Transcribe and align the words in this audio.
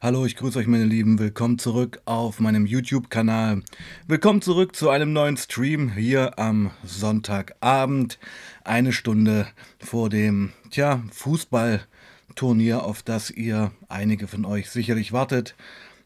Hallo, 0.00 0.24
ich 0.24 0.36
grüße 0.36 0.60
euch 0.60 0.68
meine 0.68 0.84
Lieben. 0.84 1.18
Willkommen 1.18 1.58
zurück 1.58 2.00
auf 2.04 2.38
meinem 2.38 2.66
YouTube-Kanal. 2.66 3.62
Willkommen 4.06 4.40
zurück 4.40 4.76
zu 4.76 4.90
einem 4.90 5.12
neuen 5.12 5.36
Stream 5.36 5.90
hier 5.90 6.38
am 6.38 6.70
Sonntagabend. 6.84 8.20
Eine 8.62 8.92
Stunde 8.92 9.48
vor 9.80 10.08
dem, 10.08 10.52
tja, 10.70 11.02
Fußballturnier, 11.10 12.84
auf 12.84 13.02
das 13.02 13.32
ihr 13.32 13.72
einige 13.88 14.28
von 14.28 14.44
euch 14.44 14.70
sicherlich 14.70 15.12
wartet. 15.12 15.56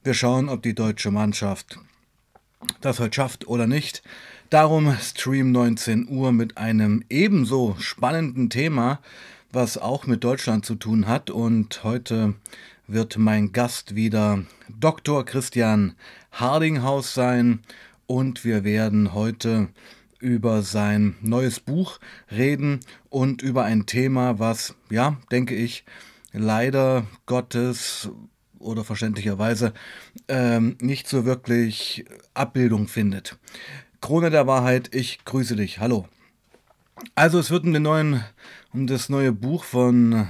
Wir 0.03 0.15
schauen, 0.15 0.49
ob 0.49 0.63
die 0.63 0.75
deutsche 0.75 1.11
Mannschaft 1.11 1.79
das 2.81 2.99
heute 2.99 3.15
schafft 3.15 3.47
oder 3.47 3.67
nicht. 3.67 4.03
Darum 4.49 4.97
Stream 5.03 5.53
19 5.53 6.09
Uhr 6.09 6.33
mit 6.33 6.57
einem 6.57 7.05
ebenso 7.11 7.77
spannenden 7.79 8.49
Thema, 8.49 9.01
was 9.53 9.77
auch 9.77 10.07
mit 10.07 10.25
Deutschland 10.25 10.65
zu 10.65 10.77
tun 10.77 11.07
hat. 11.07 11.29
Und 11.29 11.85
heute 11.85 12.37
wird 12.93 13.17
mein 13.17 13.53
Gast 13.53 13.95
wieder 13.95 14.45
Dr. 14.69 15.25
Christian 15.25 15.95
Hardinghaus 16.31 17.15
sein 17.15 17.61
und 18.07 18.45
wir 18.45 18.65
werden 18.65 19.15
heute 19.15 19.69
über 20.19 20.63
sein 20.63 21.17
neues 21.23 21.59
Buch 21.59 21.99
reden 22.31 22.81
und 23.09 23.41
über 23.41 23.65
ein 23.65 23.87
Thema, 23.87 24.39
was, 24.39 24.75
ja, 24.91 25.17
denke 25.31 25.55
ich, 25.55 25.85
leider 26.33 27.07
Gottes 27.27 28.11
oder 28.59 28.85
verständlicherweise 28.85 29.73
ähm, 30.29 30.77
nicht 30.81 31.09
so 31.09 31.25
wirklich 31.25 32.05
Abbildung 32.35 32.89
findet. 32.89 33.39
Krone 34.01 34.31
der 34.31 34.47
Wahrheit, 34.47 34.95
ich 34.95 35.25
grüße 35.25 35.57
dich. 35.57 35.79
Hallo. 35.79 36.09
Also 37.15 37.39
es 37.39 37.51
wird 37.51 37.65
um, 37.65 37.73
den 37.73 37.83
neuen, 37.83 38.23
um 38.73 38.87
das 38.87 39.09
neue 39.09 39.33
Buch 39.33 39.65
von 39.65 40.29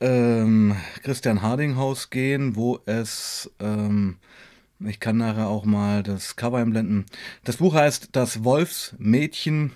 ähm, 0.00 0.76
Christian 1.02 1.42
Hardinghaus 1.42 2.10
gehen, 2.10 2.56
wo 2.56 2.80
es, 2.86 3.50
ähm, 3.60 4.16
ich 4.80 5.00
kann 5.00 5.16
nachher 5.16 5.48
auch 5.48 5.64
mal 5.64 6.02
das 6.02 6.36
Cover 6.36 6.58
einblenden. 6.58 7.06
Das 7.44 7.58
Buch 7.58 7.74
heißt 7.74 8.10
Das 8.12 8.44
Wolfsmädchen, 8.44 9.72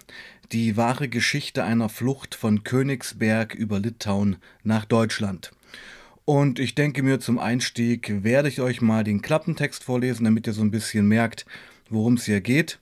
die 0.53 0.77
wahre 0.77 1.09
Geschichte 1.09 1.65
einer 1.65 1.89
Flucht 1.89 2.35
von 2.35 2.65
Königsberg 2.65 3.55
über 3.55 3.79
Litauen 3.79 4.37
nach 4.63 4.85
Deutschland. 4.85 5.53
Und 6.25 6.59
ich 6.59 6.75
denke 6.75 7.03
mir, 7.03 7.21
zum 7.21 7.39
Einstieg 7.39 8.23
werde 8.23 8.49
ich 8.49 8.61
euch 8.61 8.83
mal 8.83 9.03
den 9.03 9.23
Klappentext 9.23 9.83
vorlesen, 9.83 10.25
damit 10.25 10.47
ihr 10.47 10.53
so 10.53 10.61
ein 10.63 10.71
bisschen 10.71 11.09
merkt, 11.09 11.47
worum 11.89 12.15
es 12.15 12.27
hier 12.27 12.43
geht. 12.43 12.79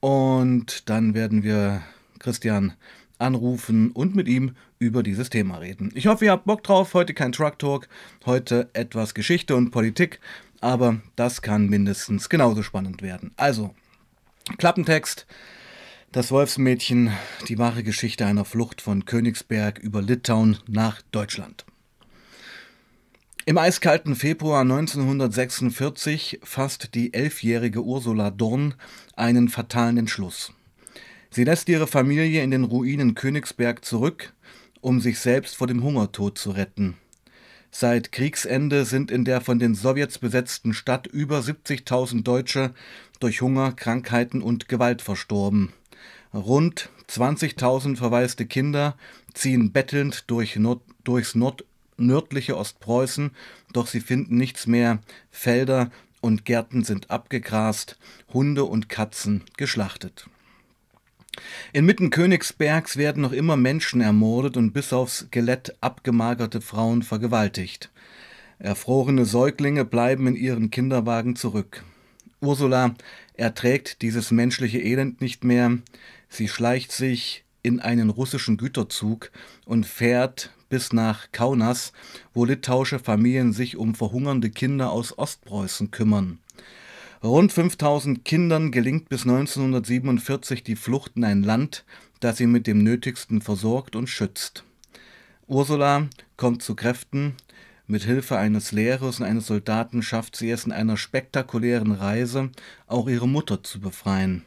Und 0.00 0.90
dann 0.90 1.14
werden 1.14 1.42
wir 1.42 1.82
Christian 2.18 2.74
anrufen 3.18 3.92
und 3.92 4.14
mit 4.14 4.28
ihm 4.28 4.56
über 4.82 5.02
dieses 5.02 5.30
Thema 5.30 5.58
reden. 5.58 5.90
Ich 5.94 6.06
hoffe, 6.08 6.24
ihr 6.24 6.32
habt 6.32 6.44
Bock 6.44 6.64
drauf. 6.64 6.92
Heute 6.92 7.14
kein 7.14 7.32
Truck 7.32 7.58
Talk, 7.58 7.88
heute 8.26 8.68
etwas 8.72 9.14
Geschichte 9.14 9.54
und 9.54 9.70
Politik, 9.70 10.20
aber 10.60 11.00
das 11.16 11.40
kann 11.40 11.68
mindestens 11.68 12.28
genauso 12.28 12.62
spannend 12.62 13.00
werden. 13.00 13.30
Also, 13.36 13.74
Klappentext. 14.58 15.26
Das 16.10 16.30
Wolfsmädchen, 16.30 17.10
die 17.48 17.58
wahre 17.58 17.82
Geschichte 17.82 18.26
einer 18.26 18.44
Flucht 18.44 18.82
von 18.82 19.06
Königsberg 19.06 19.78
über 19.78 20.02
Litauen 20.02 20.58
nach 20.66 21.00
Deutschland. 21.10 21.64
Im 23.46 23.56
eiskalten 23.56 24.14
Februar 24.14 24.60
1946 24.60 26.40
fasst 26.42 26.94
die 26.94 27.14
elfjährige 27.14 27.82
Ursula 27.82 28.30
Dorn 28.30 28.74
einen 29.16 29.48
fatalen 29.48 29.96
Entschluss. 29.96 30.52
Sie 31.30 31.44
lässt 31.44 31.70
ihre 31.70 31.86
Familie 31.86 32.42
in 32.42 32.50
den 32.50 32.64
Ruinen 32.64 33.14
Königsberg 33.14 33.82
zurück, 33.82 34.34
um 34.82 35.00
sich 35.00 35.18
selbst 35.18 35.56
vor 35.56 35.66
dem 35.66 35.82
Hungertod 35.82 36.36
zu 36.36 36.50
retten. 36.50 36.98
Seit 37.70 38.12
Kriegsende 38.12 38.84
sind 38.84 39.10
in 39.10 39.24
der 39.24 39.40
von 39.40 39.58
den 39.58 39.74
Sowjets 39.74 40.18
besetzten 40.18 40.74
Stadt 40.74 41.06
über 41.06 41.38
70.000 41.38 42.22
Deutsche 42.22 42.74
durch 43.18 43.40
Hunger, 43.40 43.72
Krankheiten 43.72 44.42
und 44.42 44.68
Gewalt 44.68 45.00
verstorben. 45.00 45.72
Rund 46.34 46.90
20.000 47.08 47.96
verwaiste 47.96 48.44
Kinder 48.44 48.96
ziehen 49.32 49.72
bettelnd 49.72 50.24
durch 50.26 50.56
Nord 50.56 50.82
durchs 51.04 51.34
Nord 51.34 51.64
nördliche 51.96 52.56
Ostpreußen, 52.56 53.30
doch 53.72 53.86
sie 53.86 54.00
finden 54.00 54.36
nichts 54.36 54.66
mehr. 54.66 55.00
Felder 55.30 55.90
und 56.20 56.44
Gärten 56.44 56.84
sind 56.84 57.10
abgegrast, 57.10 57.98
Hunde 58.32 58.64
und 58.64 58.88
Katzen 58.88 59.42
geschlachtet. 59.56 60.28
Inmitten 61.72 62.10
Königsbergs 62.10 62.96
werden 62.96 63.22
noch 63.22 63.32
immer 63.32 63.56
Menschen 63.56 64.00
ermordet 64.00 64.56
und 64.56 64.72
bis 64.72 64.92
aufs 64.92 65.20
Skelett 65.20 65.74
abgemagerte 65.80 66.60
Frauen 66.60 67.02
vergewaltigt. 67.02 67.90
Erfrorene 68.58 69.24
Säuglinge 69.24 69.84
bleiben 69.84 70.26
in 70.26 70.36
ihren 70.36 70.70
Kinderwagen 70.70 71.34
zurück. 71.34 71.84
Ursula 72.40 72.94
erträgt 73.34 74.02
dieses 74.02 74.30
menschliche 74.30 74.80
Elend 74.80 75.20
nicht 75.20 75.44
mehr. 75.44 75.78
Sie 76.28 76.48
schleicht 76.48 76.92
sich 76.92 77.44
in 77.62 77.80
einen 77.80 78.10
russischen 78.10 78.56
Güterzug 78.56 79.30
und 79.64 79.86
fährt 79.86 80.52
bis 80.68 80.92
nach 80.92 81.30
Kaunas, 81.32 81.92
wo 82.34 82.44
litauische 82.44 82.98
Familien 82.98 83.52
sich 83.52 83.76
um 83.76 83.94
verhungernde 83.94 84.50
Kinder 84.50 84.90
aus 84.90 85.16
Ostpreußen 85.16 85.90
kümmern. 85.90 86.38
Rund 87.22 87.52
5000 87.52 88.24
Kindern 88.24 88.72
gelingt 88.72 89.08
bis 89.08 89.22
1947 89.22 90.64
die 90.64 90.74
Flucht 90.74 91.12
in 91.14 91.22
ein 91.22 91.44
Land, 91.44 91.84
das 92.18 92.38
sie 92.38 92.48
mit 92.48 92.66
dem 92.66 92.82
Nötigsten 92.82 93.40
versorgt 93.40 93.94
und 93.94 94.08
schützt. 94.08 94.64
Ursula 95.46 96.08
kommt 96.36 96.64
zu 96.64 96.74
Kräften. 96.74 97.34
Mit 97.86 98.02
Hilfe 98.02 98.38
eines 98.38 98.72
Lehrers 98.72 99.20
und 99.20 99.26
eines 99.26 99.46
Soldaten 99.46 100.02
schafft 100.02 100.34
sie 100.34 100.50
es 100.50 100.64
in 100.64 100.72
einer 100.72 100.96
spektakulären 100.96 101.92
Reise, 101.92 102.50
auch 102.88 103.08
ihre 103.08 103.28
Mutter 103.28 103.62
zu 103.62 103.78
befreien. 103.78 104.42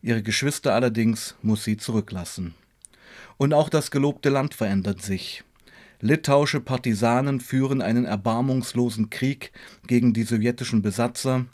Ihre 0.00 0.22
Geschwister 0.22 0.74
allerdings 0.74 1.34
muss 1.42 1.64
sie 1.64 1.76
zurücklassen. 1.76 2.54
Und 3.36 3.52
auch 3.52 3.68
das 3.68 3.90
gelobte 3.90 4.28
Land 4.28 4.54
verändert 4.54 5.02
sich. 5.02 5.42
Litauische 6.00 6.60
Partisanen 6.60 7.40
führen 7.40 7.82
einen 7.82 8.04
erbarmungslosen 8.04 9.10
Krieg 9.10 9.50
gegen 9.88 10.12
die 10.12 10.22
sowjetischen 10.22 10.82
Besatzer, 10.82 11.46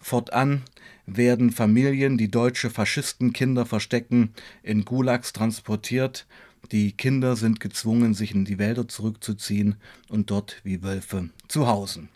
Fortan 0.00 0.62
werden 1.06 1.50
Familien, 1.50 2.16
die 2.16 2.30
deutsche 2.30 2.70
Faschistenkinder 2.70 3.66
verstecken, 3.66 4.32
in 4.62 4.84
Gulags 4.84 5.32
transportiert. 5.32 6.26
Die 6.72 6.92
Kinder 6.92 7.36
sind 7.36 7.60
gezwungen, 7.60 8.14
sich 8.14 8.34
in 8.34 8.44
die 8.44 8.58
Wälder 8.58 8.88
zurückzuziehen 8.88 9.76
und 10.08 10.30
dort 10.30 10.60
wie 10.64 10.82
Wölfe 10.82 11.30
zu 11.48 11.66
hausen. 11.66 12.08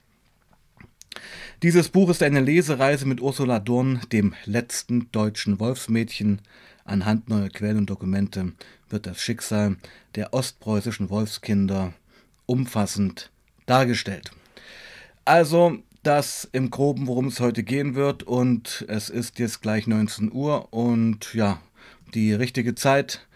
Dieses 1.62 1.89
Buch 1.89 2.11
ist 2.11 2.23
eine 2.23 2.41
Lesereise 2.41 3.06
mit 3.06 3.21
Ursula 3.21 3.61
Dorn, 3.61 4.00
dem 4.12 4.34
letzten 4.44 5.11
deutschen 5.12 5.61
Wolfsmädchen. 5.61 6.41
Anhand 6.84 7.28
neuer 7.28 7.49
Quellen 7.49 7.78
und 7.78 7.91
Dokumente 7.91 8.53
wird 8.91 9.06
das 9.06 9.21
Schicksal 9.21 9.77
der 10.15 10.34
ostpreußischen 10.34 11.09
Wolfskinder 11.11 11.94
umfassend 12.47 13.31
dargestellt. 13.67 14.33
Also 15.25 15.78
das 16.06 16.48
im 16.53 16.70
Groben, 16.70 17.06
worum 17.06 17.26
es 17.26 17.41
heute 17.41 17.65
gehen 17.65 17.94
wird. 17.94 18.22
Und 18.22 18.84
es 18.88 19.09
ist 19.09 19.38
jetzt 19.38 19.62
gleich 19.62 19.87
19 19.87 20.32
Uhr 20.32 20.72
und 20.72 21.34
ja, 21.34 21.60
die 22.15 22.32
richtige 22.32 22.75
Zeit, 22.75 23.26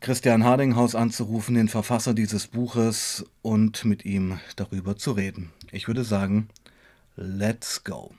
Christian 0.00 0.44
Hardinghaus 0.44 0.94
anzurufen, 0.94 1.56
den 1.56 1.68
Verfasser 1.68 2.14
dieses 2.14 2.46
Buches, 2.46 3.26
und 3.42 3.84
mit 3.84 4.04
ihm 4.04 4.38
darüber 4.56 4.96
zu 4.96 5.12
reden. 5.12 5.50
Ich 5.72 5.88
würde 5.88 6.04
sagen, 6.04 6.48
let's 7.16 7.82
go. 7.82 8.12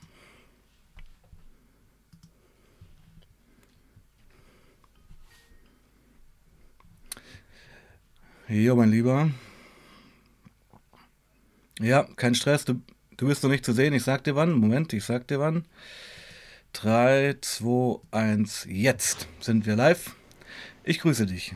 Jo, 8.48 8.74
mein 8.74 8.90
Lieber. 8.90 9.30
Ja, 11.78 12.02
kein 12.16 12.34
Stress, 12.34 12.64
du 12.64 12.82
Du 13.20 13.26
bist 13.26 13.42
noch 13.42 13.50
nicht 13.50 13.66
zu 13.66 13.74
sehen. 13.74 13.92
Ich 13.92 14.02
sag 14.02 14.24
dir 14.24 14.34
wann. 14.34 14.52
Moment, 14.52 14.94
ich 14.94 15.04
sag 15.04 15.28
dir 15.28 15.40
wann. 15.40 15.66
3, 16.72 17.36
2, 17.38 18.00
1, 18.12 18.66
jetzt 18.70 19.28
sind 19.40 19.66
wir 19.66 19.76
live. 19.76 20.16
Ich 20.84 21.00
grüße 21.00 21.26
dich. 21.26 21.54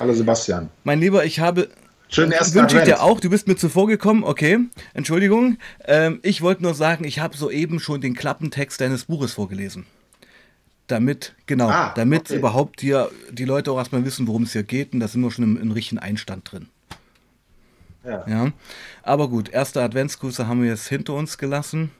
Hallo 0.00 0.14
Sebastian. 0.14 0.70
Mein 0.82 0.98
Lieber, 1.00 1.26
ich 1.26 1.40
habe. 1.40 1.68
Schönen 2.08 2.32
ersten 2.32 2.54
Wünsche 2.54 2.78
ich 2.78 2.84
dir 2.84 3.02
auch. 3.02 3.20
Du 3.20 3.28
bist 3.28 3.46
mir 3.46 3.56
zuvor 3.56 3.86
gekommen. 3.86 4.24
Okay, 4.24 4.60
Entschuldigung. 4.94 5.58
Ähm, 5.84 6.20
ich 6.22 6.40
wollte 6.40 6.62
nur 6.62 6.72
sagen, 6.72 7.04
ich 7.04 7.18
habe 7.18 7.36
soeben 7.36 7.80
schon 7.80 8.00
den 8.00 8.14
Klappentext 8.14 8.80
deines 8.80 9.04
Buches 9.04 9.34
vorgelesen. 9.34 9.84
Damit, 10.86 11.34
genau, 11.44 11.68
ah, 11.68 11.92
damit 11.94 12.30
okay. 12.30 12.38
überhaupt 12.38 12.80
hier 12.80 13.10
die 13.30 13.44
Leute 13.44 13.72
auch 13.72 13.76
erstmal 13.76 14.06
wissen, 14.06 14.26
worum 14.26 14.44
es 14.44 14.52
hier 14.52 14.62
geht. 14.62 14.94
Und 14.94 15.00
da 15.00 15.08
sind 15.08 15.20
wir 15.20 15.30
schon 15.30 15.44
im, 15.44 15.60
im 15.60 15.70
richtigen 15.70 15.98
Einstand 15.98 16.50
drin. 16.50 16.68
Ja. 18.08 18.24
ja. 18.28 18.52
Aber 19.02 19.28
gut, 19.28 19.48
erste 19.50 19.82
Adventsgrüße 19.82 20.46
haben 20.48 20.62
wir 20.62 20.70
jetzt 20.70 20.88
hinter 20.88 21.14
uns 21.14 21.38
gelassen. 21.38 21.90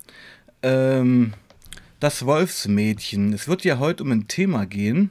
Ähm, 0.62 1.34
das 2.00 2.25
Wolfsmädchen. 2.25 3.32
Es 3.32 3.49
wird 3.49 3.64
ja 3.64 3.78
heute 3.78 4.05
um 4.05 4.12
ein 4.12 4.28
Thema 4.28 4.66
gehen. 4.66 5.10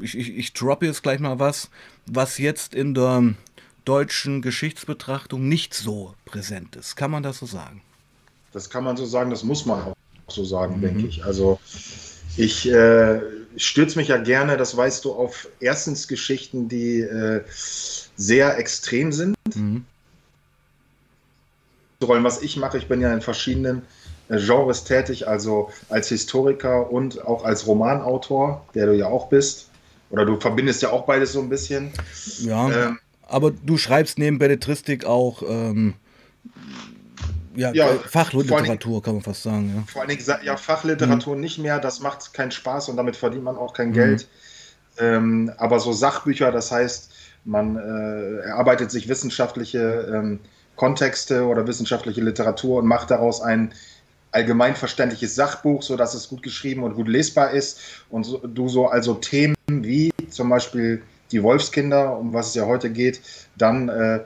Ich, 0.00 0.16
ich, 0.16 0.36
ich 0.36 0.52
droppe 0.52 0.86
jetzt 0.86 1.02
gleich 1.02 1.20
mal 1.20 1.38
was, 1.38 1.70
was 2.06 2.38
jetzt 2.38 2.74
in 2.74 2.94
der 2.94 3.34
deutschen 3.84 4.42
Geschichtsbetrachtung 4.42 5.48
nicht 5.48 5.74
so 5.74 6.14
präsent 6.24 6.76
ist. 6.76 6.96
Kann 6.96 7.10
man 7.10 7.22
das 7.22 7.38
so 7.38 7.46
sagen? 7.46 7.82
Das 8.52 8.70
kann 8.70 8.84
man 8.84 8.96
so 8.96 9.04
sagen, 9.04 9.30
das 9.30 9.44
muss 9.44 9.66
man 9.66 9.82
auch 9.82 9.96
so 10.28 10.44
sagen, 10.44 10.78
mhm. 10.78 10.82
denke 10.82 11.06
ich. 11.06 11.24
Also 11.24 11.60
ich 12.36 12.68
äh, 12.70 13.20
stürze 13.56 13.98
mich 13.98 14.08
ja 14.08 14.18
gerne, 14.18 14.56
das 14.56 14.76
weißt 14.76 15.04
du, 15.04 15.12
auf 15.12 15.48
erstens 15.60 16.08
Geschichten, 16.08 16.68
die 16.68 17.00
äh, 17.00 17.42
sehr 17.48 18.58
extrem 18.58 19.12
sind. 19.12 19.36
Mhm. 19.54 19.84
Was 22.00 22.42
ich 22.42 22.56
mache, 22.56 22.78
ich 22.78 22.88
bin 22.88 23.00
ja 23.00 23.12
in 23.12 23.22
verschiedenen 23.22 23.82
äh, 24.28 24.38
Genres 24.38 24.84
tätig, 24.84 25.28
also 25.28 25.70
als 25.88 26.08
Historiker 26.08 26.90
und 26.90 27.24
auch 27.24 27.44
als 27.44 27.66
Romanautor, 27.66 28.64
der 28.74 28.86
du 28.86 28.94
ja 28.94 29.06
auch 29.06 29.28
bist. 29.28 29.68
Oder 30.10 30.24
du 30.24 30.38
verbindest 30.38 30.82
ja 30.82 30.90
auch 30.90 31.06
beides 31.06 31.32
so 31.32 31.40
ein 31.40 31.48
bisschen. 31.48 31.92
Ja, 32.40 32.70
ähm, 32.70 32.98
aber 33.26 33.50
du 33.50 33.76
schreibst 33.76 34.18
neben 34.18 34.38
Belletristik 34.38 35.04
auch 35.04 35.42
ähm, 35.48 35.94
ja, 37.56 37.72
ja, 37.72 37.88
Fachliteratur, 37.94 39.02
kann 39.02 39.14
man 39.14 39.22
fast 39.22 39.42
sagen. 39.42 39.72
Ja. 39.74 39.82
Vor 39.90 40.02
allen 40.02 40.10
Dingen, 40.10 40.22
ja, 40.44 40.56
Fachliteratur 40.56 41.34
mhm. 41.34 41.40
nicht 41.40 41.58
mehr, 41.58 41.80
das 41.80 42.00
macht 42.00 42.34
keinen 42.34 42.50
Spaß 42.50 42.90
und 42.90 42.96
damit 42.96 43.16
verdient 43.16 43.44
man 43.44 43.56
auch 43.56 43.72
kein 43.72 43.88
mhm. 43.88 43.94
Geld. 43.94 44.28
Ähm, 44.98 45.50
aber 45.56 45.80
so 45.80 45.92
Sachbücher, 45.92 46.52
das 46.52 46.70
heißt, 46.70 47.10
man 47.44 47.76
äh, 47.76 48.46
erarbeitet 48.46 48.90
sich 48.90 49.08
wissenschaftliche 49.08 50.12
ähm, 50.14 50.40
Kontexte 50.76 51.44
oder 51.46 51.66
wissenschaftliche 51.66 52.20
Literatur 52.20 52.78
und 52.78 52.86
macht 52.86 53.10
daraus 53.10 53.40
ein 53.40 53.72
allgemeinverständliches 54.32 55.34
Sachbuch, 55.34 55.82
sodass 55.82 56.14
es 56.14 56.28
gut 56.28 56.42
geschrieben 56.42 56.82
und 56.82 56.94
gut 56.94 57.08
lesbar 57.08 57.50
ist. 57.50 57.80
Und 58.10 58.24
so, 58.24 58.38
du 58.38 58.68
so 58.68 58.86
also 58.86 59.14
Themen 59.14 59.56
wie 59.66 60.12
zum 60.30 60.50
Beispiel 60.50 61.02
die 61.32 61.42
Wolfskinder, 61.42 62.16
um 62.18 62.32
was 62.32 62.48
es 62.48 62.54
ja 62.54 62.66
heute 62.66 62.90
geht, 62.90 63.20
dann 63.56 63.88
äh, 63.88 64.20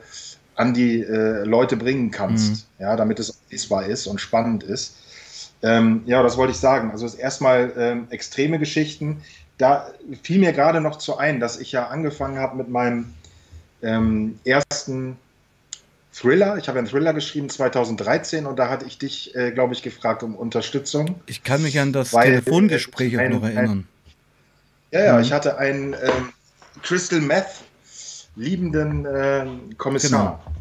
an 0.56 0.74
die 0.74 1.00
äh, 1.00 1.44
Leute 1.44 1.76
bringen 1.76 2.10
kannst, 2.10 2.50
mhm. 2.50 2.84
ja, 2.84 2.96
damit 2.96 3.18
es 3.18 3.38
lesbar 3.50 3.86
ist 3.86 4.06
und 4.06 4.20
spannend 4.20 4.62
ist. 4.62 4.96
Ähm, 5.62 6.02
ja, 6.06 6.22
das 6.22 6.36
wollte 6.36 6.52
ich 6.52 6.58
sagen. 6.58 6.90
Also 6.90 7.06
erstmal 7.16 7.72
ähm, 7.76 8.06
extreme 8.10 8.58
Geschichten. 8.58 9.22
Da 9.58 9.90
fiel 10.22 10.40
mir 10.40 10.52
gerade 10.52 10.80
noch 10.80 10.96
zu 10.96 11.16
ein, 11.18 11.38
dass 11.38 11.58
ich 11.58 11.72
ja 11.72 11.86
angefangen 11.88 12.38
habe 12.38 12.56
mit 12.56 12.68
meinem 12.68 13.14
ähm, 13.82 14.38
ersten 14.44 15.16
Thriller. 16.12 16.56
Ich 16.56 16.68
habe 16.68 16.78
einen 16.78 16.88
Thriller 16.88 17.14
geschrieben 17.14 17.48
2013 17.48 18.46
und 18.46 18.58
da 18.58 18.68
hatte 18.68 18.84
ich 18.86 18.98
dich, 18.98 19.34
äh, 19.34 19.52
glaube 19.52 19.74
ich, 19.74 19.82
gefragt 19.82 20.22
um 20.22 20.34
Unterstützung. 20.34 21.20
Ich 21.26 21.44
kann 21.44 21.62
mich 21.62 21.78
an 21.78 21.92
das 21.92 22.12
weil, 22.12 22.26
Telefongespräch 22.26 23.14
äh, 23.14 23.18
ein, 23.18 23.32
noch 23.32 23.44
erinnern. 23.44 23.70
Ein, 23.70 23.88
ja, 24.92 25.04
ja, 25.04 25.16
mhm. 25.16 25.22
ich 25.22 25.32
hatte 25.32 25.58
einen 25.58 25.94
ähm, 25.94 26.32
Crystal 26.82 27.20
Meth 27.20 27.62
liebenden 28.36 29.06
äh, 29.06 29.46
Kommissar. 29.76 30.40
Genau. 30.44 30.60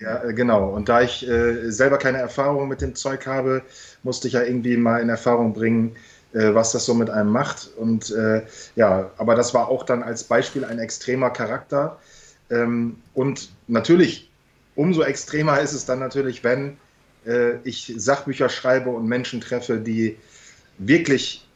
Ja, 0.00 0.24
äh, 0.24 0.34
genau. 0.34 0.70
Und 0.70 0.88
da 0.88 1.02
ich 1.02 1.26
äh, 1.26 1.70
selber 1.70 1.98
keine 1.98 2.18
Erfahrung 2.18 2.68
mit 2.68 2.80
dem 2.80 2.94
Zeug 2.94 3.26
habe, 3.26 3.62
musste 4.02 4.28
ich 4.28 4.34
ja 4.34 4.42
irgendwie 4.42 4.76
mal 4.76 5.00
in 5.00 5.08
Erfahrung 5.08 5.54
bringen, 5.54 5.96
äh, 6.32 6.52
was 6.52 6.72
das 6.72 6.84
so 6.84 6.94
mit 6.94 7.10
einem 7.10 7.30
macht. 7.30 7.70
Und 7.76 8.10
äh, 8.10 8.42
ja, 8.74 9.10
aber 9.18 9.34
das 9.34 9.54
war 9.54 9.68
auch 9.68 9.84
dann 9.84 10.02
als 10.02 10.24
Beispiel 10.24 10.64
ein 10.64 10.78
extremer 10.78 11.30
Charakter. 11.30 11.98
Ähm, 12.50 12.96
und 13.14 13.50
natürlich, 13.68 14.30
umso 14.76 15.02
extremer 15.02 15.60
ist 15.60 15.72
es 15.72 15.86
dann 15.86 15.98
natürlich, 15.98 16.44
wenn 16.44 16.76
äh, 17.26 17.56
ich 17.64 17.92
Sachbücher 17.96 18.48
schreibe 18.48 18.90
und 18.90 19.06
Menschen 19.06 19.40
treffe, 19.40 19.78
die 19.78 20.16
wirklich 20.78 21.46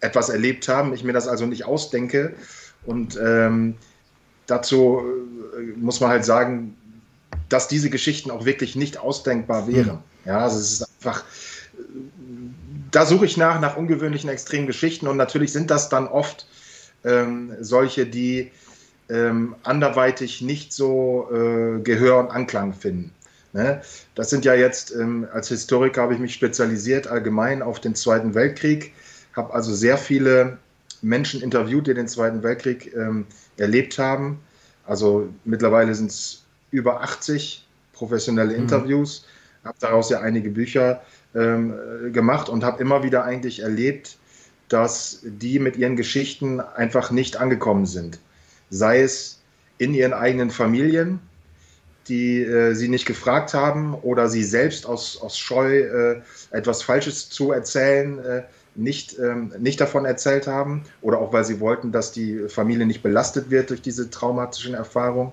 etwas 0.00 0.28
erlebt 0.28 0.68
haben, 0.68 0.92
ich 0.92 1.04
mir 1.04 1.12
das 1.12 1.28
also 1.28 1.46
nicht 1.46 1.64
ausdenke. 1.64 2.34
Und 2.84 3.18
ähm, 3.22 3.76
dazu 4.46 5.02
äh, 5.56 5.78
muss 5.78 6.00
man 6.00 6.10
halt 6.10 6.24
sagen, 6.24 6.76
dass 7.48 7.68
diese 7.68 7.90
Geschichten 7.90 8.30
auch 8.30 8.44
wirklich 8.44 8.76
nicht 8.76 8.98
ausdenkbar 8.98 9.68
wären. 9.68 9.96
Mhm. 9.96 10.02
Ja, 10.24 10.38
also 10.40 10.58
es 10.58 10.72
ist 10.72 10.88
einfach, 10.98 11.24
da 12.90 13.06
suche 13.06 13.26
ich 13.26 13.36
nach, 13.36 13.60
nach 13.60 13.76
ungewöhnlichen 13.76 14.30
extremen 14.30 14.66
Geschichten 14.66 15.06
und 15.06 15.16
natürlich 15.16 15.52
sind 15.52 15.70
das 15.70 15.88
dann 15.88 16.06
oft 16.06 16.46
ähm, 17.04 17.52
solche, 17.60 18.06
die 18.06 18.50
ähm, 19.12 19.54
anderweitig 19.62 20.40
nicht 20.40 20.72
so 20.72 21.28
äh, 21.30 21.80
Gehör 21.80 22.18
und 22.18 22.30
Anklang 22.30 22.72
finden. 22.72 23.12
Ne? 23.52 23.82
Das 24.14 24.30
sind 24.30 24.44
ja 24.44 24.54
jetzt, 24.54 24.94
ähm, 24.94 25.26
als 25.32 25.48
Historiker 25.48 26.02
habe 26.02 26.14
ich 26.14 26.20
mich 26.20 26.32
spezialisiert 26.32 27.06
allgemein 27.06 27.60
auf 27.60 27.80
den 27.80 27.94
Zweiten 27.94 28.34
Weltkrieg, 28.34 28.94
habe 29.36 29.52
also 29.52 29.74
sehr 29.74 29.98
viele 29.98 30.56
Menschen 31.02 31.42
interviewt, 31.42 31.86
die 31.86 31.94
den 31.94 32.08
Zweiten 32.08 32.42
Weltkrieg 32.42 32.94
ähm, 32.94 33.26
erlebt 33.58 33.98
haben. 33.98 34.40
Also 34.86 35.28
mittlerweile 35.44 35.94
sind 35.94 36.10
es 36.10 36.44
über 36.70 37.02
80 37.02 37.66
professionelle 37.92 38.54
mhm. 38.54 38.62
Interviews, 38.62 39.26
mhm. 39.62 39.68
habe 39.68 39.78
daraus 39.80 40.08
ja 40.08 40.20
einige 40.20 40.48
Bücher 40.48 41.02
ähm, 41.34 41.74
gemacht 42.12 42.48
und 42.48 42.64
habe 42.64 42.80
immer 42.80 43.02
wieder 43.02 43.24
eigentlich 43.24 43.60
erlebt, 43.60 44.16
dass 44.68 45.20
die 45.22 45.58
mit 45.58 45.76
ihren 45.76 45.96
Geschichten 45.96 46.60
einfach 46.60 47.10
nicht 47.10 47.36
angekommen 47.36 47.84
sind. 47.84 48.18
Sei 48.72 49.02
es 49.02 49.38
in 49.76 49.92
ihren 49.92 50.14
eigenen 50.14 50.50
Familien, 50.50 51.20
die 52.08 52.42
äh, 52.42 52.74
sie 52.74 52.88
nicht 52.88 53.06
gefragt 53.06 53.54
haben 53.54 53.94
oder 53.94 54.28
sie 54.28 54.42
selbst 54.42 54.86
aus, 54.86 55.20
aus 55.20 55.38
Scheu 55.38 55.80
äh, 55.80 56.22
etwas 56.50 56.82
Falsches 56.82 57.28
zu 57.28 57.52
erzählen 57.52 58.18
äh, 58.18 58.42
nicht, 58.74 59.18
ähm, 59.18 59.52
nicht 59.58 59.80
davon 59.80 60.06
erzählt 60.06 60.46
haben 60.46 60.84
oder 61.02 61.18
auch 61.18 61.32
weil 61.32 61.44
sie 61.44 61.60
wollten, 61.60 61.92
dass 61.92 62.12
die 62.12 62.48
Familie 62.48 62.86
nicht 62.86 63.02
belastet 63.02 63.50
wird 63.50 63.70
durch 63.70 63.82
diese 63.82 64.08
traumatischen 64.08 64.74
Erfahrungen. 64.74 65.32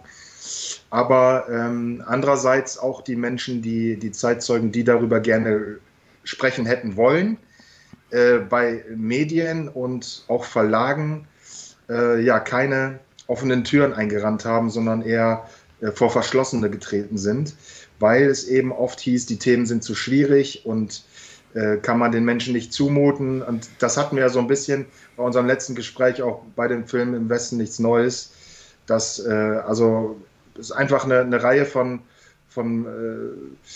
Aber 0.90 1.48
ähm, 1.50 2.04
andererseits 2.06 2.78
auch 2.78 3.02
die 3.02 3.16
Menschen, 3.16 3.62
die, 3.62 3.98
die 3.98 4.12
Zeitzeugen, 4.12 4.72
die 4.72 4.84
darüber 4.84 5.22
gerne 5.22 5.78
sprechen 6.24 6.66
hätten 6.66 6.98
wollen, 6.98 7.38
äh, 8.10 8.40
bei 8.40 8.84
Medien 8.96 9.70
und 9.70 10.26
auch 10.28 10.44
Verlagen 10.44 11.28
äh, 11.90 12.22
ja 12.22 12.40
keine 12.40 13.00
offenen 13.30 13.64
Türen 13.64 13.94
eingerannt 13.94 14.44
haben, 14.44 14.70
sondern 14.70 15.02
eher 15.02 15.46
äh, 15.82 15.92
vor 15.92 16.10
Verschlossene 16.10 16.70
getreten 16.70 17.18
sind, 17.18 17.56
weil 18.00 18.24
es 18.24 18.48
eben 18.48 18.72
oft 18.72 19.00
hieß, 19.00 19.28
die 19.28 19.38
Themen 19.38 19.66
sind 19.66 19.84
zu 19.84 19.96
schwierig 19.96 20.66
und 20.66 21.04
äh, 21.54 21.78
kann 21.78 22.00
man 22.00 22.12
den 22.12 22.26
Menschen 22.26 22.54
nicht 22.54 22.74
zumuten. 22.74 23.42
Und 23.42 23.70
das 23.80 23.98
hatten 23.98 24.16
wir 24.16 24.24
ja 24.24 24.30
so 24.30 24.40
ein 24.40 24.48
bisschen 24.48 24.86
bei 25.16 25.24
unserem 25.24 25.46
letzten 25.46 25.76
Gespräch 25.76 26.22
auch 26.22 26.44
bei 26.56 26.68
dem 26.68 26.88
Film 26.88 27.14
Im 27.14 27.30
Westen 27.30 27.58
nichts 27.58 27.80
Neues. 27.80 28.32
Dass, 28.88 29.20
äh, 29.20 29.32
also 29.32 30.20
es 30.56 30.68
ist 30.68 30.72
einfach 30.72 31.06
eine, 31.06 31.20
eine 31.20 31.42
Reihe 31.42 31.66
von, 31.66 32.02
von 32.48 32.86
äh, 32.86 33.68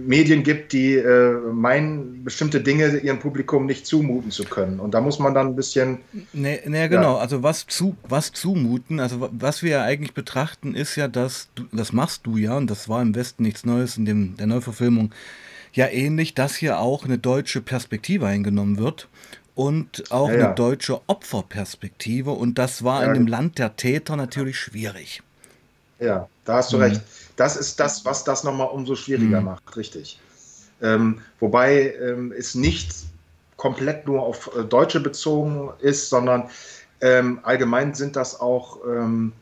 Medien 0.00 0.42
gibt, 0.42 0.72
die 0.72 0.94
äh, 0.94 1.32
meinen, 1.52 2.24
bestimmte 2.24 2.60
Dinge 2.60 2.98
ihrem 2.98 3.18
Publikum 3.18 3.66
nicht 3.66 3.86
zumuten 3.86 4.30
zu 4.30 4.44
können. 4.44 4.80
Und 4.80 4.92
da 4.94 5.00
muss 5.00 5.18
man 5.18 5.34
dann 5.34 5.48
ein 5.48 5.56
bisschen. 5.56 5.98
Nee, 6.32 6.60
nee 6.66 6.88
genau. 6.88 7.14
Ja. 7.14 7.20
Also 7.20 7.42
was, 7.42 7.66
zu, 7.66 7.96
was 8.08 8.32
zumuten, 8.32 9.00
also 9.00 9.28
was 9.32 9.62
wir 9.62 9.70
ja 9.70 9.82
eigentlich 9.82 10.14
betrachten, 10.14 10.74
ist 10.74 10.96
ja, 10.96 11.08
dass 11.08 11.48
du, 11.54 11.64
das 11.72 11.92
machst 11.92 12.26
du 12.26 12.36
ja, 12.36 12.56
und 12.56 12.70
das 12.70 12.88
war 12.88 13.02
im 13.02 13.14
Westen 13.14 13.42
nichts 13.42 13.64
Neues 13.64 13.96
in 13.96 14.04
dem, 14.04 14.36
der 14.36 14.46
Neuverfilmung, 14.46 15.12
ja 15.72 15.88
ähnlich, 15.88 16.34
dass 16.34 16.54
hier 16.54 16.78
auch 16.78 17.04
eine 17.04 17.18
deutsche 17.18 17.60
Perspektive 17.60 18.26
eingenommen 18.26 18.78
wird 18.78 19.08
und 19.54 20.10
auch 20.10 20.28
ja, 20.28 20.34
ja. 20.34 20.44
eine 20.46 20.54
deutsche 20.54 21.00
Opferperspektive. 21.06 22.30
Und 22.30 22.58
das 22.58 22.84
war 22.84 23.04
in 23.04 23.14
dem 23.14 23.26
Land 23.26 23.58
der 23.58 23.76
Täter 23.76 24.16
natürlich 24.16 24.58
schwierig. 24.58 25.22
Ja, 26.00 26.28
da 26.44 26.54
hast 26.56 26.72
du 26.72 26.76
mhm. 26.76 26.82
recht. 26.82 27.00
Das 27.36 27.56
ist 27.56 27.80
das, 27.80 28.04
was 28.04 28.24
das 28.24 28.44
nochmal 28.44 28.68
umso 28.68 28.94
schwieriger 28.94 29.40
mhm. 29.40 29.46
macht, 29.46 29.76
richtig. 29.76 30.20
Ähm, 30.82 31.20
wobei 31.40 31.94
ähm, 31.94 32.32
es 32.36 32.54
nicht 32.54 32.94
komplett 33.56 34.06
nur 34.06 34.22
auf 34.22 34.50
äh, 34.56 34.64
Deutsche 34.64 35.00
bezogen 35.00 35.70
ist, 35.80 36.10
sondern 36.10 36.50
ähm, 37.00 37.40
allgemein 37.42 37.94
sind 37.94 38.16
das 38.16 38.40
auch 38.40 38.78
ähm, 38.86 39.32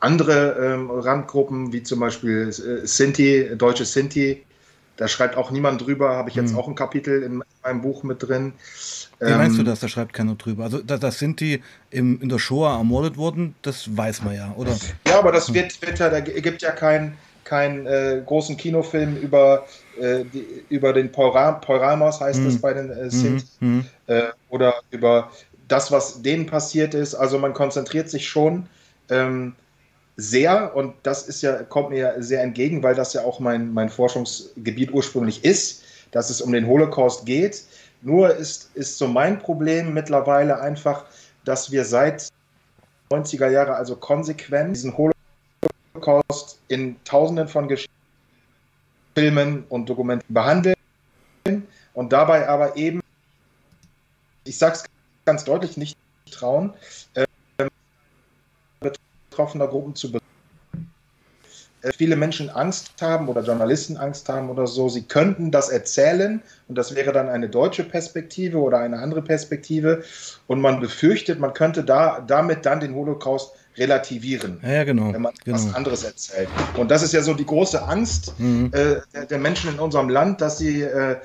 andere 0.00 0.56
ähm, 0.74 0.90
Randgruppen, 0.90 1.72
wie 1.72 1.82
zum 1.82 2.00
Beispiel 2.00 2.48
äh, 2.48 2.86
Sinti, 2.86 3.50
deutsche 3.56 3.84
Sinti, 3.84 4.44
da 4.96 5.08
schreibt 5.08 5.36
auch 5.36 5.50
niemand 5.50 5.80
drüber, 5.80 6.10
habe 6.10 6.28
ich 6.28 6.36
jetzt 6.36 6.50
hm. 6.50 6.58
auch 6.58 6.68
ein 6.68 6.74
Kapitel 6.74 7.22
in 7.22 7.42
meinem 7.62 7.80
Buch 7.80 8.02
mit 8.02 8.22
drin. 8.22 8.52
Wie 9.20 9.26
ähm, 9.26 9.38
meinst 9.38 9.58
du 9.58 9.62
das? 9.62 9.80
Da 9.80 9.88
schreibt 9.88 10.12
keiner 10.12 10.34
drüber. 10.34 10.64
Also 10.64 10.78
das, 10.78 11.00
das 11.00 11.18
sind 11.18 11.40
die 11.40 11.62
im, 11.90 12.20
in 12.20 12.28
der 12.28 12.38
Shoah 12.38 12.78
ermordet 12.78 13.16
worden, 13.16 13.54
das 13.62 13.96
weiß 13.96 14.22
man 14.22 14.34
ja, 14.34 14.52
oder? 14.56 14.76
Ja, 15.06 15.18
aber 15.18 15.30
das 15.32 15.52
wird, 15.52 15.80
wird 15.82 15.98
ja, 15.98 16.08
da 16.08 16.20
gibt 16.20 16.62
ja 16.62 16.72
keinen 16.72 17.16
kein, 17.44 17.84
äh, 17.86 18.22
großen 18.24 18.56
Kinofilm 18.56 19.16
über, 19.16 19.66
äh, 20.00 20.24
die, 20.24 20.46
über 20.68 20.92
den 20.92 21.10
Peuramos, 21.10 22.20
heißt 22.20 22.38
es 22.38 22.54
hm. 22.54 22.60
bei 22.60 22.72
den 22.72 22.90
äh, 22.90 23.10
Sint, 23.10 23.44
hm. 23.58 23.84
äh, 24.06 24.22
oder 24.50 24.74
über 24.92 25.32
das, 25.66 25.90
was 25.90 26.22
denen 26.22 26.46
passiert 26.46 26.94
ist. 26.94 27.14
Also 27.16 27.38
man 27.38 27.52
konzentriert 27.52 28.08
sich 28.08 28.28
schon 28.28 28.68
ähm, 29.08 29.54
sehr, 30.16 30.76
und 30.76 30.94
das 31.02 31.26
ist 31.26 31.42
ja, 31.42 31.64
kommt 31.64 31.90
mir 31.90 32.14
sehr 32.18 32.42
entgegen, 32.42 32.84
weil 32.84 32.94
das 32.94 33.14
ja 33.14 33.22
auch 33.22 33.40
mein, 33.40 33.72
mein 33.72 33.88
Forschungsgebiet 33.88 34.92
ursprünglich 34.92 35.44
ist, 35.44 35.82
dass 36.12 36.30
es 36.30 36.40
um 36.40 36.52
den 36.52 36.68
Holocaust 36.68 37.26
geht. 37.26 37.64
Nur 38.02 38.34
ist, 38.34 38.70
ist 38.74 38.96
so 38.98 39.06
mein 39.06 39.38
Problem 39.38 39.92
mittlerweile 39.92 40.60
einfach, 40.60 41.04
dass 41.44 41.70
wir 41.70 41.84
seit 41.84 42.30
90er 43.10 43.48
Jahre 43.48 43.74
also 43.74 43.96
konsequent 43.96 44.76
diesen 44.76 44.96
Holocaust 44.96 46.58
in 46.68 47.02
Tausenden 47.04 47.48
von 47.48 47.68
Gesch 47.68 47.86
Filmen 49.14 49.64
und 49.68 49.88
Dokumenten 49.88 50.32
behandeln 50.32 50.76
und 51.94 52.12
dabei 52.12 52.48
aber 52.48 52.76
eben, 52.76 53.00
ich 54.44 54.56
sage 54.56 54.74
es 54.74 54.84
ganz 55.24 55.44
deutlich, 55.44 55.76
nicht 55.76 55.98
trauen, 56.30 56.72
äh, 57.14 57.26
betroffener 58.80 59.66
Gruppen 59.66 59.94
zu 59.94 60.08
äh, 60.14 60.20
viele 61.96 62.16
Menschen 62.16 62.50
Angst 62.50 62.90
haben 63.00 63.28
oder 63.28 63.42
Journalisten 63.42 63.96
Angst 63.96 64.28
haben 64.28 64.50
oder 64.50 64.66
so, 64.66 64.88
sie 64.88 65.02
könnten 65.02 65.50
das 65.50 65.68
erzählen 65.68 66.42
und 66.68 66.76
das 66.76 66.94
wäre 66.94 67.12
dann 67.12 67.28
eine 67.28 67.48
deutsche 67.48 67.84
Perspektive 67.84 68.58
oder 68.58 68.78
eine 68.78 68.98
andere 68.98 69.22
Perspektive 69.22 70.02
und 70.46 70.60
man 70.60 70.80
befürchtet, 70.80 71.40
man 71.40 71.54
könnte 71.54 71.84
da 71.84 72.20
damit 72.26 72.66
dann 72.66 72.80
den 72.80 72.94
Holocaust 72.94 73.52
relativieren, 73.76 74.60
ja, 74.62 74.72
ja, 74.72 74.84
genau, 74.84 75.12
wenn 75.12 75.22
man 75.22 75.32
genau. 75.44 75.56
was 75.56 75.74
anderes 75.74 76.04
erzählt. 76.04 76.48
Und 76.76 76.90
das 76.90 77.02
ist 77.02 77.12
ja 77.12 77.22
so 77.22 77.34
die 77.34 77.46
große 77.46 77.82
Angst 77.82 78.34
mhm. 78.38 78.70
äh, 78.72 78.96
der, 79.14 79.26
der, 79.26 79.38
Menschen 79.38 79.72
in 79.72 79.78
unserem 79.78 80.08
Land, 80.08 80.40
dass 80.40 80.58
sie 80.58 80.82
äh, 80.82 81.16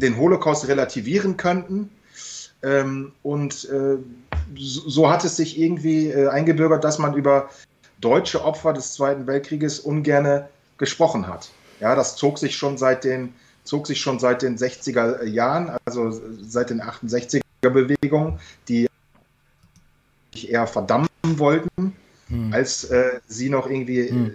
den 0.00 0.16
Holocaust 0.16 0.68
relativieren 0.68 1.36
könnten. 1.36 1.90
Ähm, 2.62 3.12
und 3.22 3.68
äh, 3.70 3.96
so, 4.56 4.88
so, 4.88 5.10
hat 5.10 5.24
es 5.24 5.36
sich 5.36 5.58
irgendwie 5.58 6.10
äh, 6.10 6.28
eingebürgert, 6.28 6.84
dass 6.84 6.98
man 6.98 7.14
über 7.14 7.50
deutsche 8.00 8.44
Opfer 8.44 8.72
des 8.72 8.94
Zweiten 8.94 9.26
Weltkrieges 9.26 9.80
ungerne 9.80 10.48
gesprochen 10.78 11.26
hat. 11.26 11.50
Ja, 11.80 11.94
das 11.94 12.16
zog 12.16 12.38
sich 12.38 12.56
schon 12.56 12.78
seit 12.78 13.04
den, 13.04 13.34
zog 13.64 13.86
sich 13.86 14.00
schon 14.00 14.18
seit 14.18 14.42
den 14.42 14.56
60er 14.56 15.24
Jahren, 15.24 15.76
also 15.84 16.20
seit 16.40 16.70
den 16.70 16.82
68er 16.82 17.42
Bewegungen, 17.60 18.38
die 18.68 18.88
eher 20.34 20.66
verdammen 20.66 21.08
wollten, 21.22 21.96
hm. 22.28 22.52
als 22.52 22.84
äh, 22.84 23.20
sie 23.26 23.48
noch 23.48 23.68
irgendwie, 23.68 24.08
hm. 24.08 24.34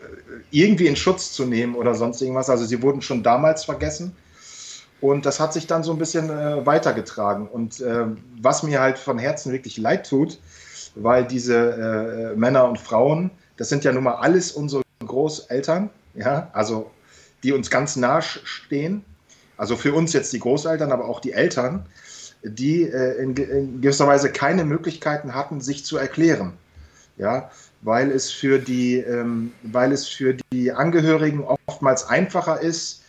äh, 0.00 0.04
irgendwie 0.50 0.86
in 0.86 0.96
Schutz 0.96 1.32
zu 1.32 1.44
nehmen 1.44 1.74
oder 1.74 1.94
sonst 1.94 2.20
irgendwas. 2.22 2.50
Also 2.50 2.64
sie 2.64 2.82
wurden 2.82 3.02
schon 3.02 3.22
damals 3.22 3.64
vergessen. 3.64 4.16
Und 5.00 5.26
das 5.26 5.40
hat 5.40 5.52
sich 5.52 5.66
dann 5.66 5.82
so 5.82 5.92
ein 5.92 5.98
bisschen 5.98 6.30
äh, 6.30 6.64
weitergetragen. 6.64 7.48
Und 7.48 7.80
äh, 7.80 8.06
was 8.40 8.62
mir 8.62 8.80
halt 8.80 8.98
von 8.98 9.18
Herzen 9.18 9.52
wirklich 9.52 9.76
leid 9.76 10.08
tut, 10.08 10.38
weil 10.96 11.24
diese 11.24 12.32
äh, 12.34 12.36
Männer 12.36 12.68
und 12.68 12.80
Frauen, 12.80 13.30
das 13.56 13.68
sind 13.68 13.84
ja 13.84 13.92
nun 13.92 14.04
mal 14.04 14.14
alles 14.14 14.50
unsere 14.52 14.82
Großeltern, 15.04 15.90
ja, 16.14 16.50
also 16.52 16.90
die 17.42 17.52
uns 17.52 17.70
ganz 17.70 17.96
nah 17.96 18.22
stehen. 18.22 19.04
Also 19.56 19.76
für 19.76 19.94
uns 19.94 20.12
jetzt 20.12 20.32
die 20.32 20.40
Großeltern, 20.40 20.92
aber 20.92 21.06
auch 21.06 21.20
die 21.20 21.32
Eltern, 21.32 21.86
die 22.42 22.82
äh, 22.82 23.22
in, 23.22 23.36
in, 23.36 23.80
gewisser 23.80 24.06
Weise 24.06 24.32
keine 24.32 24.64
Möglichkeiten 24.64 25.34
hatten, 25.34 25.60
sich 25.60 25.84
zu 25.84 25.96
erklären. 25.96 26.54
Ja, 27.18 27.50
weil 27.80 28.10
es 28.10 28.30
für 28.30 28.58
die, 28.58 28.96
ähm, 28.96 29.52
weil 29.62 29.92
es 29.92 30.06
für 30.06 30.36
die 30.52 30.72
Angehörigen 30.72 31.44
oftmals 31.66 32.06
einfacher 32.06 32.60
ist, 32.60 33.02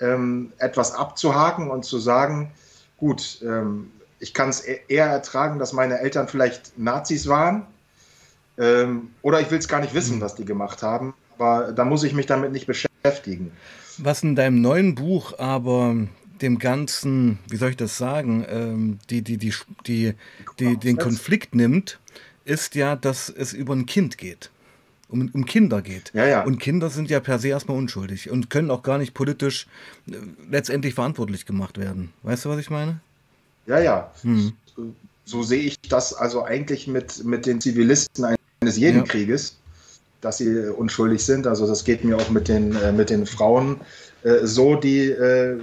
ähm, 0.00 0.52
etwas 0.58 0.94
abzuhaken 0.94 1.70
und 1.70 1.84
zu 1.84 1.98
sagen, 1.98 2.50
gut, 2.98 3.40
ähm, 3.42 3.90
ich 4.22 4.32
kann 4.32 4.50
es 4.50 4.60
eher 4.60 5.06
ertragen, 5.06 5.58
dass 5.58 5.72
meine 5.72 5.98
Eltern 5.98 6.28
vielleicht 6.28 6.78
Nazis 6.78 7.26
waren. 7.26 7.66
Ähm, 8.56 9.10
oder 9.20 9.40
ich 9.40 9.50
will 9.50 9.58
es 9.58 9.66
gar 9.66 9.80
nicht 9.80 9.94
wissen, 9.94 10.20
was 10.20 10.36
die 10.36 10.44
gemacht 10.44 10.82
haben. 10.82 11.12
Aber 11.36 11.72
da 11.72 11.84
muss 11.84 12.04
ich 12.04 12.14
mich 12.14 12.26
damit 12.26 12.52
nicht 12.52 12.68
beschäftigen. 12.68 13.50
Was 13.98 14.22
in 14.22 14.36
deinem 14.36 14.60
neuen 14.60 14.94
Buch 14.94 15.38
aber 15.40 15.96
dem 16.40 16.60
Ganzen, 16.60 17.40
wie 17.48 17.56
soll 17.56 17.70
ich 17.70 17.76
das 17.76 17.98
sagen, 17.98 18.46
ähm, 18.48 18.98
die, 19.10 19.22
die, 19.22 19.38
die, 19.38 19.54
die, 19.86 20.14
die, 20.60 20.76
den 20.76 20.98
Konflikt 20.98 21.56
nimmt, 21.56 21.98
ist 22.44 22.76
ja, 22.76 22.94
dass 22.94 23.28
es 23.28 23.52
über 23.52 23.74
ein 23.74 23.86
Kind 23.86 24.18
geht. 24.18 24.50
Um, 25.08 25.30
um 25.32 25.44
Kinder 25.44 25.82
geht. 25.82 26.10
Ja, 26.14 26.26
ja. 26.26 26.42
Und 26.42 26.58
Kinder 26.58 26.90
sind 26.90 27.10
ja 27.10 27.20
per 27.20 27.38
se 27.38 27.48
erstmal 27.48 27.76
unschuldig 27.76 28.30
und 28.30 28.50
können 28.50 28.70
auch 28.70 28.82
gar 28.82 28.98
nicht 28.98 29.14
politisch 29.14 29.66
äh, 30.08 30.14
letztendlich 30.48 30.94
verantwortlich 30.94 31.44
gemacht 31.44 31.76
werden. 31.76 32.12
Weißt 32.22 32.44
du, 32.44 32.48
was 32.48 32.58
ich 32.58 32.70
meine? 32.70 33.00
Ja, 33.66 33.78
ja. 33.80 34.10
Hm. 34.22 34.52
So 35.24 35.42
sehe 35.42 35.62
ich 35.62 35.80
das 35.80 36.14
also 36.14 36.44
eigentlich 36.44 36.86
mit, 36.86 37.24
mit 37.24 37.46
den 37.46 37.60
Zivilisten 37.60 38.24
eines 38.60 38.76
jeden 38.76 38.98
ja. 38.98 39.04
Krieges, 39.04 39.56
dass 40.20 40.38
sie 40.38 40.68
unschuldig 40.68 41.24
sind. 41.24 41.46
Also 41.46 41.66
das 41.66 41.84
geht 41.84 42.04
mir 42.04 42.16
auch 42.16 42.30
mit 42.30 42.48
den, 42.48 42.74
äh, 42.76 42.92
mit 42.92 43.10
den 43.10 43.26
Frauen 43.26 43.80
äh, 44.24 44.44
so, 44.46 44.74
die 44.74 45.10
äh, 45.10 45.60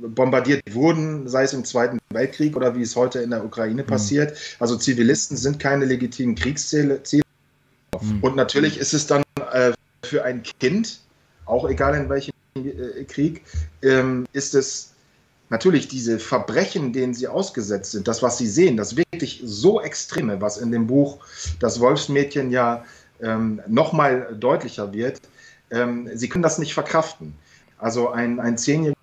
bombardiert 0.00 0.62
wurden, 0.72 1.28
sei 1.28 1.44
es 1.44 1.52
im 1.52 1.64
Zweiten 1.64 1.98
Weltkrieg 2.10 2.56
oder 2.56 2.76
wie 2.76 2.82
es 2.82 2.96
heute 2.96 3.20
in 3.20 3.30
der 3.30 3.44
Ukraine 3.44 3.82
hm. 3.82 3.86
passiert. 3.86 4.36
Also 4.58 4.76
Zivilisten 4.76 5.36
sind 5.36 5.58
keine 5.58 5.84
legitimen 5.84 6.34
Kriegsziele. 6.34 7.00
Hm. 7.04 8.22
Und 8.22 8.36
natürlich 8.36 8.78
ist 8.78 8.94
es 8.94 9.06
dann 9.06 9.22
äh, 9.52 9.72
für 10.02 10.24
ein 10.24 10.42
Kind, 10.60 11.00
auch 11.46 11.68
egal 11.68 11.94
in 11.94 12.08
welchem 12.08 12.32
äh, 12.56 13.04
Krieg, 13.04 13.42
ähm, 13.82 14.26
ist 14.32 14.54
es 14.54 14.93
natürlich 15.54 15.86
diese 15.86 16.18
Verbrechen, 16.18 16.92
denen 16.92 17.14
sie 17.14 17.28
ausgesetzt 17.28 17.92
sind, 17.92 18.08
das, 18.08 18.24
was 18.24 18.38
sie 18.38 18.48
sehen, 18.48 18.76
das 18.76 18.96
wirklich 18.96 19.40
so 19.44 19.80
extreme, 19.80 20.40
was 20.40 20.56
in 20.56 20.72
dem 20.72 20.88
Buch 20.88 21.18
Das 21.60 21.78
Wolfsmädchen 21.78 22.50
ja 22.50 22.84
ähm, 23.22 23.62
nochmal 23.68 24.34
deutlicher 24.36 24.92
wird, 24.92 25.20
ähm, 25.70 26.10
sie 26.12 26.28
können 26.28 26.42
das 26.42 26.58
nicht 26.58 26.74
verkraften. 26.74 27.34
Also 27.78 28.08
ein, 28.08 28.40
ein 28.40 28.58
Zehnjähriger, 28.58 28.98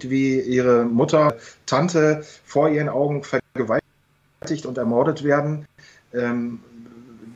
wie 0.00 0.40
ihre 0.40 0.86
Mutter, 0.86 1.36
Tante 1.66 2.24
vor 2.44 2.68
ihren 2.68 2.88
Augen 2.88 3.22
vergewaltigt 3.22 4.66
und 4.66 4.76
ermordet 4.76 5.22
werden, 5.22 5.66
ähm, 6.12 6.58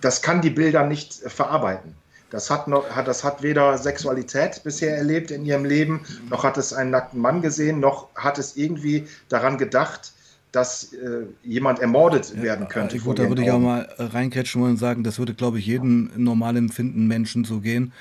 das 0.01 0.23
kann 0.23 0.41
die 0.41 0.51
Bilder 0.51 0.85
nicht 0.85 1.15
verarbeiten. 1.15 1.95
Das 2.31 2.51
hat, 2.51 2.69
noch, 2.69 2.91
hat, 2.91 3.09
das 3.09 3.25
hat 3.25 3.43
weder 3.43 3.79
Sexualität 3.79 4.63
bisher 4.63 4.97
erlebt 4.97 5.31
in 5.31 5.47
ihrem 5.47 5.65
Leben, 5.65 6.03
noch 6.31 6.45
hat 6.45 6.59
es 6.59 6.73
einen 6.73 6.91
nackten 6.91 7.21
Mann 7.21 7.41
gesehen, 7.41 7.81
noch 7.81 8.09
hat 8.15 8.39
es 8.39 8.57
irgendwie 8.57 9.07
daran 9.29 9.57
gedacht, 9.57 10.13
dass 10.53 10.93
äh, 10.93 11.27
jemand 11.43 11.79
ermordet 11.79 12.33
ja, 12.35 12.43
werden 12.43 12.69
könnte. 12.69 12.99
Gut, 12.99 13.19
da 13.19 13.29
würde 13.29 13.43
ich 13.43 13.51
auch 13.51 13.59
mal 13.59 13.89
reinkretschen 13.99 14.61
wollen 14.61 14.73
und 14.73 14.79
sagen, 14.79 15.05
das 15.05 15.19
würde, 15.19 15.35
glaube 15.35 15.59
ich, 15.59 15.67
jedem 15.67 16.11
normal 16.17 16.57
empfinden 16.57 17.07
Menschen 17.07 17.45
so 17.45 17.61
gehen, 17.61 17.93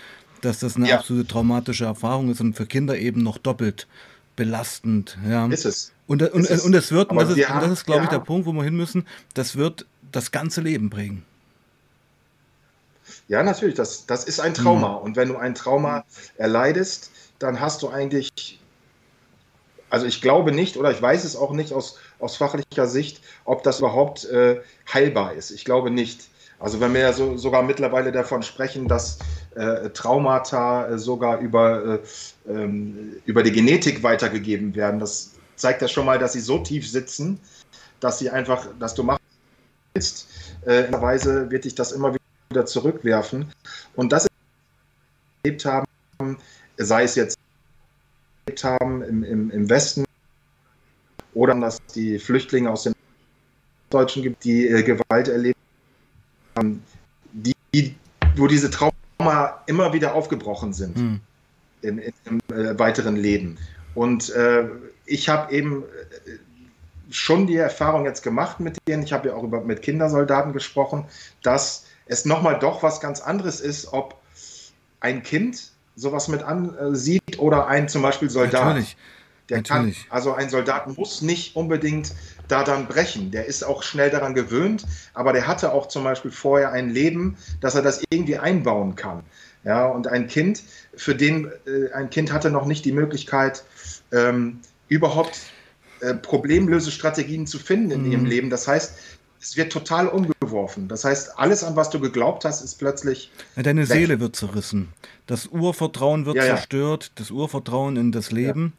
dass 0.42 0.60
das 0.60 0.76
eine 0.76 0.90
ja. 0.90 0.98
absolute 0.98 1.28
traumatische 1.28 1.86
Erfahrung 1.86 2.30
ist 2.30 2.42
und 2.42 2.56
für 2.56 2.66
Kinder 2.66 2.98
eben 2.98 3.24
noch 3.24 3.38
doppelt 3.38 3.88
belastend. 4.36 5.18
Ja. 5.28 5.48
Ist 5.48 5.66
es. 5.66 5.92
Und, 6.06 6.22
und, 6.22 6.50
und, 6.50 6.60
und 6.62 6.74
es 6.74 6.92
wird, 6.92 7.12
und 7.12 7.18
das, 7.18 7.30
ist, 7.30 7.50
und 7.50 7.62
das 7.62 7.72
ist, 7.72 7.86
glaube 7.86 8.04
ich, 8.04 8.10
der 8.10 8.20
Punkt, 8.20 8.46
wo 8.46 8.54
wir 8.54 8.64
hin 8.64 8.78
müssen, 8.78 9.06
das 9.34 9.58
wird 9.58 9.86
das 10.12 10.32
ganze 10.32 10.62
Leben 10.62 10.90
bringen. 10.90 11.26
Ja, 13.28 13.44
natürlich, 13.44 13.76
das, 13.76 14.06
das 14.06 14.24
ist 14.24 14.40
ein 14.40 14.54
Trauma. 14.54 15.00
Mhm. 15.00 15.04
Und 15.04 15.16
wenn 15.16 15.28
du 15.28 15.38
ein 15.38 15.54
Trauma 15.54 16.06
erleidest, 16.38 17.12
dann 17.40 17.60
hast 17.60 17.82
du 17.82 17.90
eigentlich, 17.90 18.60
also 19.90 20.06
ich 20.06 20.22
glaube 20.22 20.52
nicht 20.52 20.78
oder 20.78 20.92
ich 20.92 21.02
weiß 21.02 21.24
es 21.24 21.36
auch 21.36 21.52
nicht 21.52 21.74
aus, 21.74 21.98
aus 22.20 22.38
fachlicher 22.38 22.88
Sicht, 22.88 23.22
ob 23.46 23.64
das 23.64 23.80
überhaupt 23.80 24.26
äh, 24.26 24.62
heilbar 24.92 25.34
ist. 25.34 25.52
Ich 25.52 25.66
glaube 25.66 25.92
nicht. 25.92 26.30
Also 26.60 26.80
wenn 26.80 26.94
wir 26.94 27.02
ja 27.02 27.14
so, 27.14 27.38
sogar 27.38 27.62
mittlerweile 27.62 28.12
davon 28.12 28.42
sprechen, 28.42 28.88
dass 28.88 29.20
äh, 29.56 29.90
Traumata 29.90 30.88
äh, 30.88 30.98
sogar 30.98 31.40
über, 31.40 32.00
äh, 32.48 32.52
ähm, 32.52 33.18
über 33.26 33.44
die 33.44 33.52
Genetik 33.52 34.02
weitergegeben 34.02 34.74
werden, 34.74 35.00
das 35.00 35.34
zeigt 35.56 35.82
ja 35.84 35.88
schon 35.88 36.06
mal, 36.06 36.18
dass 36.18 36.34
sie 36.34 36.40
so 36.40 36.60
tief 36.60 36.90
sitzen, 36.90 37.40
dass 38.00 38.18
sie 38.18 38.32
einfach, 38.32 38.68
dass 38.80 38.96
du 38.96 39.04
machst, 39.04 39.22
äh, 40.66 40.86
in 40.86 40.92
der 40.92 41.02
Weise 41.02 41.52
wird 41.52 41.66
dich 41.66 41.76
das 41.76 41.92
immer 41.92 42.10
wieder 42.14 42.27
wieder 42.58 42.66
zurückwerfen. 42.66 43.54
Und 43.96 44.12
das 44.12 44.28
erlebt 45.44 45.66
haben, 45.66 46.38
sei 46.78 47.04
es 47.04 47.16
jetzt 47.16 47.38
erlebt 48.46 48.64
haben 48.64 49.04
im, 49.04 49.24
im, 49.24 49.52
im 49.52 49.70
Westen 49.70 50.06
oder 51.34 51.54
dass 51.56 51.80
die 51.94 52.18
Flüchtlinge 52.18 52.72
aus 52.72 52.84
den 52.84 52.94
Deutschen 53.90 54.24
gibt, 54.24 54.44
die 54.44 54.68
äh, 54.68 54.82
Gewalt 54.84 55.28
erlebt 55.28 55.60
haben, 56.56 56.84
die, 57.32 57.96
wo 58.36 58.48
diese 58.48 58.72
Trauma 58.72 59.62
immer 59.68 59.94
wieder 59.94 60.16
aufgebrochen 60.16 60.74
sind 60.74 60.98
hm. 60.98 61.20
im, 61.82 62.00
im 62.00 62.40
äh, 62.50 62.78
weiteren 62.80 63.16
Leben. 63.16 63.58
Und 63.94 64.30
äh, 64.32 64.68
ich 65.06 65.30
habe 65.30 65.54
eben 65.54 65.84
äh, 65.84 66.38
schon 67.12 67.48
die 67.48 67.56
Erfahrung 67.56 68.06
jetzt 68.06 68.24
gemacht 68.24 68.60
mit 68.60 68.78
denen, 68.88 69.04
ich 69.04 69.14
habe 69.14 69.30
ja 69.30 69.36
auch 69.36 69.44
über, 69.44 69.62
mit 69.62 69.82
Kindersoldaten 69.82 70.54
gesprochen, 70.54 71.06
dass 71.44 71.86
es 72.08 72.26
nochmal 72.26 72.60
doch 72.60 72.84
was 72.84 73.00
ganz 73.00 73.22
anderes 73.22 73.62
ist, 73.62 73.94
ob 73.94 74.16
ein 75.00 75.24
Kind 75.24 75.72
sowas 75.96 76.28
mit 76.28 76.44
ansieht 76.44 77.40
oder 77.40 77.68
ein 77.68 77.90
zum 77.90 78.02
Beispiel 78.02 78.30
Soldat. 78.30 78.66
Natürlich. 78.66 78.98
Der 79.50 79.58
Natürlich. 79.58 80.08
Kann, 80.10 80.16
also 80.16 80.34
ein 80.34 80.50
Soldat 80.50 80.98
muss 80.98 81.22
nicht 81.22 81.56
unbedingt 81.56 82.14
da 82.50 82.64
dann 82.64 82.88
brechen. 82.88 83.32
Der 83.32 83.46
ist 83.46 83.64
auch 83.64 83.82
schnell 83.82 84.10
daran 84.10 84.34
gewöhnt, 84.34 84.86
aber 85.14 85.32
der 85.32 85.48
hatte 85.48 85.72
auch 85.72 85.88
zum 85.88 86.04
Beispiel 86.04 86.32
vorher 86.32 86.74
ein 86.74 86.90
Leben, 86.90 87.38
dass 87.62 87.76
er 87.76 87.82
das 87.82 88.04
irgendwie 88.10 88.38
einbauen 88.38 88.96
kann. 88.96 89.24
Ja, 89.64 89.86
und 89.86 90.08
ein 90.08 90.28
Kind, 90.28 90.64
für 90.96 91.16
den 91.16 91.52
äh, 91.66 91.92
ein 91.94 92.10
Kind 92.10 92.32
hatte 92.32 92.50
noch 92.52 92.66
nicht 92.66 92.86
die 92.86 92.92
Möglichkeit, 92.92 93.64
ähm, 94.12 94.60
überhaupt 94.88 95.40
äh, 96.00 96.14
Problemlösestrategien 96.14 97.48
zu 97.48 97.58
finden 97.58 97.92
in 97.92 98.06
mhm. 98.06 98.12
ihrem 98.12 98.26
Leben. 98.26 98.50
Das 98.50 98.68
heißt, 98.68 98.94
es 99.40 99.58
wird 99.58 99.72
total 99.72 100.08
umgeworfen. 100.08 100.88
Das 100.88 101.04
heißt, 101.06 101.38
alles, 101.38 101.64
an 101.64 101.76
was 101.76 101.90
du 101.90 102.00
geglaubt 102.00 102.46
hast, 102.46 102.62
ist 102.62 102.76
plötzlich. 102.76 103.32
Ja, 103.56 103.64
deine 103.64 103.82
weg. 103.82 103.88
Seele 103.88 104.20
wird 104.20 104.36
zerrissen. 104.36 104.90
Das 105.26 105.48
Urvertrauen 105.48 106.26
wird 106.26 106.38
ja, 106.38 106.44
zerstört, 106.44 107.12
das 107.16 107.32
Urvertrauen 107.32 107.98
in 107.98 108.12
das 108.12 108.32
Leben. 108.32 108.74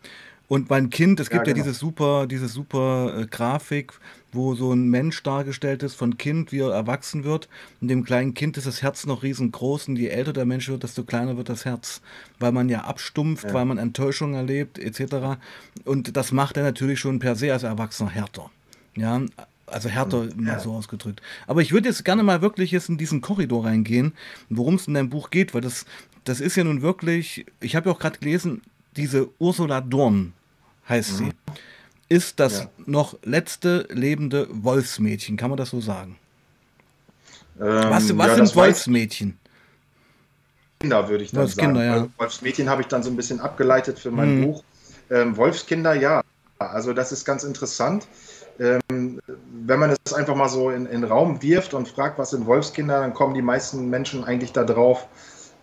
Und 0.48 0.70
mein 0.70 0.88
Kind, 0.88 1.20
es 1.20 1.28
gibt 1.28 1.46
ja, 1.46 1.52
genau. 1.52 1.58
ja 1.58 1.70
diese 1.70 1.78
super, 1.78 2.26
diese 2.26 2.48
super 2.48 3.14
äh, 3.18 3.26
Grafik, 3.26 3.92
wo 4.32 4.54
so 4.54 4.72
ein 4.72 4.88
Mensch 4.88 5.22
dargestellt 5.22 5.82
ist 5.82 5.94
von 5.94 6.16
Kind, 6.16 6.52
wie 6.52 6.60
er 6.60 6.72
erwachsen 6.72 7.24
wird. 7.24 7.48
Und 7.82 7.88
dem 7.88 8.02
kleinen 8.02 8.32
Kind 8.32 8.56
ist 8.56 8.66
das 8.66 8.80
Herz 8.80 9.04
noch 9.04 9.22
riesengroß 9.22 9.88
und 9.88 9.96
je 9.96 10.08
älter 10.08 10.32
der 10.32 10.46
Mensch 10.46 10.68
wird, 10.68 10.82
desto 10.84 11.04
kleiner 11.04 11.36
wird 11.36 11.50
das 11.50 11.66
Herz, 11.66 12.00
weil 12.38 12.52
man 12.52 12.70
ja 12.70 12.80
abstumpft, 12.80 13.44
ja. 13.44 13.54
weil 13.54 13.66
man 13.66 13.76
Enttäuschung 13.76 14.34
erlebt, 14.34 14.78
etc. 14.78 15.38
Und 15.84 16.16
das 16.16 16.32
macht 16.32 16.56
er 16.56 16.62
natürlich 16.62 16.98
schon 16.98 17.18
per 17.18 17.36
se 17.36 17.52
als 17.52 17.62
Erwachsener 17.62 18.10
härter. 18.10 18.50
Ja, 18.96 19.20
also 19.70 19.88
härter 19.88 20.24
ja. 20.24 20.34
mal 20.36 20.60
so 20.60 20.72
ausgedrückt. 20.72 21.22
Aber 21.46 21.62
ich 21.62 21.72
würde 21.72 21.88
jetzt 21.88 22.04
gerne 22.04 22.22
mal 22.22 22.42
wirklich 22.42 22.70
jetzt 22.70 22.88
in 22.88 22.98
diesen 22.98 23.20
Korridor 23.20 23.64
reingehen, 23.64 24.12
worum 24.48 24.74
es 24.74 24.86
in 24.86 24.94
deinem 24.94 25.10
Buch 25.10 25.30
geht, 25.30 25.54
weil 25.54 25.60
das, 25.60 25.86
das 26.24 26.40
ist 26.40 26.56
ja 26.56 26.64
nun 26.64 26.82
wirklich, 26.82 27.46
ich 27.60 27.76
habe 27.76 27.88
ja 27.88 27.94
auch 27.94 28.00
gerade 28.00 28.18
gelesen, 28.18 28.62
diese 28.96 29.28
Ursula 29.38 29.80
Dorn, 29.80 30.32
heißt 30.88 31.18
sie, 31.18 31.24
mhm. 31.24 31.32
ist 32.08 32.40
das 32.40 32.60
ja. 32.60 32.70
noch 32.86 33.18
letzte 33.22 33.86
lebende 33.90 34.48
Wolfsmädchen. 34.50 35.36
Kann 35.36 35.50
man 35.50 35.56
das 35.56 35.70
so 35.70 35.80
sagen? 35.80 36.16
Ähm, 37.60 37.66
was 37.66 38.16
was 38.16 38.26
ja, 38.26 38.34
sind 38.36 38.56
Wolfsmädchen? 38.56 39.38
Kinder, 40.80 41.08
würde 41.08 41.24
ich 41.24 41.32
dann 41.32 41.40
Wolfskinder, 41.42 41.80
sagen. 41.80 42.04
Ja. 42.04 42.20
Wolfsmädchen 42.22 42.68
habe 42.68 42.82
ich 42.82 42.88
dann 42.88 43.02
so 43.02 43.10
ein 43.10 43.16
bisschen 43.16 43.40
abgeleitet 43.40 43.98
für 43.98 44.10
mein 44.10 44.40
mhm. 44.40 44.44
Buch. 44.44 44.64
Ähm, 45.10 45.36
Wolfskinder, 45.36 45.94
ja. 45.94 46.22
Also 46.58 46.92
das 46.92 47.12
ist 47.12 47.24
ganz 47.24 47.44
interessant. 47.44 48.06
Ähm, 48.60 49.20
wenn 49.66 49.78
man 49.78 49.94
es 50.04 50.12
einfach 50.12 50.34
mal 50.34 50.48
so 50.48 50.70
in, 50.70 50.86
in 50.86 51.02
den 51.02 51.04
Raum 51.04 51.40
wirft 51.42 51.74
und 51.74 51.88
fragt, 51.88 52.18
was 52.18 52.30
sind 52.30 52.46
Wolfskinder, 52.46 53.00
dann 53.00 53.14
kommen 53.14 53.34
die 53.34 53.42
meisten 53.42 53.88
Menschen 53.88 54.24
eigentlich 54.24 54.52
darauf, 54.52 55.06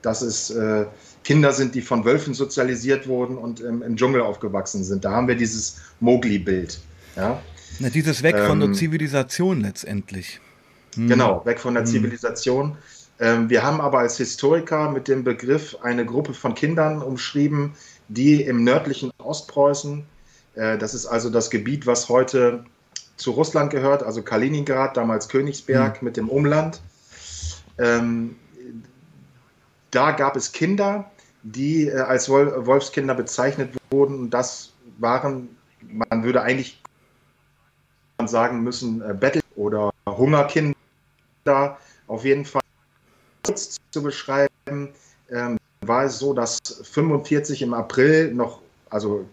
dass 0.01 0.21
es 0.21 0.49
äh, 0.51 0.85
Kinder 1.23 1.51
sind, 1.51 1.75
die 1.75 1.81
von 1.81 2.05
Wölfen 2.05 2.33
sozialisiert 2.33 3.07
wurden 3.07 3.37
und 3.37 3.59
im, 3.59 3.81
im 3.81 3.97
Dschungel 3.97 4.21
aufgewachsen 4.21 4.83
sind. 4.83 5.03
Da 5.03 5.11
haben 5.11 5.27
wir 5.27 5.35
dieses 5.35 5.81
Mowgli-Bild. 5.99 6.79
Ja? 7.15 7.41
Na, 7.79 7.89
dieses 7.89 8.23
Weg 8.23 8.35
ähm, 8.35 8.45
von 8.45 8.59
der 8.59 8.69
ähm, 8.69 8.75
Zivilisation 8.75 9.61
letztendlich. 9.61 10.39
Hm. 10.95 11.07
Genau, 11.07 11.45
weg 11.45 11.59
von 11.59 11.73
der 11.73 11.83
hm. 11.83 11.91
Zivilisation. 11.91 12.77
Ähm, 13.19 13.49
wir 13.49 13.63
haben 13.63 13.81
aber 13.81 13.99
als 13.99 14.17
Historiker 14.17 14.91
mit 14.91 15.07
dem 15.07 15.23
Begriff 15.23 15.77
eine 15.81 16.05
Gruppe 16.05 16.33
von 16.33 16.53
Kindern 16.53 17.01
umschrieben, 17.01 17.73
die 18.07 18.41
im 18.43 18.63
nördlichen 18.63 19.11
Ostpreußen, 19.17 20.05
äh, 20.55 20.77
das 20.77 20.93
ist 20.93 21.05
also 21.05 21.29
das 21.29 21.49
Gebiet, 21.49 21.87
was 21.87 22.07
heute 22.09 22.65
zu 23.17 23.31
Russland 23.31 23.71
gehört, 23.71 24.03
also 24.03 24.21
Kaliningrad, 24.21 24.97
damals 24.97 25.29
Königsberg 25.29 25.99
hm. 25.99 26.05
mit 26.05 26.17
dem 26.17 26.29
Umland. 26.29 26.81
Ähm, 27.77 28.35
da 29.91 30.11
gab 30.11 30.35
es 30.35 30.51
Kinder, 30.51 31.09
die 31.43 31.87
äh, 31.87 31.99
als 31.99 32.29
Wolfskinder 32.29 33.15
bezeichnet 33.15 33.71
wurden. 33.91 34.19
Und 34.19 34.29
das 34.31 34.73
waren, 34.97 35.55
man 35.81 36.23
würde 36.23 36.41
eigentlich 36.41 36.81
sagen 38.25 38.61
müssen, 38.61 39.01
äh, 39.01 39.13
Battle- 39.13 39.41
oder 39.55 39.91
Hungerkinder. 40.07 40.75
Auf 42.07 42.25
jeden 42.25 42.45
Fall 42.45 42.61
zu 43.91 44.03
beschreiben, 44.03 44.89
ähm, 45.29 45.57
war 45.81 46.05
es 46.05 46.19
so, 46.19 46.33
dass 46.33 46.59
45 46.83 47.61
im 47.61 47.73
April 47.73 48.33
noch, 48.33 48.61
also 48.89 49.25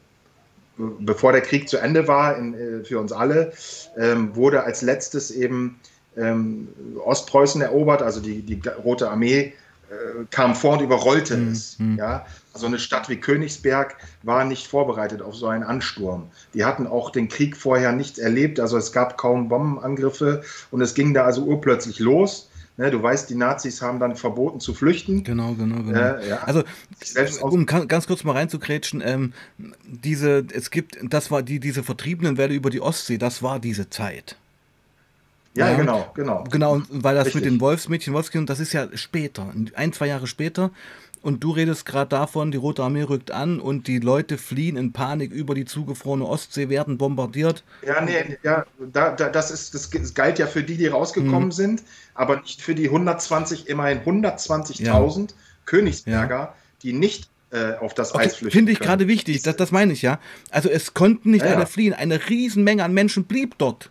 bevor 1.00 1.32
der 1.32 1.42
Krieg 1.42 1.68
zu 1.68 1.78
Ende 1.78 2.08
war 2.08 2.36
in, 2.36 2.54
äh, 2.54 2.84
für 2.84 2.98
uns 2.98 3.12
alle, 3.12 3.52
ähm, 3.96 4.34
wurde 4.36 4.64
als 4.64 4.82
letztes 4.82 5.30
eben 5.30 5.80
ähm, 6.16 6.68
Ostpreußen 7.04 7.60
erobert, 7.62 8.02
also 8.02 8.20
die, 8.20 8.42
die 8.42 8.60
Rote 8.84 9.10
Armee 9.10 9.54
äh, 9.90 10.24
kam 10.30 10.54
vor 10.54 10.74
und 10.74 10.82
überrollte 10.82 11.36
mhm. 11.36 11.52
es. 11.52 11.78
Mhm. 11.78 11.98
Ja? 11.98 12.26
Also 12.52 12.66
eine 12.66 12.78
Stadt 12.78 13.08
wie 13.08 13.16
Königsberg 13.16 13.96
war 14.22 14.44
nicht 14.44 14.66
vorbereitet 14.66 15.22
auf 15.22 15.34
so 15.34 15.46
einen 15.46 15.62
Ansturm. 15.62 16.30
Die 16.54 16.64
hatten 16.64 16.86
auch 16.86 17.10
den 17.10 17.28
Krieg 17.28 17.56
vorher 17.56 17.92
nicht 17.92 18.18
erlebt, 18.18 18.60
also 18.60 18.76
es 18.76 18.92
gab 18.92 19.16
kaum 19.16 19.48
Bombenangriffe 19.48 20.42
und 20.70 20.80
es 20.82 20.94
ging 20.94 21.14
da 21.14 21.24
also 21.24 21.44
urplötzlich 21.44 21.98
los. 21.98 22.50
Ne, 22.78 22.90
du 22.90 23.02
weißt, 23.02 23.28
die 23.28 23.34
Nazis 23.34 23.82
haben 23.82 24.00
dann 24.00 24.16
verboten 24.16 24.58
zu 24.58 24.72
flüchten. 24.72 25.24
Genau, 25.24 25.52
genau, 25.52 25.82
genau. 25.82 25.98
Äh, 25.98 26.28
ja. 26.28 26.38
Also, 26.44 26.64
um 27.42 27.66
ganz 27.66 28.06
kurz 28.06 28.24
mal 28.24 28.32
reinzukrätschen, 28.32 29.02
ähm, 29.04 29.34
diese, 29.84 30.46
es 30.52 30.70
gibt, 30.70 30.96
das 31.02 31.30
war 31.30 31.42
die, 31.42 31.60
diese 31.60 31.82
vertriebenen 31.82 32.38
Welle 32.38 32.54
über 32.54 32.70
die 32.70 32.80
Ostsee, 32.80 33.18
das 33.18 33.42
war 33.42 33.60
diese 33.60 33.90
Zeit. 33.90 34.36
Ja, 35.54 35.70
ja, 35.70 35.76
genau, 35.76 36.10
genau. 36.14 36.44
Genau, 36.50 36.80
weil 36.88 37.14
das 37.14 37.26
Richtig. 37.26 37.42
mit 37.42 37.52
den 37.52 37.60
Wolfsmädchen, 37.60 38.14
Wolfskindern, 38.14 38.46
das 38.46 38.58
ist 38.58 38.72
ja 38.72 38.88
später, 38.94 39.52
ein, 39.74 39.92
zwei 39.92 40.06
Jahre 40.06 40.26
später. 40.26 40.70
Und 41.22 41.44
du 41.44 41.52
redest 41.52 41.86
gerade 41.86 42.08
davon, 42.08 42.50
die 42.50 42.58
Rote 42.58 42.82
Armee 42.82 43.02
rückt 43.02 43.30
an 43.30 43.60
und 43.60 43.86
die 43.86 44.00
Leute 44.00 44.38
fliehen 44.38 44.76
in 44.76 44.92
Panik 44.92 45.30
über 45.30 45.54
die 45.54 45.64
zugefrorene 45.64 46.26
Ostsee, 46.26 46.68
werden 46.68 46.98
bombardiert. 46.98 47.62
Ja, 47.86 48.00
nee, 48.00 48.38
ja, 48.42 48.66
da, 48.92 49.12
da, 49.12 49.28
das, 49.28 49.52
ist, 49.52 49.72
das 49.72 50.14
galt 50.14 50.40
ja 50.40 50.48
für 50.48 50.64
die, 50.64 50.76
die 50.76 50.88
rausgekommen 50.88 51.46
mhm. 51.46 51.52
sind, 51.52 51.82
aber 52.14 52.40
nicht 52.40 52.60
für 52.60 52.74
die 52.74 52.86
120, 52.86 53.68
immerhin 53.68 54.00
120.000 54.00 55.20
ja. 55.20 55.26
Königsberger, 55.64 56.36
ja. 56.36 56.54
die 56.82 56.92
nicht 56.92 57.30
äh, 57.52 57.74
auf 57.74 57.94
das 57.94 58.14
okay, 58.14 58.24
Eis 58.24 58.36
flüchten. 58.36 58.58
Finde 58.58 58.72
ich 58.72 58.80
gerade 58.80 59.06
wichtig, 59.06 59.42
das, 59.42 59.54
das 59.54 59.70
meine 59.70 59.92
ich 59.92 60.02
ja. 60.02 60.18
Also 60.50 60.68
es 60.68 60.92
konnten 60.92 61.30
nicht 61.30 61.44
ja, 61.44 61.54
alle 61.54 61.66
fliehen, 61.66 61.94
eine 61.94 62.28
Riesenmenge 62.28 62.82
an 62.82 62.94
Menschen 62.94 63.24
blieb 63.24 63.58
dort. 63.58 63.90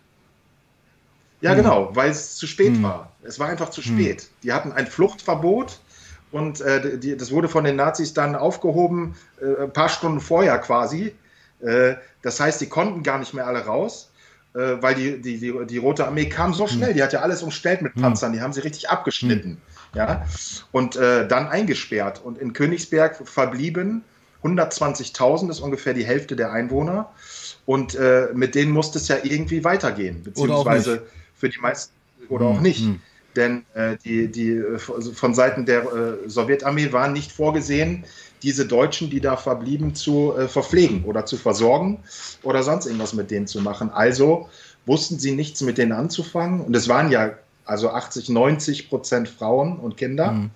Ja, 1.40 1.52
hm. 1.52 1.56
genau, 1.56 1.90
weil 1.94 2.10
es 2.10 2.36
zu 2.36 2.46
spät 2.46 2.74
hm. 2.74 2.82
war. 2.82 3.12
Es 3.22 3.38
war 3.38 3.48
einfach 3.48 3.70
zu 3.70 3.80
hm. 3.80 3.98
spät. 3.98 4.28
Die 4.42 4.52
hatten 4.52 4.72
ein 4.72 4.86
Fluchtverbot 4.86 5.78
und 6.32 6.60
äh, 6.60 6.98
die, 6.98 7.16
das 7.16 7.30
wurde 7.30 7.48
von 7.48 7.64
den 7.64 7.76
Nazis 7.76 8.14
dann 8.14 8.34
aufgehoben, 8.34 9.14
äh, 9.40 9.64
ein 9.64 9.72
paar 9.72 9.88
Stunden 9.88 10.20
vorher 10.20 10.58
quasi. 10.58 11.14
Äh, 11.60 11.94
das 12.22 12.40
heißt, 12.40 12.60
die 12.60 12.68
konnten 12.68 13.02
gar 13.02 13.18
nicht 13.18 13.34
mehr 13.34 13.46
alle 13.46 13.64
raus, 13.66 14.10
äh, 14.54 14.58
weil 14.80 14.94
die, 14.94 15.20
die, 15.20 15.38
die, 15.38 15.54
die, 15.66 15.78
Rote 15.78 16.06
Armee 16.06 16.26
kam 16.26 16.54
so 16.54 16.66
schnell. 16.66 16.94
Die 16.94 17.02
hat 17.02 17.12
ja 17.12 17.20
alles 17.20 17.42
umstellt 17.42 17.82
mit 17.82 17.94
Panzern. 17.94 18.32
Die 18.32 18.40
haben 18.40 18.52
sie 18.52 18.60
richtig 18.60 18.88
abgeschnitten. 18.88 19.60
Ja? 19.94 20.26
Und 20.72 20.96
äh, 20.96 21.28
dann 21.28 21.48
eingesperrt. 21.48 22.22
Und 22.24 22.38
in 22.38 22.54
Königsberg 22.54 23.28
verblieben 23.28 24.02
120.000, 24.42 25.50
ist 25.50 25.60
ungefähr 25.60 25.94
die 25.94 26.04
Hälfte 26.04 26.34
der 26.34 26.52
Einwohner. 26.52 27.10
Und 27.66 27.94
äh, 27.94 28.28
mit 28.34 28.54
denen 28.54 28.72
musste 28.72 28.98
es 28.98 29.06
ja 29.08 29.18
irgendwie 29.22 29.64
weitergehen, 29.64 30.22
beziehungsweise 30.22 31.06
für 31.34 31.48
die 31.48 31.60
meisten 31.60 31.92
oder 32.28 32.46
auch 32.46 32.56
hm, 32.56 32.62
nicht. 32.62 32.84
Mhm. 32.84 33.00
Denn 33.36 33.64
äh, 33.74 33.96
die, 34.04 34.28
die 34.28 34.62
also 34.94 35.12
von 35.12 35.34
Seiten 35.34 35.64
der 35.64 35.82
äh, 35.82 36.28
Sowjetarmee 36.28 36.92
waren 36.92 37.12
nicht 37.12 37.32
vorgesehen, 37.32 38.04
diese 38.42 38.66
Deutschen, 38.66 39.08
die 39.10 39.20
da 39.20 39.36
verblieben, 39.36 39.94
zu 39.94 40.34
äh, 40.36 40.48
verpflegen 40.48 41.04
oder 41.04 41.24
zu 41.26 41.36
versorgen 41.36 42.00
oder 42.42 42.62
sonst 42.62 42.86
irgendwas 42.86 43.14
mit 43.14 43.30
denen 43.30 43.46
zu 43.46 43.60
machen. 43.60 43.90
Also 43.90 44.48
wussten 44.84 45.18
sie 45.18 45.32
nichts 45.32 45.60
mit 45.62 45.78
denen 45.78 45.92
anzufangen. 45.92 46.60
Und 46.60 46.74
es 46.74 46.88
waren 46.88 47.10
ja 47.10 47.34
also 47.64 47.90
80, 47.90 48.28
90 48.28 48.88
Prozent 48.88 49.28
Frauen 49.28 49.78
und 49.78 49.96
Kinder. 49.96 50.32
Mhm. 50.32 50.50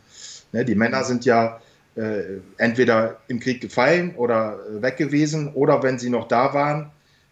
Ne, 0.53 0.65
die 0.65 0.75
Männer 0.75 1.05
sind 1.05 1.25
ja 1.25 1.61
äh, 1.95 2.41
entweder 2.59 3.19
im 3.29 3.41
Krieg 3.41 3.61
gefallen 3.61 4.15
oder 4.17 4.59
äh, 4.69 4.83
weg 4.83 4.97
gewesen 4.97 5.53
oder 5.55 5.83
wenn 5.83 5.99
sie 5.99 6.11
noch 6.11 6.29
da 6.29 6.53
waren, 6.55 6.91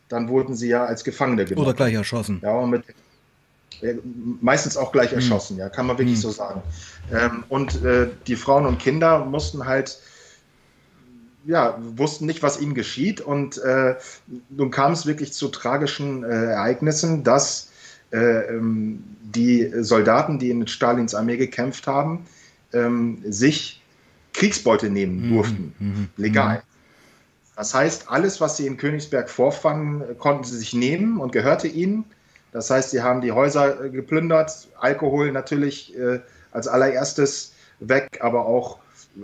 dann 0.09 0.29
wurden 0.29 0.55
sie 0.55 0.69
ja 0.69 0.85
als 0.85 1.05
Gefangene 1.05 1.45
genommen. 1.45 1.67
Oder 1.67 1.77
gleich 1.77 1.95
erschossen. 1.95 2.41
Ja, 2.43 2.53
und 2.53 2.71
mit, 2.71 2.85
meistens 4.41 4.77
auch 4.77 4.93
gleich 4.93 5.11
hm. 5.11 5.19
erschossen, 5.19 5.57
ja, 5.57 5.69
kann 5.69 5.87
man 5.87 5.99
wirklich 5.99 6.17
hm. 6.17 6.23
so 6.23 6.31
sagen. 6.31 6.63
Ähm, 7.13 7.45
und 7.49 7.85
äh, 7.85 8.09
die 8.27 8.37
Frauen 8.37 8.67
und 8.67 8.79
Kinder 8.79 9.25
mussten 9.25 9.67
halt, 9.67 9.99
ja, 11.47 11.79
wussten 11.97 12.27
nicht, 12.27 12.43
was 12.43 12.61
ihnen 12.61 12.75
geschieht. 12.75 13.21
Und 13.21 13.59
äh, 13.59 13.97
nun 14.49 14.71
kam 14.71 14.93
es 14.93 15.07
wirklich 15.07 15.33
zu 15.33 15.49
tragischen 15.49 16.25
äh, 16.25 16.29
Ereignissen, 16.29 17.25
dass 17.25 17.71
äh, 18.13 18.19
ähm, 18.19 19.05
die 19.23 19.71
Soldaten, 19.81 20.39
die 20.39 20.51
in 20.51 20.67
Stalins 20.67 21.15
Armee 21.15 21.37
gekämpft 21.37 21.87
haben, 21.87 22.27
ähm, 22.73 23.19
sich 23.25 23.83
Kriegsbeute 24.33 24.91
nehmen 24.91 25.27
mhm. 25.27 25.35
durften, 25.35 25.75
mhm. 25.79 26.09
legal. 26.17 26.63
Das 27.57 27.73
heißt, 27.73 28.11
alles, 28.11 28.41
was 28.41 28.57
sie 28.57 28.67
in 28.67 28.77
Königsberg 28.77 29.31
vorfanden, 29.31 30.19
konnten 30.19 30.45
sie 30.45 30.57
sich 30.59 30.75
nehmen 30.75 31.19
und 31.19 31.33
gehörte 31.33 31.69
ihnen. 31.69 32.05
Das 32.55 32.71
heißt, 32.71 32.91
sie 32.91 33.03
haben 33.03 33.21
die 33.21 33.33
Häuser 33.33 33.85
äh, 33.85 33.91
geplündert, 33.91 34.69
Alkohol 34.79 35.33
natürlich 35.33 35.95
äh, 35.99 36.21
als 36.53 36.69
allererstes 36.69 37.53
weg, 37.81 38.21
aber 38.21 38.47
auch 38.47 38.79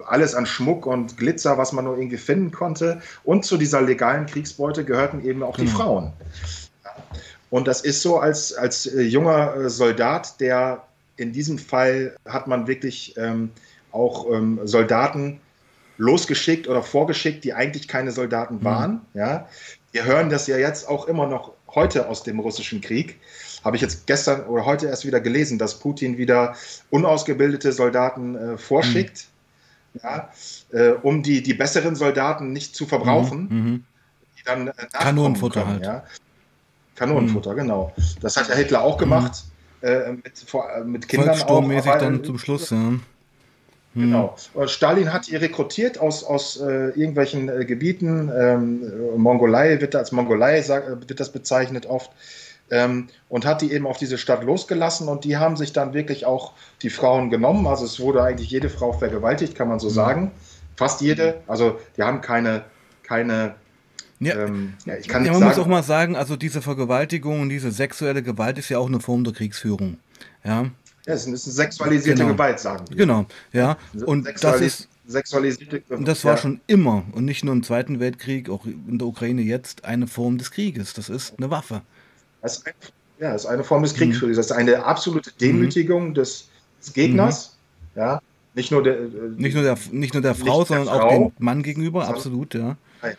alles 0.07 0.35
an 0.35 0.47
Schmuck 0.47 0.85
und 0.85 1.16
Glitzer, 1.16 1.57
was 1.57 1.73
man 1.73 1.85
nur 1.85 1.97
irgendwie 1.97 2.16
finden 2.16 2.51
konnte. 2.51 3.01
Und 3.23 3.45
zu 3.45 3.57
dieser 3.57 3.83
legalen 3.83 4.27
Kriegsbeute 4.27 4.85
gehörten 4.85 5.25
eben 5.25 5.45
auch 5.45 5.57
genau. 5.57 5.71
die 5.71 5.77
Frauen. 5.77 6.12
Und 7.51 7.69
das 7.69 7.83
ist 7.83 8.03
so, 8.03 8.19
als, 8.19 8.53
als 8.53 8.87
äh, 8.87 9.03
junger 9.03 9.55
äh, 9.55 9.71
Soldat, 9.71 10.40
der 10.40 10.83
in 11.16 11.33
diesem 11.33 11.59
Fall 11.59 12.16
hat 12.27 12.49
man 12.49 12.66
wirklich 12.66 13.16
ähm, 13.16 13.51
auch 13.93 14.29
ähm, 14.33 14.59
Soldaten 14.64 15.40
losgeschickt 15.99 16.66
oder 16.66 16.83
vorgeschickt, 16.83 17.45
die 17.45 17.53
eigentlich 17.53 17.87
keine 17.87 18.11
Soldaten 18.11 18.57
mhm. 18.57 18.64
waren. 18.64 18.93
Mhm. 19.12 19.21
Ja. 19.21 19.49
Wir 19.93 20.05
hören 20.05 20.31
das 20.31 20.49
ja 20.49 20.57
jetzt 20.57 20.88
auch 20.88 21.07
immer 21.07 21.29
noch 21.29 21.53
heute 21.74 22.09
aus 22.09 22.22
dem 22.22 22.40
russischen 22.40 22.80
Krieg. 22.80 23.20
habe 23.64 23.76
ich 23.76 23.83
jetzt 23.83 24.06
gestern 24.06 24.46
oder 24.46 24.64
heute 24.64 24.87
erst 24.87 25.04
wieder 25.04 25.20
gelesen, 25.20 25.59
dass 25.59 25.78
Putin 25.78 26.16
wieder 26.18 26.54
unausgebildete 26.90 27.72
Soldaten 27.72 28.35
äh, 28.35 28.59
vorschickt, 28.59 29.26
mhm. 29.92 30.00
ja, 30.02 30.30
äh, 30.72 30.90
um 31.02 31.22
die, 31.22 31.42
die 31.42 31.54
besseren 31.54 31.94
Soldaten 31.94 32.52
nicht 32.52 32.74
zu 32.74 32.87
verbrauchen, 32.87 33.48
mhm. 33.50 33.56
mhm. 33.56 33.85
die 34.38 34.42
dann 34.44 34.68
äh, 34.68 34.72
Kanonenfutter 34.92 35.62
können, 35.62 35.74
halt. 35.74 35.85
Ja. 35.85 36.04
Kanonenfutter, 36.96 37.52
mhm. 37.52 37.56
genau. 37.56 37.92
Das 38.20 38.37
hat 38.37 38.48
ja 38.48 38.54
Hitler 38.54 38.83
auch 38.83 38.98
gemacht. 38.98 39.44
Mhm. 39.44 39.50
Äh, 39.83 40.12
mit, 40.12 40.38
vor, 40.46 40.70
äh, 40.70 40.85
mit 40.85 41.09
Kindern 41.09 41.40
auch. 41.42 41.98
dann 41.98 42.22
zum 42.22 42.38
Schluss, 42.38 42.68
ja. 42.68 42.92
Genau. 43.94 44.37
Und 44.55 44.70
Stalin 44.70 45.12
hat 45.12 45.26
die 45.26 45.37
rekrutiert 45.37 45.98
aus, 45.98 46.22
aus 46.22 46.61
äh, 46.61 46.90
irgendwelchen 46.90 47.48
äh, 47.48 47.64
Gebieten. 47.64 48.31
Ähm, 48.35 48.92
Mongolei 49.16 49.81
wird 49.81 49.96
als 49.96 50.12
Mongolei 50.12 50.62
sag, 50.62 51.09
wird 51.09 51.18
das 51.18 51.33
bezeichnet 51.33 51.87
oft. 51.87 52.11
Ähm, 52.70 53.09
und 53.29 53.44
hat 53.46 53.62
die 53.62 53.72
eben 53.72 53.88
auf 53.88 53.98
diese 53.98 54.16
Stadt 54.16 54.44
losgelassen 54.44 55.09
und 55.09 55.24
die 55.24 55.37
haben 55.37 55.57
sich 55.57 55.72
dann 55.72 55.92
wirklich 55.92 56.24
auch 56.24 56.53
die 56.83 56.90
Frauen 56.90 57.29
genommen. 57.29 57.66
Also 57.66 57.85
es 57.85 57.98
wurde 57.98 58.22
eigentlich 58.22 58.50
jede 58.50 58.68
Frau 58.68 58.92
vergewaltigt, 58.92 59.57
kann 59.57 59.66
man 59.66 59.81
so 59.81 59.88
mhm. 59.88 59.94
sagen. 59.94 60.31
Fast 60.76 61.00
jede. 61.00 61.40
Also 61.48 61.81
die 61.96 62.05
haben 62.05 62.20
keine, 62.20 62.62
keine 63.03 63.57
ja, 64.20 64.37
ähm, 64.37 64.74
ja, 64.85 64.96
ich 64.96 65.09
kann 65.09 65.24
ja, 65.24 65.33
man 65.33 65.40
sagen, 65.40 65.50
muss 65.50 65.64
auch 65.64 65.68
mal 65.68 65.83
sagen, 65.83 66.14
also 66.14 66.37
diese 66.37 66.62
Vergewaltigung 66.62 67.40
und 67.40 67.48
diese 67.48 67.72
sexuelle 67.72 68.22
Gewalt 68.22 68.59
ist 68.59 68.68
ja 68.68 68.79
auch 68.79 68.87
eine 68.87 69.00
Form 69.00 69.24
der 69.24 69.33
Kriegsführung. 69.33 69.96
Ja, 70.44 70.66
ja, 71.11 71.14
es 71.14 71.23
ist 71.23 71.29
eine 71.29 71.37
sexualisierte 71.37 72.23
genau. 72.23 72.35
Gewalt, 72.35 72.61
sagen 72.61 72.85
wir. 72.88 72.96
Genau, 72.96 73.27
ja. 73.53 73.77
Und 74.07 74.29
das 74.42 74.61
ist. 74.61 74.88
Sexualisierte 75.07 75.83
Und 75.88 76.07
das 76.07 76.25
war 76.25 76.35
ja. 76.35 76.38
schon 76.38 76.61
immer 76.68 77.03
und 77.12 77.25
nicht 77.25 77.44
nur 77.44 77.53
im 77.53 77.64
Zweiten 77.64 77.99
Weltkrieg, 77.99 78.49
auch 78.49 78.64
in 78.64 78.96
der 78.96 79.09
Ukraine 79.09 79.42
jetzt, 79.42 79.85
eine 79.85 80.07
Form 80.07 80.38
des 80.38 80.53
Krieges. 80.53 80.94
Das 80.94 81.09
ist 81.09 81.35
eine 81.37 81.51
Waffe. 81.51 81.83
Das 82.42 82.59
ist 82.59 82.64
ja, 83.18 83.33
das 83.33 83.42
ist 83.42 83.51
eine 83.51 83.64
Form 83.64 83.83
des 83.83 83.94
Kriegs. 83.94 84.23
Mhm. 84.23 84.29
Das 84.29 84.46
ist 84.46 84.53
eine 84.53 84.85
absolute 84.85 85.33
Demütigung 85.40 86.11
mhm. 86.11 86.14
des, 86.14 86.49
des, 86.81 86.92
Gegners. 86.92 87.57
Mhm. 87.94 88.01
Ja, 88.01 88.23
nicht 88.55 88.70
nur 88.70 88.83
der, 88.83 88.99
äh, 88.99 89.09
nicht 89.37 89.55
nur 89.55 89.64
der, 89.64 89.77
nicht 89.90 90.14
nur 90.14 90.23
der 90.23 90.35
Frau, 90.35 90.64
sondern 90.64 90.87
der 90.87 90.94
Frau, 90.94 91.09
auch 91.09 91.33
dem 91.33 91.44
Mann 91.44 91.62
gegenüber, 91.62 92.09
absolut, 92.09 92.55
ja. 92.55 92.77
ja. 93.03 93.11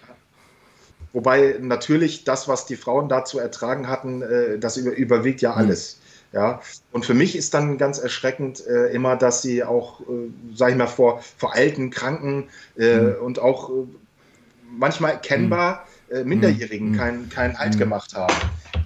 Wobei 1.13 1.57
natürlich 1.59 2.23
das, 2.23 2.47
was 2.47 2.65
die 2.65 2.77
Frauen 2.77 3.09
da 3.09 3.25
zu 3.25 3.37
ertragen 3.37 3.89
hatten, 3.89 4.21
äh, 4.21 4.57
das 4.57 4.77
überwiegt 4.77 5.41
ja 5.41 5.51
mhm. 5.51 5.57
alles. 5.57 6.00
Ja, 6.33 6.61
und 6.93 7.05
für 7.05 7.13
mich 7.13 7.35
ist 7.35 7.53
dann 7.53 7.77
ganz 7.77 7.99
erschreckend 7.99 8.65
äh, 8.65 8.87
immer, 8.93 9.17
dass 9.17 9.41
sie 9.41 9.65
auch, 9.65 9.99
äh, 10.01 10.29
sag 10.55 10.69
ich 10.71 10.77
mal, 10.77 10.87
vor, 10.87 11.21
vor 11.37 11.53
alten, 11.53 11.89
Kranken 11.89 12.47
äh, 12.77 12.99
mhm. 12.99 13.15
und 13.21 13.39
auch 13.39 13.69
äh, 13.69 13.73
manchmal 14.71 15.11
erkennbar 15.11 15.85
mhm. 16.09 16.15
äh, 16.15 16.23
Minderjährigen 16.23 16.91
mhm. 16.91 16.97
keinen 16.97 17.29
kein 17.29 17.59
Halt 17.59 17.75
mhm. 17.75 17.79
gemacht 17.79 18.13
haben. 18.15 18.33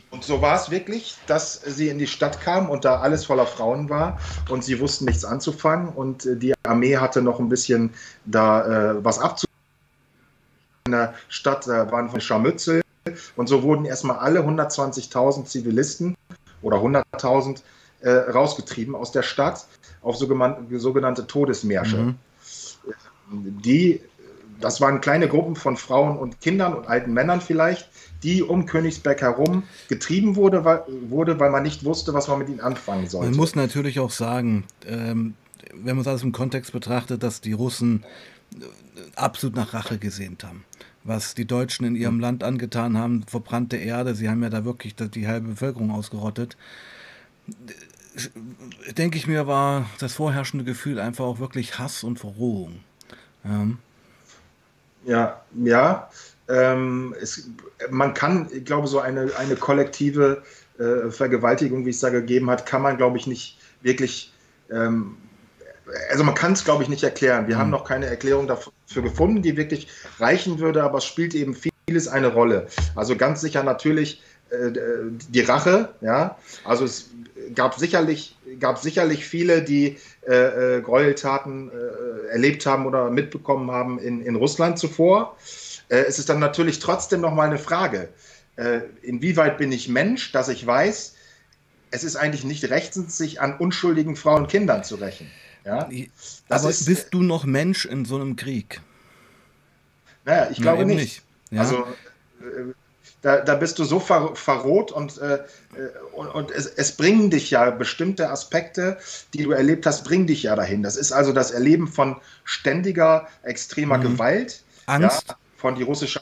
Und 0.10 0.24
so 0.24 0.42
war 0.42 0.56
es 0.56 0.72
wirklich, 0.72 1.18
dass 1.28 1.62
sie 1.62 1.90
in 1.90 2.00
die 2.00 2.08
Stadt 2.08 2.42
kam 2.42 2.70
und 2.70 2.84
da 2.84 3.02
alles 3.02 3.26
voller 3.26 3.46
Frauen 3.46 3.90
war 3.90 4.18
und 4.50 4.64
sie 4.64 4.80
wussten 4.80 5.06
nichts 5.06 5.24
anzufangen 5.24 5.90
und 5.90 6.26
äh, 6.26 6.36
die 6.38 6.54
Armee 6.64 6.98
hatte 6.98 7.22
noch 7.22 7.40
ein 7.40 7.50
bisschen 7.50 7.94
da 8.26 8.94
äh, 8.94 9.04
was 9.04 9.20
abzu. 9.20 9.46
In 10.88 10.94
der 10.94 11.14
Stadt 11.30 11.68
äh, 11.68 11.92
waren 11.92 12.10
von 12.10 12.22
Scharmützel 12.22 12.82
und 13.36 13.48
so 13.48 13.62
wurden 13.62 13.86
erstmal 13.86 14.18
alle 14.18 14.40
120.000 14.40 15.46
Zivilisten 15.46 16.16
oder 16.62 16.78
100.000 16.78 17.62
äh, 18.02 18.10
rausgetrieben 18.10 18.96
aus 18.96 19.12
der 19.12 19.24
Stadt 19.24 19.66
auf 20.02 20.18
sogenannte 20.18 21.28
Todesmärsche. 21.28 21.98
Mhm. 21.98 22.16
Die, 23.32 24.02
das 24.62 24.80
waren 24.82 25.02
kleine 25.02 25.28
Gruppen 25.28 25.56
von 25.56 25.78
Frauen 25.78 26.18
und 26.18 26.40
Kindern 26.42 26.74
und 26.76 26.88
alten 26.88 27.14
Männern 27.14 27.42
vielleicht, 27.42 27.90
die 28.22 28.44
um 28.44 28.66
Königsberg 28.66 29.22
herum 29.22 29.64
getrieben 29.88 30.36
wurde, 30.36 30.64
weil, 30.64 30.84
wurde, 31.10 31.40
weil 31.40 31.50
man 31.50 31.64
nicht 31.64 31.84
wusste, 31.84 32.14
was 32.14 32.28
man 32.28 32.40
mit 32.40 32.50
ihnen 32.50 32.62
anfangen 32.62 33.08
sollte. 33.08 33.30
Man 33.30 33.38
muss 33.38 33.56
natürlich 33.56 34.00
auch 34.00 34.12
sagen, 34.12 34.66
ähm, 34.86 35.34
wenn 35.74 35.96
man 35.96 36.02
es 36.02 36.08
alles 36.08 36.24
im 36.24 36.32
Kontext 36.32 36.72
betrachtet, 36.72 37.24
dass 37.24 37.42
die 37.42 37.54
Russen 37.54 38.06
äh, 38.54 38.66
absolut 39.16 39.56
nach 39.56 39.74
Rache 39.74 39.98
gesehnt 39.98 40.44
haben 40.44 40.64
was 41.06 41.36
die 41.36 41.46
Deutschen 41.46 41.86
in 41.86 41.96
ihrem 41.96 42.20
Land 42.20 42.44
angetan 42.44 42.98
haben, 42.98 43.24
verbrannte 43.28 43.78
Erde, 43.78 44.16
sie 44.16 44.28
haben 44.28 44.44
ja 44.44 44.50
da 44.50 44.66
wirklich 44.66 44.96
die 44.96 45.28
halbe 45.28 45.50
Bevölkerung 45.50 45.92
ausgerottet. 45.92 46.58
Denke 48.98 49.18
ich 49.18 49.28
mir, 49.28 49.46
war 49.46 49.90
das 50.00 50.14
vorherrschende 50.14 50.66
Gefühl 50.66 51.00
einfach 51.00 51.26
auch 51.26 51.40
wirklich 51.40 51.78
Hass 51.78 52.04
und 52.04 52.20
Verrohung. 52.20 52.80
Ja, 53.44 53.68
ja. 55.06 55.42
ja 55.64 56.10
ähm, 56.48 57.16
es, 57.22 57.50
man 57.90 58.14
kann, 58.14 58.50
ich 58.52 58.66
glaube, 58.66 58.88
so 58.88 59.00
eine, 59.00 59.32
eine 59.38 59.56
kollektive 59.56 60.44
äh, 60.80 61.12
Vergewaltigung, 61.12 61.86
wie 61.86 61.92
es 61.92 62.00
da 62.00 62.10
gegeben 62.10 62.50
hat, 62.50 62.66
kann 62.66 62.82
man, 62.82 62.98
glaube 62.98 63.18
ich, 63.18 63.28
nicht 63.28 63.60
wirklich 63.82 64.34
ähm, 64.72 65.18
also 66.10 66.24
man 66.24 66.36
kann 66.36 66.54
es, 66.54 66.64
glaube 66.64 66.84
ich, 66.84 66.90
nicht 66.90 67.04
erklären. 67.04 67.48
Wir 67.48 67.56
mhm. 67.56 67.60
haben 67.60 67.70
noch 67.70 67.84
keine 67.84 68.08
Erklärung 68.08 68.48
dafür 68.48 68.74
gefunden, 68.94 69.42
die 69.42 69.58
wirklich 69.58 69.88
reichen 70.20 70.60
würde, 70.60 70.84
aber 70.84 71.00
es 71.00 71.06
spielt 71.06 71.36
eben 71.36 71.56
vieles 71.88 72.08
eine 72.08 72.28
Rolle. 72.28 72.68
Also 72.96 73.16
ganz 73.16 73.42
sicher 73.42 73.64
natürlich 73.64 74.22
äh, 74.50 74.72
die 75.30 75.42
Rache, 75.42 75.90
ja. 76.02 76.38
Also 76.64 76.86
es 76.86 77.10
gab 77.54 77.76
sicherlich, 77.76 78.38
gab 78.60 78.78
sicherlich 78.78 79.26
viele, 79.26 79.62
die 79.62 79.98
äh, 80.28 80.78
äh, 80.78 80.82
Gräueltaten 80.82 81.70
äh, 81.70 82.32
erlebt 82.32 82.66
haben 82.66 82.86
oder 82.86 83.10
mitbekommen 83.10 83.72
haben 83.72 84.00
in, 84.00 84.22
in 84.22 84.36
Russland 84.36 84.80
zuvor. 84.80 85.36
Äh, 85.90 85.98
es 86.08 86.20
ist 86.20 86.30
dann 86.30 86.40
natürlich 86.40 86.80
trotzdem 86.80 87.22
nochmal 87.22 87.48
eine 87.48 87.60
Frage, 87.60 88.10
äh, 88.56 88.82
inwieweit 89.02 89.58
bin 89.58 89.72
ich 89.72 89.90
Mensch, 89.90 90.32
dass 90.32 90.48
ich 90.48 90.66
weiß, 90.66 91.16
es 91.92 92.04
ist 92.04 92.16
eigentlich 92.16 92.44
nicht 92.44 92.70
rechtens, 92.70 93.18
sich 93.18 93.42
an 93.42 93.58
unschuldigen 93.58 94.16
Frauen 94.16 94.44
und 94.44 94.50
Kindern 94.50 94.84
zu 94.84 94.96
rächen. 94.96 95.30
Ja? 95.66 95.90
Das 96.48 96.62
Aber 96.62 96.70
ist, 96.70 96.86
bist 96.86 97.08
du 97.12 97.24
noch 97.24 97.44
Mensch 97.44 97.86
in 97.86 98.06
so 98.06 98.16
einem 98.16 98.36
Krieg? 98.36 98.82
Naja, 100.24 100.48
ich 100.52 100.62
glaube 100.62 100.86
nicht. 100.86 101.00
nicht. 101.00 101.22
Ja? 101.50 101.62
Also 101.62 101.78
äh, 102.42 102.74
da, 103.22 103.42
da, 103.42 103.56
bist 103.56 103.80
du 103.80 103.84
so 103.84 104.00
ver, 104.00 104.36
verroht 104.36 104.92
und, 104.92 105.18
äh, 105.18 105.40
und, 106.14 106.28
und 106.28 106.52
es, 106.52 106.68
es, 106.68 106.92
bringen 106.92 107.32
dich 107.32 107.50
ja 107.50 107.72
bestimmte 107.72 108.30
Aspekte, 108.30 108.98
die 109.34 109.44
du 109.44 109.52
erlebt 109.52 109.88
hast, 109.88 110.04
bringen 110.04 110.28
dich 110.28 110.44
ja 110.44 110.56
dahin. 110.56 110.84
Das 110.84 110.96
ist 110.96 111.12
also 111.12 111.34
das 111.34 111.50
Erleben 111.50 111.88
von 111.88 112.18
ständiger, 112.44 113.28
extremer 113.42 113.98
mhm. 113.98 114.04
Gewalt. 114.04 114.64
Angst. 114.86 115.26
Ja, 115.28 115.36
von 115.58 115.76
die 115.76 115.84
russische 115.84 116.22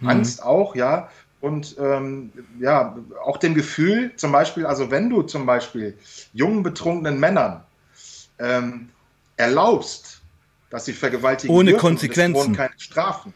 mhm. 0.00 0.08
Angst 0.08 0.42
auch, 0.42 0.76
ja. 0.76 1.10
Und 1.40 1.76
ähm, 1.78 2.32
ja, 2.58 2.96
auch 3.22 3.38
dem 3.38 3.54
Gefühl, 3.54 4.12
zum 4.16 4.32
Beispiel, 4.32 4.66
also 4.66 4.90
wenn 4.90 5.10
du 5.10 5.22
zum 5.22 5.46
Beispiel 5.46 5.96
jungen, 6.32 6.62
betrunkenen 6.62 7.18
Männern 7.20 7.62
ähm, 8.38 8.88
erlaubst, 9.36 10.20
dass 10.70 10.84
sie 10.86 10.92
vergewaltigen 10.92 11.54
ohne 11.54 11.70
dürfen, 11.70 11.80
Konsequenzen, 11.80 12.54
keine 12.54 12.74
Strafen, 12.78 13.32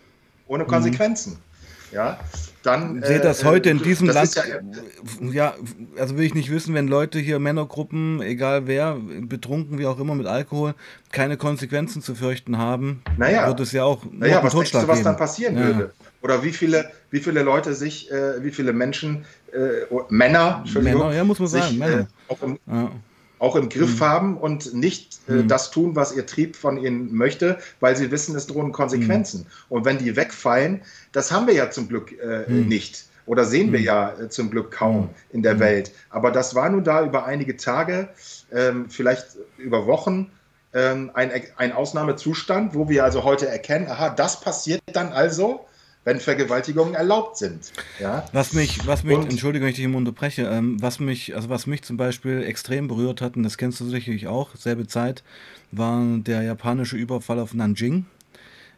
ohne 0.46 0.64
mhm. 0.64 0.68
Konsequenzen, 0.68 1.32
mhm. 1.32 1.94
ja, 1.96 2.18
dann 2.62 3.02
sehe 3.02 3.20
das 3.20 3.42
äh, 3.42 3.46
heute 3.46 3.70
in 3.70 3.82
diesem 3.82 4.08
Land. 4.08 4.34
Ja, 4.34 5.30
ja, 5.30 5.54
also 5.96 6.16
will 6.16 6.24
ich 6.24 6.34
nicht 6.34 6.50
wissen, 6.50 6.74
wenn 6.74 6.88
Leute 6.88 7.18
hier 7.18 7.38
Männergruppen, 7.38 8.20
egal 8.22 8.66
wer, 8.66 8.98
betrunken 9.22 9.78
wie 9.78 9.86
auch 9.86 9.98
immer 9.98 10.14
mit 10.14 10.26
Alkohol, 10.26 10.74
keine 11.12 11.36
Konsequenzen 11.36 12.02
zu 12.02 12.14
fürchten 12.14 12.58
haben, 12.58 13.02
naja, 13.16 13.46
wird 13.46 13.60
es 13.60 13.72
ja 13.72 13.84
auch 13.84 14.02
naja, 14.10 14.42
was 14.42 14.52
denkst 14.52 14.72
du, 14.72 14.88
was 14.88 15.02
dann 15.02 15.16
passieren 15.16 15.56
ja. 15.56 15.64
würde? 15.64 15.94
Oder 16.20 16.42
wie 16.42 16.52
viele, 16.52 16.90
wie 17.12 17.20
viele 17.20 17.42
Leute 17.42 17.74
sich, 17.74 18.10
äh, 18.10 18.42
wie 18.42 18.50
viele 18.50 18.72
Menschen, 18.72 19.24
äh, 19.52 19.86
Männer, 20.08 20.64
Männer, 20.74 21.14
ja, 21.14 21.22
muss 21.22 21.38
man 21.38 21.48
sagen, 21.48 21.68
sich, 21.68 21.78
Männer. 21.78 22.00
Äh, 22.00 22.32
auch 22.32 22.42
im, 22.42 22.58
ja 22.66 22.90
auch 23.38 23.56
im 23.56 23.68
Griff 23.68 24.00
mhm. 24.00 24.04
haben 24.04 24.36
und 24.36 24.74
nicht 24.74 25.20
äh, 25.28 25.32
mhm. 25.32 25.48
das 25.48 25.70
tun, 25.70 25.96
was 25.96 26.14
ihr 26.14 26.26
Trieb 26.26 26.56
von 26.56 26.76
ihnen 26.76 27.14
möchte, 27.14 27.58
weil 27.80 27.96
sie 27.96 28.10
wissen, 28.10 28.34
es 28.36 28.46
drohen 28.46 28.72
Konsequenzen. 28.72 29.40
Mhm. 29.40 29.46
Und 29.68 29.84
wenn 29.84 29.98
die 29.98 30.16
wegfallen, 30.16 30.82
das 31.12 31.30
haben 31.30 31.46
wir 31.46 31.54
ja 31.54 31.70
zum 31.70 31.88
Glück 31.88 32.12
äh, 32.12 32.50
mhm. 32.50 32.68
nicht 32.68 33.06
oder 33.26 33.44
sehen 33.44 33.72
wir 33.72 33.80
mhm. 33.80 33.84
ja 33.84 34.12
äh, 34.18 34.28
zum 34.28 34.50
Glück 34.50 34.70
kaum 34.72 35.02
mhm. 35.02 35.08
in 35.30 35.42
der 35.42 35.60
Welt. 35.60 35.92
Aber 36.10 36.30
das 36.30 36.54
war 36.54 36.68
nun 36.68 36.82
da 36.82 37.04
über 37.04 37.26
einige 37.26 37.56
Tage, 37.56 38.08
ähm, 38.52 38.88
vielleicht 38.88 39.36
über 39.58 39.86
Wochen, 39.86 40.30
ähm, 40.74 41.10
ein, 41.14 41.30
ein 41.56 41.72
Ausnahmezustand, 41.72 42.74
wo 42.74 42.88
wir 42.88 43.04
also 43.04 43.24
heute 43.24 43.48
erkennen, 43.48 43.88
aha, 43.88 44.10
das 44.10 44.40
passiert 44.40 44.82
dann 44.92 45.12
also 45.12 45.66
wenn 46.08 46.20
Vergewaltigungen 46.20 46.94
erlaubt 46.94 47.36
sind. 47.36 47.70
Ja? 48.00 48.24
Was 48.32 48.54
mich, 48.54 48.86
was 48.86 49.04
mich, 49.04 49.18
und, 49.18 49.30
Entschuldigung, 49.30 49.66
wenn 49.66 49.70
ich 49.72 49.76
dich 49.76 49.84
im 49.84 49.94
unterbreche, 49.94 50.44
ähm, 50.44 50.80
was 50.80 51.00
mich, 51.00 51.36
also 51.36 51.50
was 51.50 51.66
mich 51.66 51.82
zum 51.82 51.98
Beispiel 51.98 52.42
extrem 52.44 52.88
berührt 52.88 53.20
hat, 53.20 53.36
und 53.36 53.42
das 53.42 53.58
kennst 53.58 53.78
du 53.80 53.84
sicherlich 53.84 54.26
auch, 54.26 54.56
selbe 54.56 54.86
Zeit, 54.86 55.22
war 55.70 56.02
der 56.20 56.40
japanische 56.42 56.96
Überfall 56.96 57.38
auf 57.38 57.52
Nanjing. 57.52 58.06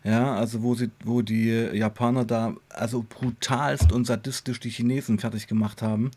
Ja, 0.03 0.35
also 0.35 0.63
wo 0.63 0.75
sie, 0.75 0.91
wo 1.05 1.23
die 1.23 1.51
Japaner 1.51 2.25
da 2.25 2.55
also 2.71 3.05
brutalst 3.07 3.93
und 3.93 4.07
sadistisch 4.07 4.59
die 4.59 4.71
Chinesen 4.71 5.19
fertig 5.19 5.47
gemacht 5.47 5.83
haben. 5.83 6.11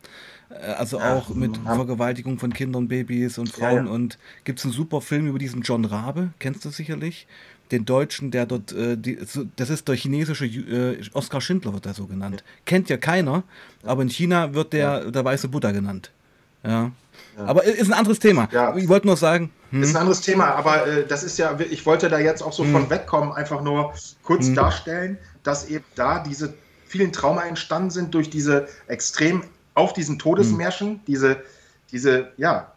Äh, 0.49 0.55
also 0.55 0.97
ja, 0.97 1.13
auch 1.13 1.29
mit 1.29 1.57
ja. 1.57 1.75
Vergewaltigung 1.75 2.39
von 2.39 2.53
Kindern, 2.53 2.87
Babys 2.87 3.37
und 3.37 3.49
Frauen. 3.49 3.85
Ja, 3.85 3.91
und 3.91 4.17
gibt 4.45 4.59
es 4.59 4.65
einen 4.65 4.73
super 4.73 5.01
Film 5.01 5.27
über 5.27 5.37
diesen 5.37 5.61
John 5.61 5.85
Rabe, 5.85 6.33
kennst 6.39 6.65
du 6.65 6.69
sicherlich? 6.69 7.27
Den 7.73 7.85
Deutschen, 7.85 8.31
der 8.31 8.45
dort, 8.45 8.71
äh, 8.71 8.95
die, 8.95 9.17
das 9.55 9.69
ist 9.69 9.87
der 9.87 9.95
chinesische 9.95 10.45
äh, 10.45 11.01
Oskar 11.13 11.41
Schindler, 11.41 11.73
wird 11.73 11.85
er 11.85 11.93
so 11.93 12.05
genannt. 12.05 12.43
Kennt 12.65 12.89
ja 12.89 12.97
keiner, 12.97 13.43
aber 13.83 14.03
in 14.03 14.09
China 14.09 14.53
wird 14.53 14.71
der 14.71 15.11
der 15.11 15.25
weiße 15.25 15.49
Buddha 15.49 15.71
genannt. 15.71 16.11
Ja. 16.63 16.91
ja. 17.37 17.45
Aber 17.45 17.63
ist 17.65 17.87
ein 17.87 17.93
anderes 17.93 18.19
Thema. 18.19 18.47
Ja. 18.51 18.75
Ich 18.77 18.87
wollte 18.87 19.07
nur 19.07 19.17
sagen. 19.17 19.51
Hm. 19.71 19.83
Ist 19.83 19.95
ein 19.95 20.01
anderes 20.01 20.21
Thema, 20.21 20.55
aber 20.55 20.87
äh, 20.87 21.05
das 21.05 21.23
ist 21.23 21.37
ja, 21.37 21.59
ich 21.59 21.85
wollte 21.85 22.07
da 22.07 22.19
jetzt 22.19 22.41
auch 22.41 22.53
so 22.53 22.63
hm. 22.63 22.71
von 22.71 22.89
wegkommen, 22.89 23.33
einfach 23.33 23.61
nur 23.61 23.93
kurz 24.21 24.47
hm. 24.47 24.55
darstellen, 24.55 25.17
dass 25.41 25.67
eben 25.67 25.83
da 25.95 26.19
diese 26.19 26.53
vielen 26.85 27.11
Trauma 27.11 27.43
entstanden 27.43 27.89
sind 27.89 28.13
durch 28.13 28.29
diese 28.29 28.67
extrem 28.87 29.43
auf 29.73 29.93
diesen 29.93 30.19
Todesmärschen, 30.19 30.89
hm. 30.89 30.99
diese, 31.07 31.37
diese, 31.91 32.31
ja, 32.37 32.71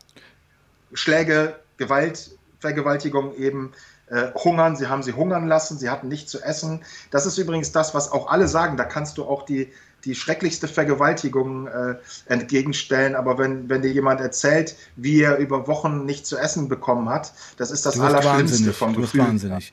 Schläge, 0.95 1.57
Gewalt, 1.77 2.31
Vergewaltigung 2.61 3.37
eben, 3.37 3.73
äh, 4.09 4.33
hungern, 4.35 4.77
sie 4.77 4.87
haben 4.87 5.03
sie 5.03 5.13
hungern 5.13 5.49
lassen, 5.49 5.79
sie 5.79 5.91
hatten 5.91 6.09
nichts 6.09 6.31
zu 6.31 6.41
essen. 6.41 6.85
Das 7.11 7.27
ist 7.27 7.39
übrigens 7.39 7.73
das, 7.73 7.95
was 7.95 8.13
auch 8.13 8.29
alle 8.29 8.49
sagen. 8.49 8.77
Da 8.77 8.85
kannst 8.85 9.19
du 9.19 9.25
auch 9.25 9.45
die, 9.45 9.73
die 10.05 10.15
schrecklichste 10.15 10.69
Vergewaltigung 10.69 11.67
äh, 11.67 11.97
entgegenstellen. 12.27 13.17
Aber 13.17 13.39
wenn, 13.39 13.69
wenn 13.69 13.83
dir 13.83 13.93
jemand 13.93 14.21
erzählt, 14.21 14.77
wie 14.97 15.23
er 15.23 15.39
über 15.39 15.67
Wochen 15.67 16.05
nichts 16.05 16.29
zu 16.29 16.39
essen 16.39 16.69
bekommen 16.69 17.09
hat, 17.09 17.33
das 17.57 17.71
ist 17.71 17.85
das 17.85 17.99
Allerschlimmste 17.99 18.73
vom 18.73 18.95
du 18.95 19.03
Gefühl. 19.03 19.23
Wahnsinnig. 19.23 19.73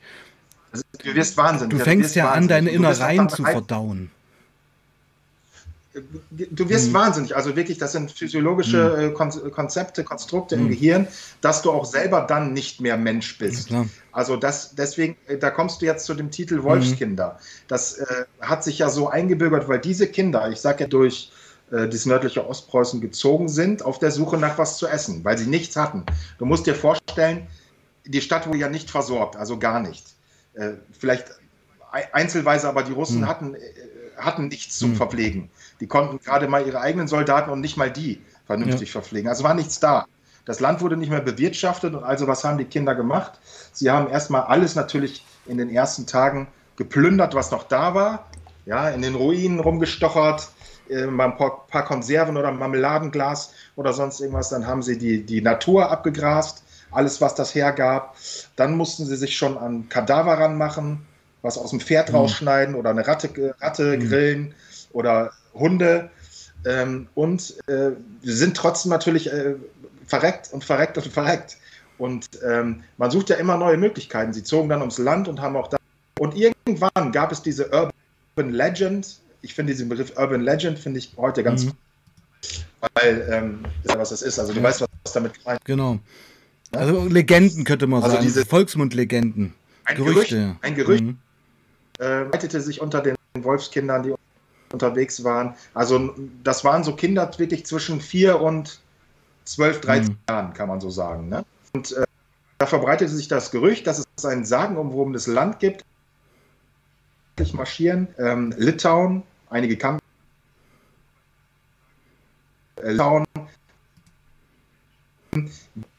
Also, 0.72 0.84
du 1.04 1.14
wirst 1.14 1.36
wahnsinnig. 1.36 1.78
Du 1.78 1.84
fängst 1.84 2.16
ja 2.16 2.32
an, 2.32 2.48
deine 2.48 2.70
Innereien 2.70 3.28
zu 3.28 3.44
verdauen 3.44 4.10
du 6.30 6.68
wirst 6.68 6.88
mhm. 6.88 6.94
wahnsinnig. 6.94 7.36
Also 7.36 7.56
wirklich, 7.56 7.78
das 7.78 7.92
sind 7.92 8.10
physiologische 8.10 9.14
mhm. 9.14 9.52
Konzepte, 9.52 10.04
Konstrukte 10.04 10.56
mhm. 10.56 10.62
im 10.62 10.68
Gehirn, 10.70 11.08
dass 11.40 11.62
du 11.62 11.70
auch 11.70 11.84
selber 11.84 12.22
dann 12.22 12.52
nicht 12.52 12.80
mehr 12.80 12.96
Mensch 12.96 13.38
bist. 13.38 13.70
Ja, 13.70 13.86
also 14.14 14.36
das, 14.36 14.76
deswegen, 14.76 15.16
äh, 15.26 15.36
da 15.38 15.50
kommst 15.50 15.82
du 15.82 15.86
jetzt 15.86 16.06
zu 16.06 16.14
dem 16.14 16.30
Titel 16.30 16.62
Wolfskinder. 16.62 17.32
Mhm. 17.32 17.44
Das 17.66 17.98
äh, 17.98 18.24
hat 18.40 18.62
sich 18.62 18.78
ja 18.78 18.88
so 18.88 19.08
eingebürgert, 19.08 19.68
weil 19.68 19.80
diese 19.80 20.06
Kinder, 20.06 20.48
ich 20.50 20.60
sage 20.60 20.84
ja 20.84 20.88
durch 20.88 21.32
äh, 21.72 21.88
das 21.88 22.06
nördliche 22.06 22.46
Ostpreußen 22.46 23.00
gezogen 23.00 23.48
sind, 23.48 23.84
auf 23.84 23.98
der 23.98 24.12
Suche 24.12 24.38
nach 24.38 24.56
was 24.56 24.78
zu 24.78 24.86
essen, 24.86 25.24
weil 25.24 25.36
sie 25.36 25.48
nichts 25.48 25.74
hatten. 25.74 26.04
Du 26.38 26.46
musst 26.46 26.66
dir 26.66 26.76
vorstellen, 26.76 27.48
die 28.06 28.20
Stadt 28.20 28.46
wurde 28.46 28.58
ja 28.58 28.68
nicht 28.68 28.88
versorgt, 28.88 29.34
also 29.34 29.58
gar 29.58 29.80
nicht. 29.80 30.06
Äh, 30.54 30.74
vielleicht 30.96 31.26
einzelweise, 32.12 32.68
aber 32.68 32.84
die 32.84 32.92
Russen 32.92 33.22
mhm. 33.22 33.28
hatten, 33.28 33.56
hatten 34.16 34.46
nichts 34.46 34.78
zum 34.78 34.90
mhm. 34.90 34.96
Verpflegen. 34.96 35.50
Die 35.80 35.88
konnten 35.88 36.20
gerade 36.20 36.46
mal 36.46 36.64
ihre 36.64 36.80
eigenen 36.80 37.08
Soldaten 37.08 37.50
und 37.50 37.60
nicht 37.60 37.76
mal 37.76 37.90
die 37.90 38.20
vernünftig 38.46 38.90
ja. 38.90 38.92
verpflegen. 38.92 39.28
Also 39.28 39.42
war 39.42 39.54
nichts 39.54 39.80
da. 39.80 40.06
Das 40.44 40.60
Land 40.60 40.80
wurde 40.80 40.96
nicht 40.96 41.10
mehr 41.10 41.20
bewirtschaftet 41.20 41.94
und 41.94 42.04
also 42.04 42.26
was 42.26 42.44
haben 42.44 42.58
die 42.58 42.64
Kinder 42.64 42.94
gemacht? 42.94 43.32
Sie 43.72 43.90
haben 43.90 44.08
erstmal 44.08 44.42
alles 44.42 44.74
natürlich 44.74 45.24
in 45.46 45.58
den 45.58 45.70
ersten 45.70 46.06
Tagen 46.06 46.48
geplündert, 46.76 47.34
was 47.34 47.50
noch 47.50 47.64
da 47.64 47.94
war. 47.94 48.26
Ja, 48.66 48.88
in 48.90 49.02
den 49.02 49.14
Ruinen 49.14 49.60
rumgestochert, 49.60 50.48
äh, 50.88 51.06
mal 51.06 51.26
ein 51.26 51.36
paar, 51.36 51.66
paar 51.66 51.84
Konserven 51.84 52.36
oder 52.36 52.50
Marmeladenglas 52.50 53.52
oder 53.76 53.92
sonst 53.92 54.20
irgendwas. 54.20 54.48
Dann 54.50 54.66
haben 54.66 54.82
sie 54.82 54.98
die, 54.98 55.24
die 55.24 55.40
Natur 55.40 55.90
abgegrast, 55.90 56.62
alles, 56.90 57.20
was 57.20 57.34
das 57.34 57.54
hergab. 57.54 58.16
Dann 58.56 58.76
mussten 58.76 59.04
sie 59.04 59.16
sich 59.16 59.36
schon 59.36 59.58
an 59.58 59.88
Kadaver 59.88 60.38
ranmachen, 60.38 61.06
was 61.42 61.58
aus 61.58 61.70
dem 61.70 61.80
Pferd 61.80 62.10
mhm. 62.10 62.16
rausschneiden 62.16 62.74
oder 62.74 62.90
eine 62.90 63.06
Ratte, 63.06 63.54
Ratte 63.60 63.98
mhm. 63.98 64.08
grillen 64.08 64.54
oder 64.92 65.32
Hunde 65.54 66.10
ähm, 66.64 67.08
und 67.14 67.54
äh, 67.68 67.90
sind 68.22 68.56
trotzdem 68.56 68.90
natürlich 68.90 69.32
äh, 69.32 69.56
verreckt 70.06 70.52
und 70.52 70.64
verreckt 70.64 70.96
und 70.96 71.06
verreckt. 71.06 71.56
Und 71.98 72.28
ähm, 72.44 72.82
man 72.96 73.10
sucht 73.10 73.30
ja 73.30 73.36
immer 73.36 73.56
neue 73.56 73.76
Möglichkeiten. 73.76 74.32
Sie 74.32 74.42
zogen 74.42 74.68
dann 74.68 74.80
ums 74.80 74.98
Land 74.98 75.28
und 75.28 75.40
haben 75.40 75.56
auch 75.56 75.68
da. 75.68 75.76
Und 76.18 76.36
irgendwann 76.36 77.12
gab 77.12 77.32
es 77.32 77.42
diese 77.42 77.70
Urban 77.70 78.52
Legend. 78.52 79.20
Ich 79.42 79.54
finde 79.54 79.72
diesen 79.72 79.88
Begriff 79.88 80.12
Urban 80.16 80.40
Legend 80.40 80.78
finde 80.78 80.98
ich 80.98 81.12
heute 81.16 81.42
ganz, 81.42 81.64
mhm. 81.64 81.72
weil 82.94 83.28
ähm, 83.30 83.64
ist 83.82 83.90
ja 83.90 83.98
was 83.98 84.10
das 84.10 84.22
ist. 84.22 84.38
Also 84.38 84.52
du 84.52 84.60
ja. 84.60 84.64
weißt, 84.64 84.80
was 84.80 85.12
damit 85.12 85.38
gemeint. 85.38 85.60
Genau. 85.64 85.98
Also 86.72 87.06
Legenden 87.06 87.64
könnte 87.64 87.86
man 87.86 88.02
also 88.02 88.16
sagen. 88.16 88.26
Diese 88.26 88.44
Volksmundlegenden. 88.44 89.54
Ein 89.84 89.96
Gerüchte. 89.96 90.36
Gerücht, 90.36 90.58
ein 90.62 90.74
Gerücht 90.74 91.04
mhm. 91.04 91.18
äh, 91.98 92.32
weitete 92.32 92.60
sich 92.60 92.80
unter 92.80 93.02
den 93.02 93.16
Wolfskindern, 93.34 94.02
die 94.02 94.14
unterwegs 94.72 95.22
waren. 95.22 95.54
Also 95.74 96.14
das 96.42 96.64
waren 96.64 96.82
so 96.82 96.96
Kinder 96.96 97.30
wirklich 97.38 97.66
zwischen 97.66 98.00
vier 98.00 98.40
und 98.40 98.80
zwölf, 99.44 99.80
dreizehn 99.80 100.12
mhm. 100.12 100.18
Jahren, 100.28 100.52
kann 100.54 100.68
man 100.68 100.80
so 100.80 100.90
sagen. 100.90 101.28
Ne? 101.28 101.44
Und 101.72 101.92
äh, 101.92 102.04
da 102.58 102.66
verbreitete 102.66 103.10
sich 103.10 103.28
das 103.28 103.50
Gerücht, 103.50 103.86
dass 103.86 104.04
es 104.16 104.24
ein 104.24 104.44
sagenumwobenes 104.44 105.26
Land 105.26 105.58
gibt. 105.58 105.84
Marschieren, 107.52 108.08
ähm, 108.18 108.54
Litauen, 108.56 109.24
einige 109.50 109.76
Kampf. 109.76 110.00
Äh, 112.76 112.92
Litauen, 112.92 113.24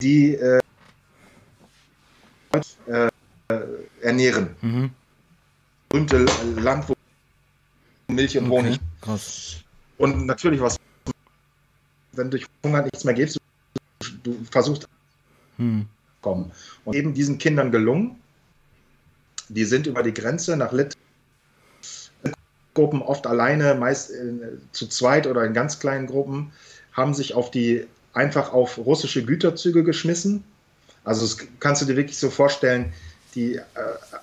die 0.01 0.35
äh, 0.35 0.59
äh, 2.87 3.09
ernähren. 4.01 4.55
Mhm. 4.61 4.91
Berühmte 5.89 6.25
Land, 6.57 6.89
wo 6.89 6.93
Milch 8.07 8.37
und 8.37 8.49
Honig. 8.49 8.79
krass. 9.01 9.57
Und 9.97 10.25
natürlich 10.25 10.61
was, 10.61 10.77
wenn 12.17 12.29
durch 12.29 12.45
Hunger 12.63 12.81
nichts 12.81 13.03
mehr 13.03 13.13
gibst, 13.13 13.39
du, 13.99 14.31
du 14.31 14.45
versuchst 14.51 14.87
hm. 15.57 15.85
kommen. 16.21 16.51
Und 16.83 16.95
eben 16.95 17.13
diesen 17.13 17.37
Kindern 17.37 17.71
gelungen. 17.71 18.17
Die 19.49 19.65
sind 19.65 19.85
über 19.85 20.01
die 20.01 20.13
Grenze 20.13 20.57
nach 20.57 20.71
Lit 20.71 20.95
Gruppen 22.73 23.01
oft 23.01 23.25
alleine, 23.25 23.73
meist 23.73 24.11
in, 24.11 24.41
zu 24.71 24.87
zweit 24.87 25.25
oder 25.27 25.45
in 25.45 25.53
ganz 25.53 25.79
kleinen 25.79 26.07
Gruppen, 26.07 26.51
haben 26.93 27.13
sich 27.13 27.33
auf 27.33 27.49
die 27.49 27.87
einfach 28.13 28.53
auf 28.53 28.77
russische 28.77 29.25
Güterzüge 29.25 29.83
geschmissen. 29.83 30.43
Also 31.03 31.21
das 31.25 31.37
kannst 31.59 31.81
du 31.81 31.85
dir 31.85 31.95
wirklich 31.95 32.17
so 32.17 32.29
vorstellen, 32.29 32.93
die 33.33 33.55
äh, 33.55 33.61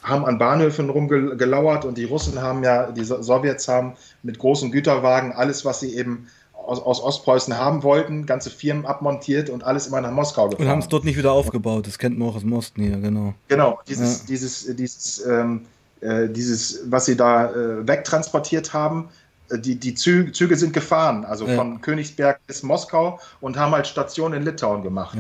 haben 0.02 0.24
an 0.24 0.38
Bahnhöfen 0.38 0.88
rumgelauert 0.88 1.84
und 1.84 1.98
die 1.98 2.04
Russen 2.04 2.40
haben 2.40 2.62
ja, 2.64 2.90
die 2.90 3.04
Sowjets 3.04 3.68
haben 3.68 3.94
mit 4.22 4.38
großen 4.38 4.72
Güterwagen 4.72 5.32
alles, 5.32 5.64
was 5.64 5.80
sie 5.80 5.96
eben 5.96 6.28
aus, 6.64 6.80
aus 6.80 7.02
Ostpreußen 7.02 7.56
haben 7.56 7.82
wollten, 7.82 8.26
ganze 8.26 8.50
Firmen 8.50 8.86
abmontiert 8.86 9.50
und 9.50 9.64
alles 9.64 9.86
immer 9.86 10.00
nach 10.00 10.10
Moskau 10.10 10.48
gefahren. 10.48 10.66
Und 10.66 10.70
haben 10.70 10.78
es 10.80 10.88
dort 10.88 11.04
nicht 11.04 11.16
wieder 11.16 11.32
aufgebaut, 11.32 11.86
das 11.86 11.98
kennt 11.98 12.18
man 12.18 12.28
auch 12.28 12.36
aus 12.36 12.42
dem 12.42 12.52
Osten 12.52 12.82
hier, 12.82 12.96
genau. 12.98 13.34
Genau, 13.48 13.80
dieses, 13.88 14.20
ja. 14.20 14.26
dieses, 14.28 14.76
dieses, 14.76 15.26
ähm, 15.26 15.62
äh, 16.00 16.28
dieses, 16.28 16.80
was 16.90 17.06
sie 17.06 17.16
da 17.16 17.50
äh, 17.50 17.86
wegtransportiert 17.86 18.72
haben, 18.72 19.08
äh, 19.50 19.58
die, 19.58 19.76
die 19.76 19.94
Züge, 19.94 20.32
Züge, 20.32 20.56
sind 20.56 20.72
gefahren, 20.72 21.24
also 21.24 21.46
ja. 21.46 21.56
von 21.56 21.80
Königsberg 21.80 22.40
bis 22.46 22.62
Moskau 22.62 23.18
und 23.40 23.56
haben 23.56 23.72
halt 23.72 23.86
Station 23.86 24.32
in 24.32 24.44
Litauen 24.44 24.82
gemacht. 24.82 25.18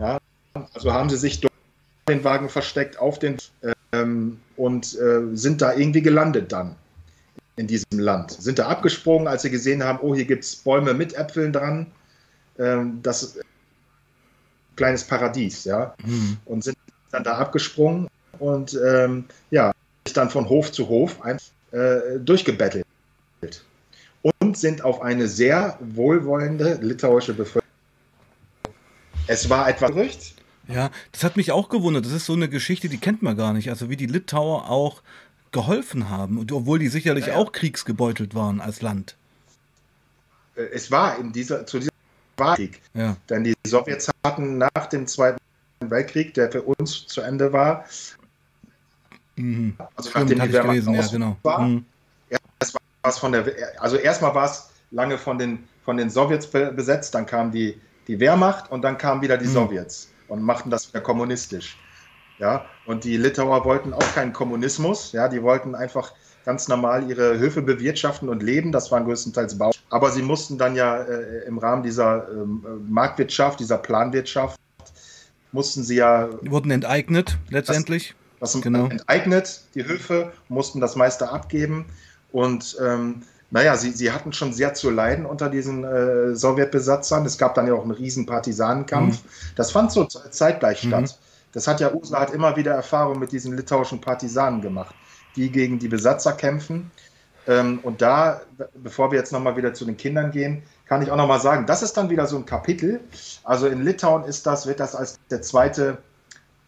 Ja. 0.00 0.18
ja 0.54 0.64
also 0.74 0.92
haben 0.92 1.10
sie 1.10 1.16
sich 1.16 1.40
den 2.08 2.24
Wagen 2.24 2.48
versteckt 2.48 2.98
auf 2.98 3.18
den 3.18 3.38
ähm, 3.92 4.40
und 4.56 4.98
äh, 4.98 5.34
sind 5.34 5.62
da 5.62 5.74
irgendwie 5.74 6.02
gelandet 6.02 6.52
dann 6.52 6.76
in 7.56 7.66
diesem 7.66 7.98
Land. 7.98 8.32
Sind 8.32 8.58
da 8.58 8.68
abgesprungen, 8.68 9.28
als 9.28 9.42
sie 9.42 9.50
gesehen 9.50 9.84
haben, 9.84 9.98
oh, 10.02 10.14
hier 10.14 10.24
gibt 10.24 10.44
es 10.44 10.56
Bäume 10.56 10.94
mit 10.94 11.14
Äpfeln 11.14 11.52
dran. 11.52 11.86
Ähm, 12.58 13.00
das 13.02 13.22
ist 13.22 13.38
ein 13.38 13.44
kleines 14.76 15.04
Paradies, 15.04 15.64
ja. 15.64 15.94
Mhm. 16.04 16.38
Und 16.44 16.64
sind 16.64 16.76
dann 17.10 17.24
da 17.24 17.34
abgesprungen 17.34 18.08
und 18.38 18.78
ähm, 18.84 19.24
ja, 19.50 19.72
sich 20.04 20.14
dann 20.14 20.30
von 20.30 20.48
Hof 20.48 20.72
zu 20.72 20.88
Hof 20.88 21.22
ein, 21.22 21.38
äh, 21.70 22.18
durchgebettelt. 22.18 22.84
Und 24.40 24.56
sind 24.56 24.82
auf 24.82 25.02
eine 25.02 25.28
sehr 25.28 25.78
wohlwollende 25.80 26.78
litauische 26.80 27.34
Bevölkerung. 27.34 27.62
Es 29.26 29.48
war 29.48 29.68
etwas 29.68 29.90
Gerücht, 29.90 30.34
ja, 30.68 30.90
das 31.12 31.24
hat 31.24 31.36
mich 31.36 31.52
auch 31.52 31.68
gewundert. 31.68 32.06
Das 32.06 32.12
ist 32.12 32.26
so 32.26 32.32
eine 32.32 32.48
Geschichte, 32.48 32.88
die 32.88 32.98
kennt 32.98 33.22
man 33.22 33.36
gar 33.36 33.52
nicht. 33.52 33.68
Also 33.68 33.90
wie 33.90 33.96
die 33.96 34.06
Litauer 34.06 34.70
auch 34.70 35.02
geholfen 35.54 36.10
haben, 36.10 36.46
obwohl 36.52 36.78
die 36.78 36.88
sicherlich 36.88 37.26
ja, 37.26 37.36
auch 37.36 37.52
kriegsgebeutelt 37.52 38.34
waren 38.34 38.60
als 38.60 38.82
Land. 38.82 39.16
Äh, 40.56 40.64
es 40.72 40.90
war 40.90 41.18
in 41.18 41.32
dieser, 41.32 41.64
zu 41.64 41.78
diesem 41.78 41.92
Krieg. 42.36 42.82
Ja. 42.92 43.16
Denn 43.30 43.44
die 43.44 43.54
Sowjets 43.66 44.10
hatten 44.24 44.58
nach 44.58 44.86
dem 44.92 45.06
Zweiten 45.06 45.38
Weltkrieg, 45.80 46.34
der 46.34 46.50
für 46.50 46.62
uns 46.62 47.06
zu 47.06 47.20
Ende 47.20 47.52
war, 47.52 47.84
mhm. 49.36 49.76
also 49.94 50.10
Stimmt, 50.10 50.36
nachdem 50.36 50.46
die 50.48 50.52
Wehrmacht 50.52 50.70
gelesen, 50.74 50.94
ja, 50.94 51.06
genau. 51.06 51.36
war, 51.42 51.60
mhm. 51.60 51.84
erst 52.28 52.74
war 52.74 53.12
von 53.12 53.32
der, 53.32 53.44
also 53.78 53.96
erstmal 53.96 54.34
war 54.34 54.46
es 54.46 54.70
lange 54.90 55.16
von 55.16 55.38
den, 55.38 55.64
von 55.84 55.96
den 55.96 56.10
Sowjets 56.10 56.48
besetzt, 56.48 57.14
dann 57.14 57.26
kam 57.26 57.52
die, 57.52 57.80
die 58.08 58.18
Wehrmacht 58.18 58.70
und 58.72 58.82
dann 58.82 58.98
kamen 58.98 59.22
wieder 59.22 59.36
die 59.36 59.46
mhm. 59.46 59.52
Sowjets 59.52 60.10
und 60.28 60.42
machten 60.42 60.70
das 60.70 60.88
wieder 60.88 61.00
kommunistisch. 61.00 61.76
Ja, 62.38 62.64
und 62.86 63.04
die 63.04 63.16
Litauer 63.16 63.64
wollten 63.64 63.92
auch 63.92 64.14
keinen 64.14 64.32
Kommunismus, 64.32 65.12
ja, 65.12 65.28
die 65.28 65.42
wollten 65.42 65.74
einfach 65.74 66.12
ganz 66.44 66.68
normal 66.68 67.08
ihre 67.08 67.38
Höfe 67.38 67.62
bewirtschaften 67.62 68.28
und 68.28 68.42
leben, 68.42 68.72
das 68.72 68.90
waren 68.90 69.04
größtenteils 69.04 69.56
Bau. 69.56 69.70
Aber 69.88 70.10
sie 70.10 70.22
mussten 70.22 70.58
dann 70.58 70.74
ja 70.74 70.98
äh, 71.02 71.46
im 71.46 71.58
Rahmen 71.58 71.82
dieser 71.82 72.28
ähm, 72.28 72.64
Marktwirtschaft, 72.88 73.60
dieser 73.60 73.78
Planwirtschaft, 73.78 74.58
mussten 75.52 75.84
sie 75.84 75.96
ja. 75.96 76.28
Die 76.42 76.50
wurden 76.50 76.70
enteignet, 76.70 77.38
letztendlich. 77.48 78.14
Was, 78.40 78.54
was 78.54 78.62
genau. 78.62 78.86
enteignet, 78.86 79.62
die 79.74 79.84
Höfe 79.84 80.32
mussten 80.48 80.80
das 80.80 80.96
meiste 80.96 81.30
abgeben 81.30 81.86
und 82.32 82.76
ähm, 82.84 83.22
naja, 83.50 83.76
sie, 83.76 83.92
sie 83.92 84.10
hatten 84.10 84.32
schon 84.32 84.52
sehr 84.52 84.74
zu 84.74 84.90
leiden 84.90 85.24
unter 85.24 85.48
diesen 85.48 85.84
äh, 85.84 86.34
Sowjetbesatzern. 86.34 87.24
Es 87.24 87.38
gab 87.38 87.54
dann 87.54 87.68
ja 87.68 87.74
auch 87.74 87.82
einen 87.82 87.92
riesen 87.92 88.26
Partisanenkampf. 88.26 89.22
Mhm. 89.22 89.28
Das 89.54 89.70
fand 89.70 89.92
so 89.92 90.04
zeitgleich 90.06 90.82
mhm. 90.82 90.88
statt. 90.88 91.18
Das 91.54 91.66
hat 91.66 91.80
ja 91.80 91.92
Ursula 91.92 92.20
hat 92.20 92.32
immer 92.32 92.56
wieder 92.56 92.72
Erfahrung 92.72 93.18
mit 93.18 93.32
diesen 93.32 93.56
litauischen 93.56 94.00
Partisanen 94.00 94.60
gemacht, 94.60 94.94
die 95.36 95.50
gegen 95.50 95.78
die 95.78 95.88
Besatzer 95.88 96.32
kämpfen. 96.32 96.90
Ähm, 97.46 97.78
und 97.82 98.02
da, 98.02 98.40
bevor 98.74 99.10
wir 99.10 99.18
jetzt 99.18 99.32
nochmal 99.32 99.56
wieder 99.56 99.72
zu 99.72 99.84
den 99.84 99.96
Kindern 99.96 100.30
gehen, 100.30 100.62
kann 100.86 101.02
ich 101.02 101.10
auch 101.10 101.16
nochmal 101.16 101.40
sagen, 101.40 101.66
das 101.66 101.82
ist 101.82 101.96
dann 101.96 102.10
wieder 102.10 102.26
so 102.26 102.36
ein 102.36 102.46
Kapitel. 102.46 103.00
Also 103.44 103.66
in 103.68 103.82
Litauen 103.82 104.24
ist 104.24 104.46
das, 104.46 104.66
wird 104.66 104.80
das 104.80 104.94
als 104.94 105.18
der 105.30 105.42
zweite, 105.42 105.98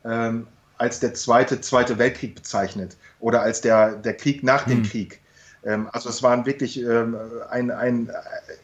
ähm, 0.04 0.46
als 0.78 1.00
der 1.00 1.14
zweite, 1.14 1.60
zweite 1.60 1.98
Weltkrieg 1.98 2.34
bezeichnet 2.34 2.96
oder 3.20 3.42
als 3.42 3.60
der, 3.60 3.96
der 3.96 4.14
Krieg 4.14 4.42
nach 4.42 4.64
dem 4.64 4.78
hm. 4.78 4.84
Krieg. 4.84 5.20
Ähm, 5.64 5.88
also 5.92 6.08
es 6.08 6.22
waren 6.22 6.46
wirklich 6.46 6.80
ähm, 6.80 7.16
ein, 7.50 7.70
ein, 7.70 8.10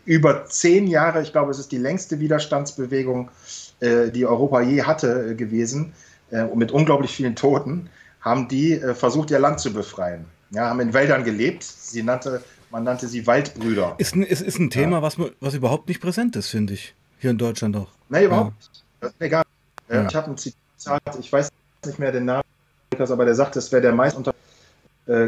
über 0.04 0.44
zehn 0.46 0.86
Jahre, 0.86 1.20
ich 1.22 1.32
glaube, 1.32 1.50
es 1.50 1.58
ist 1.58 1.72
die 1.72 1.78
längste 1.78 2.20
Widerstandsbewegung, 2.20 3.30
äh, 3.80 4.10
die 4.10 4.24
Europa 4.24 4.60
je 4.60 4.82
hatte, 4.82 5.30
äh, 5.30 5.34
gewesen, 5.34 5.92
äh, 6.32 6.44
mit 6.54 6.72
unglaublich 6.72 7.12
vielen 7.14 7.36
Toten, 7.36 7.88
haben 8.20 8.48
die 8.48 8.72
äh, 8.72 8.94
versucht, 8.94 9.30
ihr 9.30 9.38
Land 9.38 9.60
zu 9.60 9.72
befreien 9.72 10.26
ja, 10.52 10.68
haben 10.68 10.80
in 10.80 10.92
Wäldern 10.94 11.24
gelebt. 11.24 11.64
Sie 11.64 12.02
nannte, 12.02 12.42
man 12.70 12.84
nannte 12.84 13.08
sie 13.08 13.26
Waldbrüder. 13.26 13.94
Ist 13.98 14.14
ein, 14.14 14.22
ist, 14.22 14.42
ist 14.42 14.58
ein 14.58 14.70
Thema, 14.70 14.98
ja. 14.98 15.02
was, 15.02 15.16
was 15.40 15.54
überhaupt 15.54 15.88
nicht 15.88 16.00
präsent 16.00 16.36
ist, 16.36 16.48
finde 16.48 16.74
ich. 16.74 16.94
Hier 17.18 17.30
in 17.30 17.38
Deutschland 17.38 17.76
auch. 17.76 17.88
Nee, 18.08 18.24
überhaupt 18.24 18.56
nicht. 18.56 18.84
Das 19.00 19.10
ist 19.12 19.20
egal. 19.20 19.44
Ja. 19.88 20.06
Ich 20.06 20.14
habe 20.14 20.30
ein 20.30 20.36
Zitat, 20.36 21.02
ich 21.18 21.32
weiß 21.32 21.48
nicht 21.86 21.98
mehr 21.98 22.12
den 22.12 22.26
Namen, 22.26 22.44
aber 22.98 23.24
der 23.24 23.34
sagt, 23.34 23.56
es 23.56 23.72
wäre 23.72 23.82
der 23.82 23.92
meist 23.92 24.16
unter 24.16 24.30
äh, 24.30 24.31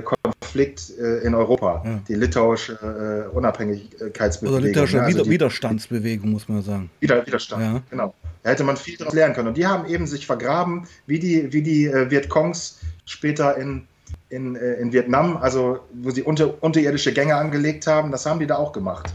Konflikt 0.03 0.93
äh, 0.99 1.19
in 1.27 1.35
Europa, 1.35 1.83
ja. 1.85 2.01
die 2.09 2.15
litauische 2.15 3.27
äh, 3.31 3.35
Unabhängigkeitsbewegung. 3.37 4.59
Oder 4.59 4.67
litauische 4.67 4.97
ja, 4.99 5.03
also 5.03 5.29
Widerstandsbewegung, 5.29 6.31
muss 6.31 6.49
man 6.49 6.63
sagen. 6.63 6.91
Wider 7.01 7.27
Widerstand, 7.27 7.63
ja. 7.63 7.83
genau. 7.91 8.15
Da 8.43 8.51
hätte 8.51 8.65
man 8.65 8.77
viel 8.77 8.97
daraus 8.97 9.15
lernen 9.15 9.35
können. 9.35 9.49
Und 9.49 9.57
die 9.57 9.67
haben 9.67 9.87
eben 9.89 10.07
sich 10.07 10.27
vergraben, 10.27 10.87
wie 11.07 11.19
die, 11.19 11.53
wie 11.53 11.63
die 11.63 11.87
äh, 11.87 12.11
Vietcongs 12.11 12.79
später 13.05 13.57
in 13.57 13.87
in, 14.31 14.57
äh, 14.57 14.75
in 14.75 14.93
Vietnam, 14.93 15.37
also 15.37 15.81
wo 15.93 16.11
sie 16.11 16.23
unter, 16.23 16.63
unterirdische 16.63 17.13
Gänge 17.13 17.37
angelegt 17.37 17.87
haben, 17.87 18.11
das 18.11 18.27
haben 18.27 18.41
die 18.41 18.47
da 18.47 18.57
auch 18.57 18.73
gemacht. 18.73 19.13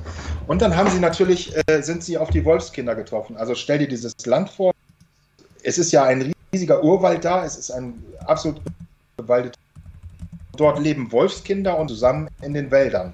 Und 0.48 0.62
dann 0.62 0.76
haben 0.76 0.90
sie 0.90 1.00
natürlich, 1.00 1.54
äh, 1.68 1.82
sind 1.82 2.04
sie 2.04 2.18
auf 2.18 2.30
die 2.30 2.44
Wolfskinder 2.46 2.96
getroffen. 2.96 3.36
Also 3.38 3.56
stell 3.56 3.80
dir 3.80 3.88
dieses 3.88 4.14
Land 4.26 4.50
vor, 4.50 4.74
es 5.64 5.78
ist 5.78 5.92
ja 5.92 6.06
ein 6.06 6.34
riesiger 6.54 6.84
Urwald 6.84 7.26
da, 7.26 7.46
es 7.46 7.58
ist 7.58 7.72
ein 7.72 8.02
absolut 8.26 8.62
bewaldet. 9.18 9.56
Dort 10.60 10.78
leben 10.78 11.10
Wolfskinder 11.14 11.78
und 11.80 11.88
zusammen 11.88 12.28
in 12.42 12.54
den 12.54 12.70
Wäldern. 12.70 13.14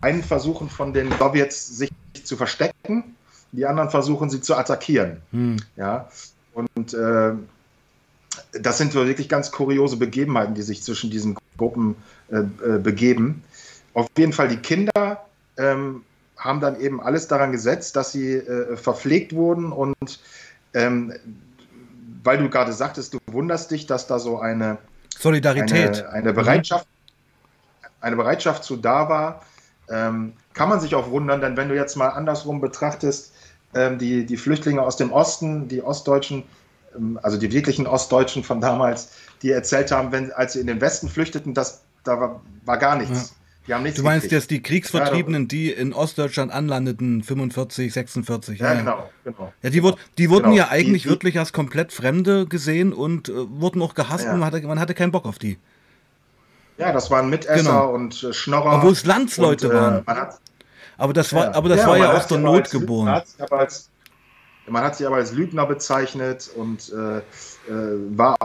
Einen 0.00 0.22
versuchen 0.22 0.70
von 0.70 0.92
den 0.92 1.10
Sowjets 1.10 1.76
sich 1.76 1.90
zu 2.22 2.36
verstecken, 2.36 3.16
die 3.50 3.66
anderen 3.66 3.90
versuchen 3.90 4.30
sie 4.30 4.40
zu 4.40 4.54
attackieren. 4.54 5.20
Hm. 5.32 5.56
Ja, 5.76 6.08
und 6.54 6.94
äh, 6.94 7.32
das 8.52 8.78
sind 8.78 8.94
wirklich 8.94 9.28
ganz 9.28 9.50
kuriose 9.50 9.96
Begebenheiten, 9.96 10.54
die 10.54 10.62
sich 10.62 10.84
zwischen 10.84 11.10
diesen 11.10 11.36
Gruppen 11.56 11.96
äh, 12.30 12.36
äh, 12.36 12.78
begeben. 12.78 13.42
Auf 13.92 14.06
jeden 14.16 14.32
Fall 14.32 14.46
die 14.46 14.58
Kinder 14.58 15.26
ähm, 15.56 16.04
haben 16.36 16.60
dann 16.60 16.78
eben 16.78 17.00
alles 17.00 17.26
daran 17.26 17.50
gesetzt, 17.50 17.96
dass 17.96 18.12
sie 18.12 18.34
äh, 18.34 18.76
verpflegt 18.76 19.34
wurden 19.34 19.72
und 19.72 20.20
ähm, 20.74 21.12
weil 22.26 22.38
du 22.38 22.50
gerade 22.50 22.72
sagtest, 22.72 23.14
du 23.14 23.18
wunderst 23.26 23.70
dich, 23.70 23.86
dass 23.86 24.06
da 24.06 24.18
so 24.18 24.38
eine 24.38 24.78
Solidarität, 25.16 26.04
eine, 26.04 26.12
eine 26.12 26.32
Bereitschaft, 26.32 26.86
eine 28.00 28.16
Bereitschaft 28.16 28.64
zu 28.64 28.76
da 28.76 29.08
war, 29.08 29.42
ähm, 29.88 30.34
kann 30.52 30.68
man 30.68 30.80
sich 30.80 30.94
auch 30.94 31.10
wundern, 31.10 31.40
denn 31.40 31.56
wenn 31.56 31.68
du 31.68 31.74
jetzt 31.74 31.96
mal 31.96 32.08
andersrum 32.08 32.60
betrachtest, 32.60 33.32
ähm, 33.74 33.98
die, 33.98 34.26
die 34.26 34.36
Flüchtlinge 34.36 34.82
aus 34.82 34.96
dem 34.96 35.12
Osten, 35.12 35.68
die 35.68 35.82
Ostdeutschen, 35.82 36.42
ähm, 36.96 37.18
also 37.22 37.38
die 37.38 37.52
wirklichen 37.52 37.86
Ostdeutschen 37.86 38.42
von 38.42 38.60
damals, 38.60 39.10
die 39.42 39.50
erzählt 39.50 39.92
haben, 39.92 40.12
wenn, 40.12 40.32
als 40.32 40.54
sie 40.54 40.60
in 40.60 40.66
den 40.66 40.80
Westen 40.80 41.08
flüchteten, 41.08 41.54
das, 41.54 41.82
da 42.04 42.20
war, 42.20 42.40
war 42.64 42.78
gar 42.78 42.96
nichts. 42.96 43.30
Ja. 43.30 43.45
Du 43.66 43.74
meinst 43.74 43.94
gekriegt. 43.94 44.32
jetzt 44.32 44.50
die 44.50 44.62
Kriegsvertriebenen, 44.62 45.48
die 45.48 45.70
in 45.72 45.92
Ostdeutschland 45.92 46.52
anlandeten, 46.52 47.22
45, 47.22 47.92
46. 47.92 48.58
Ja, 48.58 48.72
ja 48.72 48.80
genau, 48.80 49.10
genau. 49.24 49.52
Ja, 49.62 49.70
die, 49.70 49.82
wurde, 49.82 49.98
die 50.18 50.30
wurden 50.30 50.44
genau. 50.44 50.56
ja 50.56 50.68
eigentlich 50.68 51.02
die, 51.04 51.08
wirklich 51.08 51.38
als 51.38 51.52
komplett 51.52 51.92
Fremde 51.92 52.46
gesehen 52.46 52.92
und 52.92 53.28
äh, 53.28 53.32
wurden 53.34 53.82
auch 53.82 53.94
gehasst 53.94 54.24
ja. 54.24 54.32
und 54.32 54.40
man 54.40 54.52
hatte, 54.52 54.66
man 54.66 54.80
hatte 54.80 54.94
keinen 54.94 55.12
Bock 55.12 55.26
auf 55.26 55.38
die. 55.38 55.58
Ja, 56.78 56.92
das 56.92 57.10
waren 57.10 57.30
Mitesser 57.30 57.62
genau. 57.62 57.92
und 57.92 58.22
äh, 58.22 58.32
Schnorrer. 58.32 58.76
Obwohl 58.76 58.92
es 58.92 59.04
Landsleute 59.04 59.68
und, 59.68 59.74
äh, 59.74 59.78
waren. 59.78 60.06
Hat, 60.06 60.40
aber 60.98 61.12
das 61.12 61.32
war, 61.32 61.54
aber 61.54 61.68
das 61.68 61.86
war 61.86 61.98
ja 61.98 62.12
aus 62.12 62.26
der 62.26 62.38
Not 62.38 62.70
geboren. 62.70 63.22
Man 64.68 64.82
hat 64.82 64.96
sie 64.96 65.06
aber 65.06 65.16
als 65.16 65.32
Lügner 65.32 65.64
bezeichnet 65.64 66.50
und 66.56 66.92
äh, 66.92 67.18
äh, 67.18 67.22
war, 68.16 68.36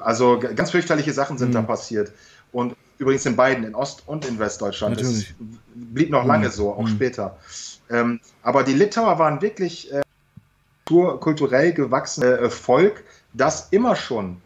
also 0.00 0.40
ganz 0.40 0.72
fürchterliche 0.72 1.12
Sachen 1.12 1.38
sind 1.38 1.50
mhm. 1.50 1.54
da 1.54 1.62
passiert. 1.62 2.12
Und 2.50 2.74
übrigens 2.98 3.26
in 3.26 3.36
beiden, 3.36 3.64
in 3.64 3.74
Ost- 3.74 4.02
und 4.06 4.26
in 4.26 4.38
Westdeutschland. 4.38 4.96
Natürlich. 4.96 5.28
Das 5.28 5.48
blieb 5.74 6.10
noch 6.10 6.24
lange 6.24 6.48
mhm. 6.48 6.52
so, 6.52 6.72
auch 6.72 6.82
mhm. 6.82 6.88
später. 6.88 7.38
Ähm, 7.90 8.20
aber 8.42 8.64
die 8.64 8.74
Litauer 8.74 9.18
waren 9.18 9.40
wirklich 9.40 9.92
äh, 9.92 10.02
kulturell 10.84 11.72
gewachsene 11.72 12.38
äh, 12.38 12.50
Volk, 12.50 13.04
das 13.32 13.68
immer 13.70 13.96
schon, 13.96 14.40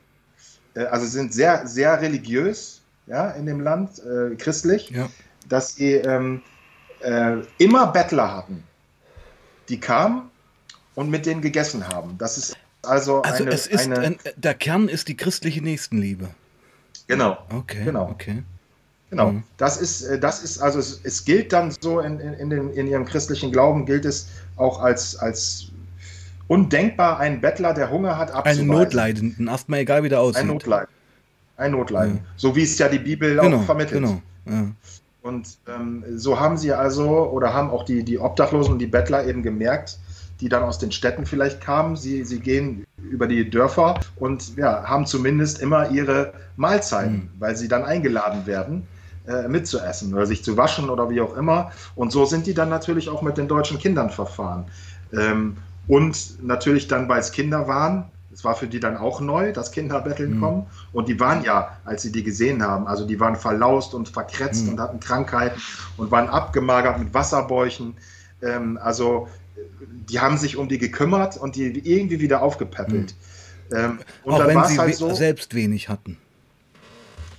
äh, 0.75 0.85
also 0.85 1.07
sind 1.07 1.33
sehr, 1.33 1.67
sehr 1.67 2.01
religiös 2.01 2.83
ja, 3.07 3.31
in 3.31 3.47
dem 3.47 3.61
Land, 3.61 4.01
äh, 4.01 4.35
christlich, 4.37 4.91
ja. 4.91 5.09
dass 5.49 5.75
sie 5.75 5.95
ähm, 5.95 6.43
äh, 7.01 7.39
immer 7.59 7.89
Bettler 7.89 8.35
hatten. 8.35 8.63
Die 9.69 9.81
kamen 9.81 10.31
und 10.95 11.11
mit 11.11 11.27
denen 11.27 11.41
gegessen 11.41 11.89
haben. 11.89 12.17
Das 12.19 12.37
ist 12.39 12.57
also, 12.83 13.23
also 13.23 13.45
eine, 13.45 13.53
es 13.53 13.67
ist 13.67 13.87
eine 13.87 13.99
ein, 14.01 14.19
der 14.37 14.55
Kern 14.55 14.89
ist 14.89 15.09
die 15.09 15.17
christliche 15.17 15.63
Nächstenliebe. 15.63 16.31
Genau. 17.13 17.39
Okay. 17.51 17.85
Genau. 17.85 18.09
Okay. 18.11 18.43
Genau. 19.11 19.33
Mhm. 19.33 19.43
Das 19.59 19.77
ist, 19.77 20.03
äh, 20.03 20.19
das 20.19 20.43
ist, 20.43 20.61
also 20.61 20.79
es, 20.79 21.01
es 21.05 21.25
gilt 21.25 21.53
dann 21.53 21.71
so 21.81 22.01
in, 22.01 22.19
in, 22.19 22.33
in, 22.33 22.51
den, 22.51 22.71
in 22.73 22.87
ihrem 22.87 23.05
christlichen 23.05 23.53
Glauben 23.53 23.85
gilt 23.85 24.07
es 24.07 24.29
auch 24.57 24.81
als, 24.81 25.17
als 25.17 25.67
undenkbar, 26.49 27.21
einen 27.21 27.43
Bettler, 27.43 27.75
der 27.75 27.91
Hunger 27.91 28.17
hat, 28.17 28.31
abzuweisen. 28.31 28.71
Einen 28.71 28.79
Notleidenden, 28.79 29.49
erstmal 29.49 29.81
egal 29.81 30.03
wie 30.03 30.09
der 30.09 30.21
aussieht. 30.21 30.43
Ein 30.43 30.47
Notleiden. 30.49 30.89
Ein 31.59 31.73
Notleiden. 31.73 32.17
Ja. 32.17 32.23
So 32.37 32.57
wie 32.57 32.63
es 32.63 32.79
ja 32.79 32.89
die 32.89 32.99
Bibel 32.99 33.37
genau, 33.37 33.59
auch 33.59 33.65
vermittelt. 33.65 34.03
Genau. 34.03 34.23
Ja. 34.47 34.69
Und 35.21 35.59
ähm, 35.69 36.05
so 36.17 36.41
haben 36.41 36.57
sie 36.57 36.73
also, 36.73 37.31
oder 37.31 37.53
haben 37.53 37.71
auch 37.71 37.85
die, 37.85 38.03
die 38.03 38.19
Obdachlosen 38.19 38.73
und 38.73 38.79
die 38.79 38.87
Bettler 38.87 39.27
eben 39.27 39.43
gemerkt, 39.43 39.99
die 40.43 40.49
dann 40.49 40.65
aus 40.65 40.79
den 40.79 40.91
Städten 40.91 41.25
vielleicht 41.25 41.61
kamen. 41.61 41.97
Sie, 41.97 42.25
sie 42.25 42.41
gehen 42.41 42.85
über 43.01 43.29
die 43.29 43.49
Dörfer 43.49 44.01
und 44.17 44.57
ja, 44.57 44.83
haben 44.85 45.07
zumindest 45.07 45.63
immer 45.63 45.91
ihre 45.91 46.33
Mahlzeiten, 46.57 47.15
mhm. 47.15 47.31
weil 47.39 47.57
sie 47.57 47.69
dann 47.69 47.85
eingeladen 47.85 48.45
werden, 48.45 48.89
äh, 49.27 49.47
mitzuessen 49.47 50.13
oder 50.13 50.27
sich 50.27 50.43
zu 50.43 50.57
waschen 50.57 50.91
oder 50.91 51.09
wie 51.11 51.21
auch 51.21 51.37
immer. 51.37 51.71
Und 51.95 52.11
so 52.11 52.25
sind 52.25 52.49
die 52.49 52.55
dann 52.55 52.69
natürlich 52.69 53.09
auch 53.09 53.23
mit 53.23 53.39
den 53.39 53.47
deutschen 53.47 53.79
Kindern 53.79 54.11
verfahren. 54.11 54.65
Ähm, 55.13 55.59
und 55.87 56.43
natürlich 56.43 56.89
dann, 56.89 57.09
weil 57.09 57.21
es 57.21 57.31
Kinder 57.31 57.69
waren, 57.69 58.11
es 58.33 58.45
war 58.45 58.57
für 58.57 58.67
die 58.67 58.81
dann 58.81 58.97
auch 58.97 59.21
neu, 59.21 59.53
dass 59.53 59.71
Kinderbetteln 59.71 60.37
mhm. 60.37 60.41
kommen. 60.41 60.67
Und 60.93 61.09
die 61.09 61.21
waren 61.21 61.45
ja, 61.45 61.77
als 61.85 62.03
sie 62.03 62.11
die 62.11 62.25
gesehen 62.25 62.65
haben, 62.65 62.89
also 62.89 63.07
die 63.07 63.21
waren 63.21 63.37
verlaust 63.37 63.95
und 63.95 64.09
verkretzt 64.09 64.65
mhm. 64.65 64.73
und 64.73 64.81
hatten 64.81 64.99
Krankheiten 64.99 65.61
und 65.99 66.11
waren 66.11 66.29
abgemagert 66.29 66.99
mit 66.99 67.15
Wasserbäuchen. 67.15 67.95
Ähm, 68.43 68.79
also 68.83 69.29
die 70.09 70.21
haben 70.21 70.37
sich 70.37 70.57
um 70.57 70.69
die 70.69 70.79
gekümmert 70.79 71.37
und 71.37 71.57
die 71.57 71.67
irgendwie 71.67 72.21
wieder 72.21 72.43
aufgepäppelt. 72.43 73.15
Mhm. 73.71 73.77
Ähm, 73.77 73.99
und 74.25 74.35
auch 74.35 74.47
wenn 74.47 74.65
sie 74.65 74.79
halt 74.79 74.95
so, 74.95 75.15
selbst 75.15 75.55
wenig 75.55 75.89
hatten. 75.89 76.19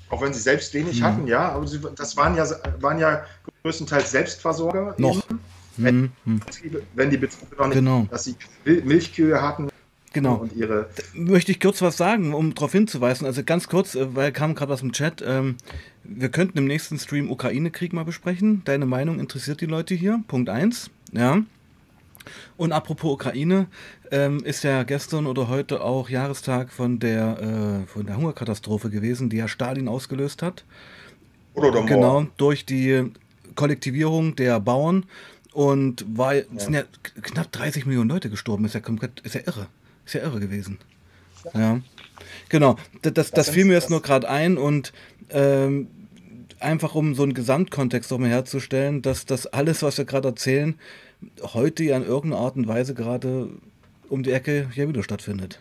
Auch 0.09 0.21
wenn 0.21 0.33
sie 0.33 0.41
selbst 0.41 0.73
wenig 0.73 0.99
mhm. 0.99 1.05
hatten, 1.05 1.27
ja, 1.27 1.49
aber 1.51 1.67
sie, 1.67 1.79
das 1.95 2.17
waren 2.17 2.35
ja, 2.35 2.45
waren 2.79 2.99
ja 2.99 3.23
größtenteils 3.63 4.11
Selbstversorger. 4.11 4.95
Noch. 4.97 5.23
Wenn, 5.75 6.11
mhm. 6.25 6.41
wenn, 6.93 7.09
die 7.09 7.17
Betriebe 7.17 7.55
noch 7.55 7.65
nicht, 7.65 7.75
genau. 7.75 8.05
dass 8.11 8.25
sie 8.25 8.35
Milchkühe 8.63 9.41
hatten, 9.41 9.69
Genau. 10.13 10.35
Und 10.35 10.55
ihre 10.55 10.89
Möchte 11.15 11.51
ich 11.51 11.59
kurz 11.59 11.81
was 11.81 11.97
sagen, 11.97 12.35
um 12.35 12.53
darauf 12.53 12.71
hinzuweisen. 12.71 13.25
Also 13.25 13.43
ganz 13.43 13.67
kurz, 13.67 13.95
äh, 13.95 14.15
weil 14.15 14.31
kam 14.31 14.53
gerade 14.53 14.71
was 14.71 14.83
im 14.83 14.91
Chat. 14.91 15.23
Ähm, 15.25 15.57
wir 16.03 16.29
könnten 16.29 16.57
im 16.57 16.65
nächsten 16.65 16.99
Stream 16.99 17.31
Ukraine-Krieg 17.31 17.93
mal 17.93 18.05
besprechen. 18.05 18.61
Deine 18.65 18.85
Meinung 18.85 19.19
interessiert 19.19 19.61
die 19.61 19.65
Leute 19.65 19.95
hier. 19.95 20.23
Punkt 20.27 20.49
1. 20.49 20.89
Ja. 21.13 21.43
Und 22.57 22.71
apropos 22.71 23.13
Ukraine, 23.13 23.67
ähm, 24.11 24.43
ist 24.43 24.63
ja 24.63 24.83
gestern 24.83 25.25
oder 25.25 25.47
heute 25.47 25.81
auch 25.81 26.09
Jahrestag 26.09 26.71
von 26.71 26.99
der, 26.99 27.83
äh, 27.83 27.87
von 27.87 28.05
der 28.05 28.17
Hungerkatastrophe 28.17 28.89
gewesen, 28.89 29.29
die 29.29 29.37
ja 29.37 29.47
Stalin 29.47 29.87
ausgelöst 29.87 30.41
hat. 30.41 30.63
Oder 31.53 31.83
genau, 31.83 32.27
durch 32.37 32.65
die 32.65 33.11
Kollektivierung 33.55 34.35
der 34.35 34.59
Bauern. 34.59 35.05
Und 35.51 36.05
war, 36.17 36.33
ja. 36.33 36.43
sind 36.55 36.73
ja 36.73 36.83
knapp 37.21 37.51
30 37.51 37.85
Millionen 37.85 38.09
Leute 38.09 38.29
gestorben. 38.29 38.65
Ist 38.65 38.73
ja 38.73 38.79
komplett, 38.79 39.19
ist 39.19 39.35
ja 39.35 39.41
irre. 39.45 39.67
Ist 40.05 40.15
ja 40.15 40.21
irre 40.21 40.39
gewesen. 40.39 40.79
Ja. 41.53 41.79
Genau. 42.49 42.77
Das, 43.01 43.13
das, 43.13 43.31
das 43.31 43.49
fiel 43.49 43.65
mir 43.65 43.73
jetzt 43.73 43.89
nur 43.89 44.01
gerade 44.01 44.27
ein 44.29 44.57
und 44.57 44.93
ähm, 45.33 45.87
einfach 46.59 46.95
um 46.95 47.13
so 47.15 47.23
einen 47.23 47.33
Gesamtkontext 47.33 48.09
nochmal 48.11 48.29
herzustellen, 48.29 49.01
dass 49.01 49.25
das 49.25 49.47
alles, 49.47 49.83
was 49.83 49.97
wir 49.97 50.05
gerade 50.05 50.29
erzählen, 50.29 50.75
heute 51.41 51.83
ja 51.83 51.97
in 51.97 52.05
irgendeiner 52.05 52.43
Art 52.43 52.55
und 52.55 52.67
Weise 52.67 52.93
gerade 52.93 53.49
um 54.09 54.23
die 54.23 54.31
Ecke 54.31 54.69
ja 54.73 54.87
wieder 54.87 55.03
stattfindet. 55.03 55.59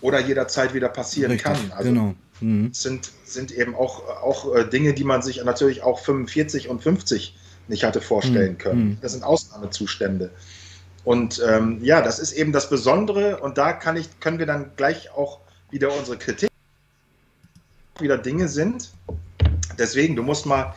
Oder 0.00 0.20
jederzeit 0.20 0.72
wieder 0.74 0.88
passieren 0.88 1.32
Richtig, 1.32 1.52
kann. 1.52 1.72
Also 1.72 1.88
genau. 1.90 2.14
Mhm. 2.40 2.72
Sind, 2.72 3.10
sind 3.24 3.52
eben 3.52 3.74
auch, 3.74 4.06
auch 4.22 4.54
äh, 4.54 4.64
Dinge, 4.64 4.94
die 4.94 5.04
man 5.04 5.20
sich 5.20 5.44
natürlich 5.44 5.82
auch 5.82 5.98
45 5.98 6.68
und 6.68 6.82
50 6.82 7.36
nicht 7.68 7.84
hatte 7.84 8.00
vorstellen 8.00 8.52
mhm. 8.52 8.58
können. 8.58 8.84
Mhm. 8.84 8.98
Das 9.02 9.12
sind 9.12 9.24
Ausnahmezustände. 9.24 10.30
Und 11.04 11.42
ähm, 11.46 11.78
ja, 11.82 12.02
das 12.02 12.18
ist 12.18 12.32
eben 12.32 12.52
das 12.52 12.68
Besondere 12.68 13.38
und 13.38 13.58
da 13.58 13.72
kann 13.72 13.96
ich, 13.96 14.20
können 14.20 14.38
wir 14.38 14.46
dann 14.46 14.72
gleich 14.76 15.10
auch 15.12 15.40
wieder 15.70 15.96
unsere 15.96 16.18
Kritik 16.18 16.49
wieder 18.00 18.18
Dinge 18.18 18.48
sind. 18.48 18.90
Deswegen, 19.78 20.16
du 20.16 20.22
musst 20.22 20.46
mal, 20.46 20.74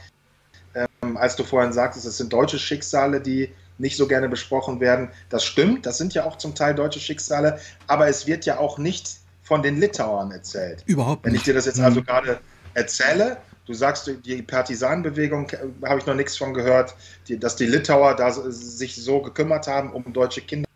ähm, 0.76 1.18
als 1.18 1.36
du 1.36 1.44
vorhin 1.44 1.74
sagtest, 1.74 2.06
es 2.06 2.18
sind 2.18 2.32
deutsche 2.32 2.60
Schicksale, 2.60 3.22
die 3.22 3.50
nicht 3.78 3.98
so 3.98 4.08
gerne 4.08 4.30
besprochen 4.30 4.80
werden. 4.80 5.10
Das 5.30 5.44
stimmt, 5.44 5.86
das 5.86 5.98
sind 5.98 6.14
ja 6.14 6.26
auch 6.26 6.38
zum 6.38 6.56
Teil 6.56 6.76
deutsche 6.76 7.00
Schicksale, 7.00 7.60
aber 7.88 8.08
es 8.08 8.28
wird 8.28 8.46
ja 8.46 8.58
auch 8.60 8.78
nicht 8.78 9.18
von 9.42 9.62
den 9.62 9.80
Litauern 9.80 10.32
erzählt. 10.32 10.84
Überhaupt 10.86 11.26
nicht. 11.26 11.32
Wenn 11.32 11.36
ich 11.36 11.44
dir 11.44 11.54
das 11.54 11.66
jetzt 11.66 11.80
also 11.80 12.00
mhm. 12.00 12.06
gerade 12.06 12.40
erzähle, 12.74 13.38
du 13.66 13.74
sagst, 13.74 14.10
die 14.26 14.42
Partisanenbewegung, 14.42 15.50
äh, 15.50 15.58
habe 15.88 16.00
ich 16.00 16.06
noch 16.06 16.16
nichts 16.16 16.38
von 16.38 16.54
gehört, 16.54 16.96
die, 17.28 17.38
dass 17.38 17.56
die 17.56 17.66
Litauer 17.66 18.16
da 18.16 18.32
sich 18.32 18.96
so 18.96 19.22
gekümmert 19.22 19.68
haben 19.68 19.92
um 19.92 20.12
deutsche 20.14 20.42
Kinder. 20.42 20.68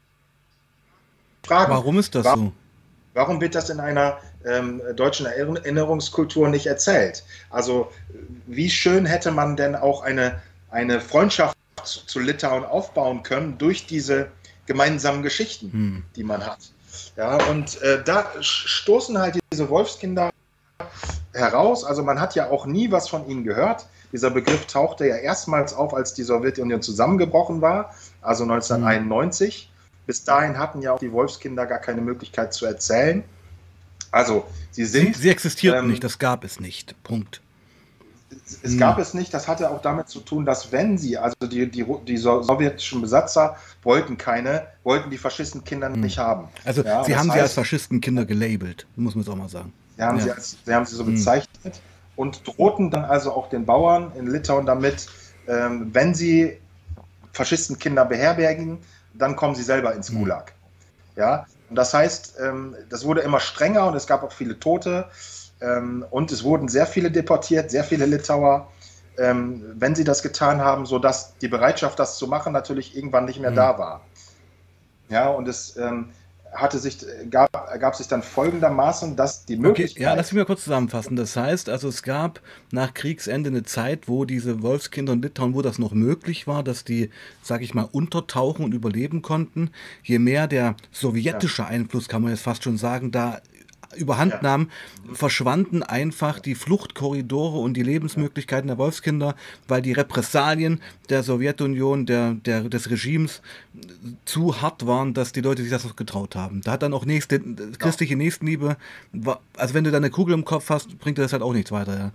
Fragen, 1.46 1.72
Warum 1.72 1.98
ist 1.98 2.14
das 2.14 2.26
warum, 2.26 2.48
so? 2.48 2.54
Warum 3.14 3.42
wird 3.42 3.56
das 3.56 3.70
in 3.70 3.80
einer 3.80 4.20
ähm, 4.48 4.82
deutschen 4.96 5.26
Erinnerungskultur 5.26 6.50
nicht 6.50 6.68
erzählt? 6.68 7.24
Also, 7.50 7.92
wie 8.46 8.70
schön 8.70 9.06
hätte 9.06 9.32
man 9.32 9.56
denn 9.56 9.76
auch 9.76 10.02
eine, 10.04 10.42
eine 10.70 11.02
Freundschaft 11.02 11.58
zu 11.84 12.20
Litauen 12.20 12.66
aufbauen 12.66 13.24
können 13.24 13.58
durch 13.58 13.86
diese 13.86 14.28
gemeinsamen 14.66 15.24
Geschichten, 15.24 15.72
hm. 15.72 16.04
die 16.16 16.24
man 16.24 16.46
hat. 16.46 16.60
Ja, 17.16 17.38
und 17.50 17.82
äh, 17.82 18.04
da 18.04 18.26
stoßen 18.42 19.18
halt 19.18 19.40
diese 19.52 19.70
Wolfskinder 19.70 20.30
heraus. 21.34 21.84
Also 21.84 22.04
man 22.04 22.20
hat 22.20 22.36
ja 22.36 22.50
auch 22.50 22.66
nie 22.66 22.92
was 22.92 23.10
von 23.10 23.28
ihnen 23.28 23.44
gehört. 23.44 23.88
Dieser 24.12 24.30
Begriff 24.30 24.66
tauchte 24.68 25.08
ja 25.08 25.16
erstmals 25.16 25.74
auf, 25.74 25.94
als 25.94 26.14
die 26.14 26.24
Sowjetunion 26.24 26.82
zusammengebrochen 26.82 27.62
war, 27.62 27.94
also 28.22 28.44
1991. 28.44 29.70
Mhm. 29.70 29.78
Bis 30.06 30.24
dahin 30.24 30.58
hatten 30.58 30.82
ja 30.82 30.94
auch 30.94 31.00
die 31.00 31.12
Wolfskinder 31.12 31.66
gar 31.66 31.80
keine 31.80 32.02
Möglichkeit 32.02 32.54
zu 32.54 32.66
erzählen. 32.66 33.24
Also 34.12 34.46
sie 34.72 34.86
sind. 34.86 35.16
Sie, 35.16 35.24
sie 35.24 35.30
existierten 35.30 35.86
ähm, 35.86 35.92
nicht, 35.92 36.04
das 36.04 36.20
gab 36.20 36.44
es 36.44 36.60
nicht. 36.60 37.02
Punkt. 37.04 37.42
Es 38.64 38.72
hm. 38.72 38.78
gab 38.78 39.00
es 39.00 39.14
nicht, 39.14 39.34
das 39.34 39.48
hatte 39.48 39.70
auch 39.70 39.82
damit 39.82 40.10
zu 40.10 40.20
tun, 40.20 40.46
dass 40.46 40.72
wenn 40.72 40.98
sie, 40.98 41.18
also 41.18 41.36
die, 41.42 41.70
die, 41.70 41.86
die 42.06 42.18
sowjetischen 42.18 43.02
Besatzer 43.02 43.58
wollten 43.84 44.18
keine, 44.18 44.68
wollten 44.84 45.10
die 45.10 45.18
Faschistenkinder 45.18 45.92
hm. 45.92 46.02
nicht 46.02 46.18
haben. 46.18 46.48
Also 46.66 46.84
ja, 46.84 47.04
sie 47.04 47.16
haben 47.16 47.30
heißt, 47.30 47.38
sie 47.38 47.42
als 47.42 47.54
Faschistenkinder 47.54 48.26
gelabelt, 48.26 48.86
muss 48.96 49.16
man 49.16 49.24
es 49.24 49.30
auch 49.30 49.36
mal 49.36 49.50
sagen. 49.50 49.74
Sie 49.96 50.04
haben, 50.04 50.18
ja. 50.18 50.24
sie, 50.24 50.32
als, 50.32 50.58
sie 50.66 50.74
haben 50.74 50.86
sie 50.86 50.96
so 50.96 51.06
hm. 51.06 51.16
bezeichnet 51.16 51.82
und 52.16 52.46
drohten 52.48 52.92
dann 52.92 53.06
also 53.06 53.32
auch 53.32 53.50
den 53.50 53.66
Bauern 53.66 54.12
in 54.18 54.28
Litauen 54.28 54.66
damit, 54.66 55.08
ähm, 55.48 55.90
wenn 55.94 56.14
sie 56.14 56.58
Faschistenkinder 57.34 58.06
beherbergen, 58.06 58.80
dann 59.14 59.36
kommen 59.36 59.56
sie 59.56 59.64
selber 59.64 59.94
ins 59.96 60.10
hm. 60.10 60.20
Gulag. 60.20 60.54
Ja, 61.16 61.46
und 61.70 61.76
das 61.76 61.94
heißt, 61.94 62.36
ähm, 62.40 62.76
das 62.90 63.06
wurde 63.06 63.22
immer 63.22 63.40
strenger 63.40 63.88
und 63.88 63.96
es 63.96 64.08
gab 64.08 64.24
auch 64.24 64.32
viele 64.32 64.60
Tote. 64.60 65.10
Ähm, 65.60 66.06
und 66.10 66.32
es 66.32 66.44
wurden 66.44 66.68
sehr 66.68 66.86
viele 66.86 67.12
deportiert, 67.12 67.72
sehr 67.72 67.84
viele 67.84 68.06
Litauer, 68.06 68.72
ähm, 69.18 69.64
wenn 69.76 69.96
sie 69.96 70.04
das 70.04 70.22
getan 70.22 70.62
haben, 70.62 70.86
sodass 70.86 71.36
die 71.40 71.48
Bereitschaft, 71.48 72.00
das 72.00 72.18
zu 72.18 72.28
machen, 72.28 72.54
natürlich 72.54 72.96
irgendwann 72.96 73.26
nicht 73.26 73.40
mehr 73.40 73.52
mhm. 73.52 73.56
da 73.56 73.80
war. 73.80 74.02
Ja, 75.10 75.30
und 75.30 75.48
es 75.48 75.76
hatte 76.54 76.80
sich, 76.80 76.98
gab, 77.30 77.54
ergab 77.70 77.96
sich 77.96 78.08
dann 78.08 78.24
folgendermaßen, 78.24 79.16
dass 79.16 79.46
die 79.46 79.58
Möglichkeit. 79.58 79.98
Okay, 79.98 80.04
ja, 80.04 80.14
lass 80.14 80.32
mich 80.32 80.40
mal 80.40 80.46
kurz 80.46 80.64
zusammenfassen. 80.64 81.16
Das 81.16 81.36
heißt, 81.36 81.70
also 81.70 81.88
es 81.88 82.04
gab 82.04 82.42
nach 82.72 82.94
Kriegsende 82.94 83.50
eine 83.50 83.64
Zeit, 83.64 84.08
wo 84.08 84.26
diese 84.26 84.62
Wolfskinder 84.62 85.14
in 85.14 85.22
Litauen, 85.22 85.54
wo 85.54 85.62
das 85.62 85.80
noch 85.80 85.94
möglich 85.94 86.48
war, 86.48 86.64
dass 86.64 86.84
die, 86.84 87.10
sag 87.42 87.62
ich 87.62 87.74
mal, 87.74 87.88
untertauchen 87.92 88.66
und 88.66 88.74
überleben 88.74 89.22
konnten. 89.22 89.72
Je 90.04 90.20
mehr 90.20 90.48
der 90.48 90.76
sowjetische 90.92 91.64
ja. 91.64 91.68
Einfluss, 91.68 92.08
kann 92.08 92.22
man 92.22 92.32
jetzt 92.32 92.44
fast 92.44 92.64
schon 92.64 92.78
sagen, 92.78 93.12
da 93.12 93.40
überhand 93.98 94.42
nahm, 94.42 94.70
verschwanden 95.14 95.84
einfach 95.84 96.40
die 96.40 96.56
Fluchtkorridore 96.56 97.58
und 97.58 97.76
die 97.76 97.84
Lebensmöglichkeiten 97.84 98.68
der 98.68 98.78
Wolfskinder, 98.78 99.36
weil 99.68 99.82
die 99.82 99.94
Repressalien 99.94 100.82
der 101.10 101.24
Sowjetunion, 101.24 102.06
der, 102.06 102.34
der, 102.34 102.62
des 102.64 102.90
Regimes 102.90 103.42
zu 104.26 104.62
hart 104.62 104.86
waren, 104.88 105.14
dass 105.14 105.32
die 105.32 105.42
Leute 105.42 105.62
sich 105.62 105.72
das 105.72 105.84
noch 105.84 105.96
getraut 105.96 106.36
haben. 106.36 106.62
Da 106.62 106.74
hat 106.74 106.84
dann 106.84 106.94
auch 106.94 107.06
nächste, 107.06 107.40
christliche 107.78 108.16
Nächstenliebe, 108.16 108.78
also 109.56 109.74
wenn 109.74 109.84
du 109.84 109.92
da 109.92 109.98
eine 109.98 110.10
Kugel 110.10 110.34
im 110.34 110.46
Kopf 110.46 110.70
hast, 110.70 110.98
bringt 111.00 111.18
dir 111.18 111.24
das 111.24 111.34
halt 111.34 111.42
auch 111.42 111.54
nichts 111.54 111.72
weiter. 111.72 111.98
Ja. 111.98 112.12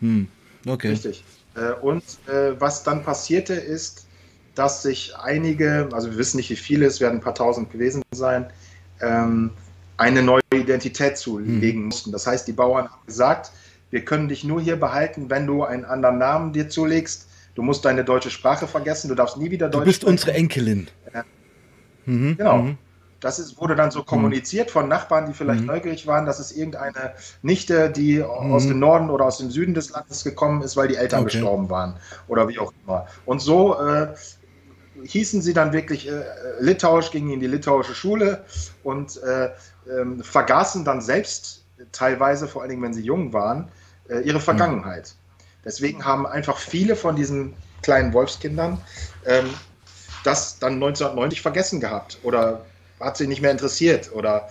Hm. 0.00 0.28
Okay. 0.66 0.88
Richtig. 0.88 1.24
Äh, 1.54 1.72
und 1.80 2.02
äh, 2.26 2.58
was 2.58 2.82
dann 2.82 3.02
passierte 3.02 3.54
ist, 3.54 4.06
dass 4.54 4.82
sich 4.82 5.16
einige, 5.16 5.88
also 5.92 6.10
wir 6.10 6.18
wissen 6.18 6.38
nicht 6.38 6.50
wie 6.50 6.56
viele, 6.56 6.86
es 6.86 7.00
werden 7.00 7.16
ein 7.16 7.20
paar 7.20 7.34
tausend 7.34 7.70
gewesen 7.70 8.02
sein, 8.12 8.46
ähm, 9.00 9.50
eine 9.96 10.22
neue 10.22 10.42
Identität 10.54 11.18
zulegen 11.18 11.80
mhm. 11.80 11.86
mussten. 11.86 12.12
Das 12.12 12.26
heißt, 12.26 12.46
die 12.46 12.52
Bauern 12.52 12.88
haben 12.90 13.06
gesagt, 13.06 13.52
wir 13.90 14.04
können 14.04 14.28
dich 14.28 14.44
nur 14.44 14.60
hier 14.60 14.76
behalten, 14.76 15.30
wenn 15.30 15.46
du 15.46 15.64
einen 15.64 15.84
anderen 15.84 16.18
Namen 16.18 16.52
dir 16.52 16.68
zulegst. 16.68 17.28
Du 17.54 17.62
musst 17.62 17.84
deine 17.84 18.04
deutsche 18.04 18.30
Sprache 18.30 18.66
vergessen, 18.66 19.08
du 19.08 19.14
darfst 19.14 19.36
nie 19.36 19.50
wieder 19.50 19.68
Deutsch 19.68 19.80
Du 19.80 19.86
bist 19.86 20.00
sprechen. 20.02 20.12
unsere 20.12 20.32
Enkelin. 20.34 20.88
Ja. 21.14 21.24
Mhm. 22.04 22.36
Genau. 22.36 22.58
Mhm. 22.58 22.78
Das 23.20 23.38
ist, 23.38 23.58
wurde 23.58 23.74
dann 23.74 23.90
so 23.90 24.00
mhm. 24.00 24.06
kommuniziert 24.06 24.70
von 24.70 24.88
Nachbarn, 24.88 25.26
die 25.26 25.32
vielleicht 25.32 25.60
mhm. 25.60 25.68
neugierig 25.68 26.06
waren, 26.06 26.26
dass 26.26 26.38
es 26.38 26.52
irgendeine 26.52 27.12
Nichte, 27.42 27.90
die 27.90 28.18
mhm. 28.18 28.52
aus 28.52 28.66
dem 28.66 28.78
Norden 28.78 29.08
oder 29.08 29.24
aus 29.24 29.38
dem 29.38 29.50
Süden 29.50 29.72
des 29.72 29.90
Landes 29.90 30.22
gekommen 30.22 30.62
ist, 30.62 30.76
weil 30.76 30.88
die 30.88 30.96
Eltern 30.96 31.22
okay. 31.22 31.32
gestorben 31.32 31.70
waren 31.70 31.96
oder 32.28 32.48
wie 32.48 32.58
auch 32.58 32.72
immer. 32.84 33.06
Und 33.24 33.40
so 33.40 33.80
äh, 33.80 34.08
hießen 35.02 35.42
sie 35.42 35.54
dann 35.54 35.72
wirklich 35.72 36.08
äh, 36.08 36.24
litauisch, 36.60 37.10
gingen 37.10 37.30
in 37.30 37.40
die 37.40 37.46
litauische 37.46 37.94
Schule 37.94 38.44
und 38.82 39.16
äh, 39.22 39.50
ähm, 39.90 40.22
vergaßen 40.22 40.84
dann 40.84 41.00
selbst 41.00 41.64
teilweise, 41.92 42.48
vor 42.48 42.62
allen 42.62 42.70
Dingen 42.70 42.82
wenn 42.82 42.94
sie 42.94 43.02
jung 43.02 43.32
waren, 43.32 43.68
äh, 44.08 44.20
ihre 44.20 44.40
Vergangenheit. 44.40 45.14
Deswegen 45.64 46.04
haben 46.04 46.26
einfach 46.26 46.58
viele 46.58 46.96
von 46.96 47.16
diesen 47.16 47.54
kleinen 47.82 48.12
Wolfskindern 48.12 48.80
ähm, 49.26 49.50
das 50.24 50.58
dann 50.58 50.74
1990 50.74 51.40
vergessen 51.40 51.80
gehabt 51.80 52.18
oder 52.22 52.64
hat 53.00 53.16
sie 53.16 53.26
nicht 53.26 53.42
mehr 53.42 53.50
interessiert 53.50 54.10
oder 54.12 54.48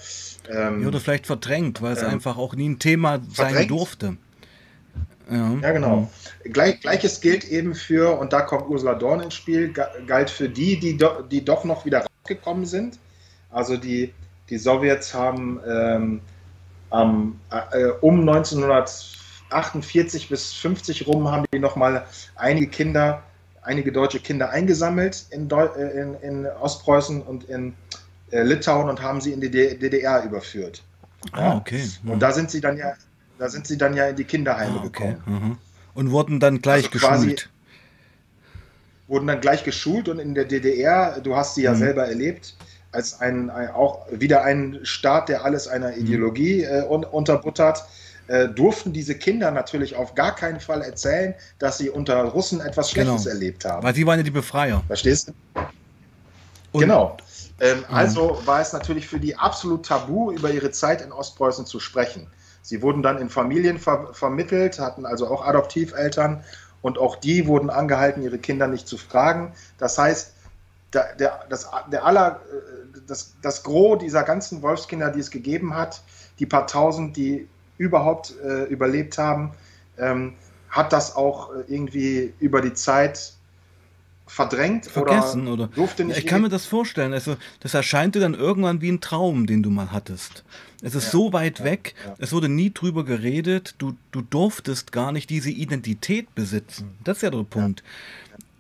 ähm, 0.50 0.88
oder 0.88 1.00
vielleicht 1.00 1.26
verdrängt, 1.26 1.82
weil 1.82 1.94
es 1.94 2.04
ähm, 2.04 2.10
einfach 2.10 2.38
auch 2.38 2.56
nie 2.56 2.70
ein 2.70 2.80
Thema 2.80 3.20
verdrängt. 3.34 3.58
sein 3.58 3.68
durfte. 3.68 4.18
Ja, 5.30 5.58
ja 5.62 5.72
genau. 5.72 6.10
Mhm. 6.44 6.54
Gleich, 6.54 6.80
Gleiches 6.82 7.20
gilt 7.22 7.46
eben 7.46 7.74
für, 7.74 8.20
und 8.20 8.32
da 8.32 8.42
kommt 8.42 8.70
Ursula 8.70 8.94
Dorn 8.94 9.22
ins 9.22 9.34
Spiel, 9.34 9.74
galt 9.74 10.30
für 10.30 10.48
die, 10.48 10.80
die, 10.80 10.98
do, 10.98 11.24
die 11.24 11.44
doch 11.44 11.64
noch 11.64 11.86
wieder 11.86 12.06
rausgekommen 12.06 12.66
sind. 12.66 13.00
Also 13.50 13.78
die 13.78 14.14
die 14.50 14.58
Sowjets 14.58 15.14
haben 15.14 15.60
ähm, 15.68 16.22
ähm, 16.92 17.40
äh, 17.50 17.86
um 18.02 18.20
1948 18.22 20.30
bis 20.30 20.54
50 20.54 21.08
rum 21.08 21.32
haben 21.32 21.46
die 21.54 21.60
nochmal 21.60 22.06
einige 22.36 22.68
Kinder, 22.68 23.24
einige 23.62 23.92
deutsche 23.92 24.20
Kinder 24.20 24.52
eingesammelt 24.52 25.26
in, 25.32 25.48
Deu 25.48 25.66
äh, 25.66 26.02
in, 26.02 26.14
in 26.22 26.46
Ostpreußen 26.46 27.22
und 27.22 27.46
in 27.46 27.74
äh, 28.32 28.44
Litauen 28.44 28.90
und 28.90 29.02
haben 29.02 29.22
sie 29.22 29.32
in 29.34 29.42
die 29.42 29.50
DDR 29.50 30.24
überführt. 30.24 30.84
Ah, 31.32 31.58
okay. 31.58 31.84
Mhm. 32.04 32.12
Und 32.12 32.20
da 32.20 32.32
sind 32.32 32.52
sie 32.52 32.62
dann 32.62 32.78
ja, 32.78 32.94
da 33.40 33.50
sind 33.50 33.66
sie 33.68 33.78
dann 33.78 33.96
ja 33.96 34.06
in 34.08 34.16
die 34.16 34.26
Kinderheime 34.26 34.80
ah, 34.80 34.86
okay. 34.86 35.16
gekommen. 35.16 35.24
Mhm. 35.26 35.58
Und 35.96 36.12
wurden 36.12 36.40
dann 36.40 36.62
gleich 36.62 36.86
also 36.86 37.00
geschult. 37.00 37.50
Wurden 39.08 39.28
dann 39.28 39.40
gleich 39.40 39.64
geschult 39.64 40.10
und 40.10 40.18
in 40.20 40.34
der 40.34 40.46
DDR, 40.46 41.20
du 41.22 41.36
hast 41.36 41.54
sie 41.56 41.64
ja 41.64 41.74
mhm. 41.74 41.78
selber 41.78 42.08
erlebt, 42.08 42.56
als 42.96 43.22
ein, 43.22 43.50
ein, 43.50 43.70
auch 43.70 44.06
wieder 44.10 44.44
ein 44.44 44.80
Staat, 44.84 45.30
der 45.30 45.46
alles 45.46 45.68
einer 45.68 45.92
mhm. 45.92 45.98
Ideologie 45.98 46.64
äh, 46.64 46.88
un, 46.88 47.04
unterbuttert, 47.04 47.86
äh, 48.28 48.48
durften 48.48 48.92
diese 48.92 49.16
Kinder 49.16 49.52
natürlich 49.52 49.96
auf 49.96 50.16
gar 50.16 50.36
keinen 50.36 50.60
Fall 50.60 50.82
erzählen, 50.82 51.36
dass 51.60 51.78
sie 51.78 51.90
unter 51.90 52.24
Russen 52.24 52.60
etwas 52.60 52.90
Schlechtes 52.90 53.24
genau. 53.24 53.34
erlebt 53.34 53.66
haben. 53.66 53.84
Weil 53.84 53.94
sie 53.94 54.06
waren 54.08 54.18
ja 54.18 54.24
die 54.24 54.32
Befreier. 54.32 54.82
Verstehst 54.88 55.28
du? 55.28 55.34
Und, 56.72 56.82
genau. 56.82 57.18
Ähm, 57.60 57.80
mhm. 57.80 57.86
Also 57.94 58.42
war 58.46 58.62
es 58.62 58.74
natürlich 58.74 59.08
für 59.08 59.20
die 59.20 59.36
absolut 59.36 59.86
tabu, 59.86 60.32
über 60.32 60.50
ihre 60.50 60.72
Zeit 60.72 61.02
in 61.02 61.12
Ostpreußen 61.12 61.66
zu 61.66 61.80
sprechen. 61.80 62.28
Sie 62.62 62.82
wurden 62.82 63.04
dann 63.04 63.20
in 63.20 63.30
Familien 63.30 63.78
ver 63.78 64.10
vermittelt, 64.14 64.80
hatten 64.80 65.06
also 65.06 65.28
auch 65.28 65.46
Adoptiveltern 65.46 66.44
und 66.82 66.98
auch 66.98 67.16
die 67.16 67.46
wurden 67.48 67.70
angehalten, 67.70 68.24
ihre 68.24 68.40
Kinder 68.40 68.68
nicht 68.68 68.88
zu 68.88 68.98
fragen. 68.98 69.54
Das 69.78 69.98
heißt, 69.98 70.35
der, 70.94 71.16
der, 71.16 71.46
das, 71.50 71.70
der 71.92 72.06
aller, 72.06 72.42
das, 73.08 73.36
das 73.42 73.64
Gros 73.64 74.00
dieser 74.00 74.24
ganzen 74.24 74.62
Wolfskinder, 74.62 75.12
die 75.12 75.20
es 75.20 75.32
gegeben 75.32 75.76
hat, 75.76 76.02
die 76.40 76.46
paar 76.46 76.68
tausend, 76.68 77.18
die 77.18 77.48
überhaupt 77.78 78.34
äh, 78.44 78.64
überlebt 78.66 79.18
haben, 79.18 79.52
ähm, 79.98 80.34
hat 80.70 80.94
das 80.94 81.16
auch 81.16 81.54
äh, 81.54 81.64
irgendwie 81.68 82.34
über 82.40 82.62
die 82.62 82.74
Zeit 82.74 83.34
verdrängt 84.28 84.88
vergessen 84.88 85.48
oder, 85.48 85.68
durfte 85.68 86.04
nicht. 86.04 86.18
ich 86.18 86.26
kann 86.26 86.42
mir 86.42 86.50
das 86.50 86.66
vorstellen. 86.66 87.14
Also 87.14 87.38
das 87.60 87.74
erscheinte 87.76 88.20
dann 88.20 88.34
irgendwann 88.34 88.82
wie 88.82 88.92
ein 88.92 89.00
Traum, 89.00 89.46
den 89.46 89.62
du 89.62 89.70
mal 89.70 89.92
hattest. 89.92 90.44
Es 90.82 90.96
ist 90.96 91.06
ja, 91.06 91.12
so 91.12 91.34
weit 91.34 91.60
ja, 91.60 91.66
weg. 91.66 91.94
Ja. 92.06 92.16
Es 92.18 92.34
wurde 92.34 92.50
nie 92.50 92.74
drüber 92.74 93.06
geredet. 93.06 93.76
Du, 93.78 93.96
du 94.12 94.22
durftest 94.22 94.92
gar 94.92 95.12
nicht 95.12 95.30
diese 95.30 95.52
Identität 95.52 96.34
besitzen. 96.34 96.98
Das 97.04 97.18
ist 97.18 97.22
ja 97.24 97.30
der 97.30 97.44
Punkt. 97.44 97.84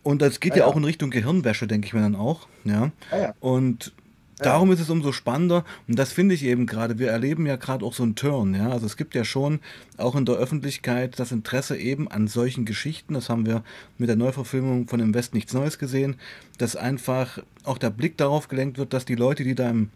Und 0.06 0.22
das 0.22 0.39
geht 0.39 0.56
ja, 0.56 0.66
auch 0.68 0.76
in 0.76 0.84
Richtung 0.84 1.10
Gehirnwäsche, 1.10 1.66
denke 1.66 1.88
ich 1.88 1.93
mir 1.93 2.01
dann 2.01 2.16
auch. 2.16 2.47
Ja. 2.64 2.91
Und 3.39 3.91
Darum 4.38 4.70
ist 4.74 4.82
es 4.82 4.89
umso 4.89 5.14
spannender 5.14 5.64
und 5.88 5.97
das 5.97 6.12
finde 6.12 6.36
ich 6.36 6.43
eben 6.43 6.66
gerade. 6.66 6.99
Wir 6.99 7.10
erleben 7.10 7.45
ja 7.45 7.56
gerade 7.56 7.86
auch 7.86 7.93
so 7.93 8.03
einen 8.03 8.16
Turn. 8.16 8.53
Ja? 8.53 8.70
Also 8.70 8.86
es 8.86 8.97
gibt 8.97 9.16
ja 9.16 9.24
schon 9.24 9.62
auch 9.95 10.14
in 10.14 10.26
der 10.26 10.36
Öffentlichkeit 10.36 11.18
das 11.20 11.32
Interesse 11.32 11.78
eben 11.78 12.12
an 12.12 12.28
solchen 12.28 12.66
Geschichten. 12.66 13.14
Das 13.14 13.30
haben 13.30 13.45
wir 13.45 13.64
mit 13.97 14.10
der 14.10 14.18
Neuverfilmung 14.18 14.89
von 14.89 14.99
Im 14.99 15.14
West 15.14 15.34
nichts 15.34 15.53
Neues 15.53 15.80
gesehen, 15.80 16.18
dass 16.58 16.76
einfach 16.76 17.39
auch 17.64 17.78
der 17.78 17.91
Blick 17.91 18.18
darauf 18.18 18.49
gelenkt 18.49 18.78
wird, 18.78 18.91
dass 18.91 19.06
die 19.06 19.16
Leute, 19.16 19.45
die 19.45 19.56
da 19.56 19.70
im 19.70 19.89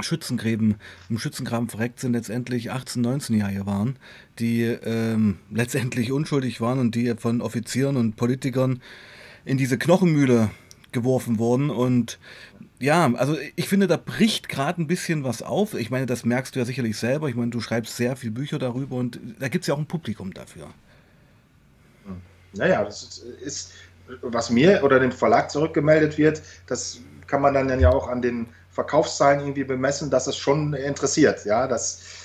Schützengräben, 0.00 0.74
im 1.08 1.18
Schützengraben 1.18 1.68
verreckt 1.68 2.00
sind, 2.00 2.14
letztendlich 2.14 2.72
18-, 2.72 3.06
19-Jährige 3.06 3.66
waren, 3.66 3.96
die 4.40 4.62
ähm, 4.62 5.38
letztendlich 5.48 6.10
unschuldig 6.10 6.60
waren 6.60 6.80
und 6.80 6.96
die 6.96 7.14
von 7.16 7.40
Offizieren 7.40 7.96
und 7.96 8.16
Politikern 8.16 8.80
in 9.44 9.58
diese 9.58 9.78
Knochenmühle 9.78 10.50
geworfen 10.92 11.38
wurden 11.38 11.70
und 11.70 12.18
ja, 12.80 13.12
also 13.14 13.36
ich 13.56 13.68
finde, 13.68 13.86
da 13.86 13.98
bricht 13.98 14.48
gerade 14.48 14.80
ein 14.80 14.86
bisschen 14.86 15.22
was 15.22 15.42
auf. 15.42 15.74
Ich 15.74 15.90
meine, 15.90 16.06
das 16.06 16.24
merkst 16.24 16.54
du 16.54 16.60
ja 16.60 16.64
sicherlich 16.64 16.96
selber. 16.96 17.28
Ich 17.28 17.34
meine, 17.34 17.50
du 17.50 17.60
schreibst 17.60 17.94
sehr 17.94 18.16
viele 18.16 18.32
Bücher 18.32 18.58
darüber 18.58 18.96
und 18.96 19.20
da 19.38 19.48
gibt 19.48 19.64
es 19.64 19.68
ja 19.68 19.74
auch 19.74 19.78
ein 19.78 19.86
Publikum 19.86 20.32
dafür. 20.32 20.68
Naja, 22.54 22.82
das 22.82 23.22
ist, 23.44 23.72
was 24.22 24.48
mir 24.48 24.82
oder 24.82 24.98
dem 24.98 25.12
Verlag 25.12 25.50
zurückgemeldet 25.50 26.16
wird, 26.16 26.42
das 26.66 27.00
kann 27.26 27.42
man 27.42 27.52
dann 27.52 27.78
ja 27.78 27.90
auch 27.90 28.08
an 28.08 28.22
den 28.22 28.48
Verkaufszahlen 28.70 29.40
irgendwie 29.40 29.64
bemessen, 29.64 30.10
dass 30.10 30.26
es 30.26 30.36
schon 30.36 30.72
interessiert. 30.72 31.44
Ja, 31.44 31.66
das, 31.68 32.00
äh, 32.00 32.19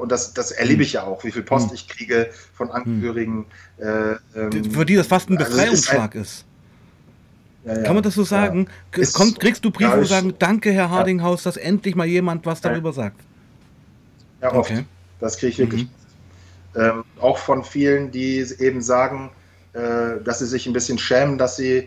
und 0.00 0.10
das, 0.10 0.32
das 0.32 0.50
erlebe 0.50 0.82
ich 0.82 0.94
ja 0.94 1.04
auch, 1.04 1.24
wie 1.24 1.30
viel 1.30 1.42
Post 1.42 1.68
hm. 1.68 1.74
ich 1.74 1.88
kriege 1.88 2.30
von 2.54 2.70
Angehörigen. 2.70 3.46
Äh, 3.78 4.14
ähm, 4.34 4.70
Für 4.70 4.86
die 4.86 4.96
das 4.96 5.06
fast 5.06 5.28
ein 5.28 5.36
Befreiungsschlag 5.36 6.14
also 6.14 6.20
ist. 6.20 6.44
Ein, 7.64 7.68
ja, 7.68 7.76
ja. 7.76 7.82
Kann 7.84 7.94
man 7.94 8.02
das 8.02 8.14
so 8.14 8.24
sagen? 8.24 8.66
Ja. 8.96 9.04
Kommt, 9.12 9.38
kriegst 9.40 9.64
du 9.64 9.70
Briefe, 9.70 10.00
wo 10.00 10.04
sagen, 10.04 10.34
danke 10.38 10.72
Herr 10.72 10.90
Hardinghaus, 10.90 11.42
dass 11.42 11.56
endlich 11.56 11.94
mal 11.94 12.06
jemand 12.06 12.44
was 12.46 12.60
darüber 12.60 12.92
sagt? 12.92 13.20
Ja, 14.40 14.52
oft. 14.52 14.70
Okay. 14.70 14.84
Das 15.20 15.36
kriege 15.36 15.50
ich 15.50 15.58
wirklich. 15.58 15.84
Mhm. 15.84 15.90
Ähm, 16.74 17.04
auch 17.20 17.38
von 17.38 17.62
vielen, 17.62 18.10
die 18.10 18.44
eben 18.58 18.80
sagen, 18.80 19.30
äh, 19.74 20.22
dass 20.24 20.40
sie 20.40 20.46
sich 20.46 20.66
ein 20.66 20.72
bisschen 20.72 20.98
schämen, 20.98 21.38
dass 21.38 21.56
sie 21.56 21.76
äh, 21.76 21.86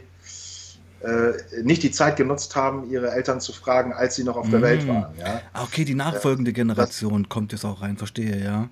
nicht 1.62 1.84
die 1.84 1.92
Zeit 1.92 2.16
genutzt 2.16 2.56
haben, 2.56 2.90
ihre 2.90 3.12
Eltern 3.12 3.40
zu 3.40 3.54
fragen, 3.54 3.94
als 3.94 4.16
sie 4.16 4.24
noch 4.24 4.38
auf 4.38 4.50
der 4.50 4.62
Welt 4.62 4.84
mhm. 4.84 4.88
waren. 4.90 5.14
Ja? 5.20 5.42
Ah, 5.54 5.64
okay, 5.64 5.86
die 5.86 5.96
nachfolgende 5.96 6.54
Generation 6.54 7.24
das, 7.24 7.30
kommt 7.30 7.52
jetzt 7.52 7.66
auch 7.66 7.82
rein, 7.82 7.98
verstehe, 7.98 8.44
ja. 8.44 8.70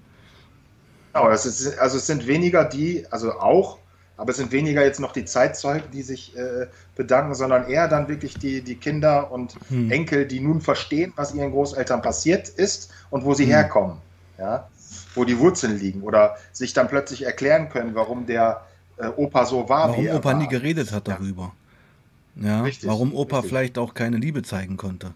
Genau, 1.14 1.30
ist, 1.30 1.78
also 1.78 1.98
es 1.98 2.08
sind 2.08 2.26
weniger 2.26 2.66
die, 2.66 3.06
also 3.12 3.34
auch, 3.34 3.78
aber 4.18 4.32
es 4.32 4.38
sind 4.38 4.52
weniger 4.52 4.84
jetzt 4.84 5.00
noch 5.00 5.12
die 5.12 5.26
Zeitzeugen, 5.26 5.92
die 5.92 6.02
sich 6.02 6.36
äh, 6.36 6.68
bedanken, 6.96 7.36
sondern 7.36 7.68
eher 7.68 7.88
dann 7.88 8.08
wirklich 8.08 8.38
die, 8.38 8.62
die 8.62 8.76
Kinder 8.76 9.32
und 9.32 9.56
hm. 9.70 9.92
Enkel, 9.92 10.28
die 10.28 10.40
nun 10.40 10.62
verstehen, 10.62 11.14
was 11.16 11.34
ihren 11.34 11.52
Großeltern 11.52 12.02
passiert 12.02 12.50
ist 12.50 12.92
und 13.10 13.26
wo 13.26 13.34
sie 13.34 13.46
hm. 13.46 13.52
herkommen. 13.52 13.98
Ja? 14.38 14.70
Wo 15.14 15.26
die 15.26 15.38
Wurzeln 15.38 15.78
liegen 15.78 16.02
oder 16.02 16.38
sich 16.52 16.74
dann 16.74 16.88
plötzlich 16.88 17.26
erklären 17.26 17.70
können, 17.70 17.96
warum 17.96 18.26
der 18.26 18.62
äh, 18.98 19.08
Opa 19.08 19.46
so 19.46 19.68
war. 19.70 19.90
Warum 19.90 20.08
Opa 20.08 20.24
war. 20.24 20.34
nie 20.36 20.48
geredet 20.48 20.92
hat 20.92 21.08
darüber. 21.08 21.44
Ja, 21.44 21.52
ja 22.36 22.62
richtig, 22.62 22.88
warum 22.90 23.14
Opa 23.14 23.38
richtig. 23.38 23.50
vielleicht 23.50 23.78
auch 23.78 23.94
keine 23.94 24.18
Liebe 24.18 24.44
zeigen 24.44 24.78
konnte. 24.78 25.14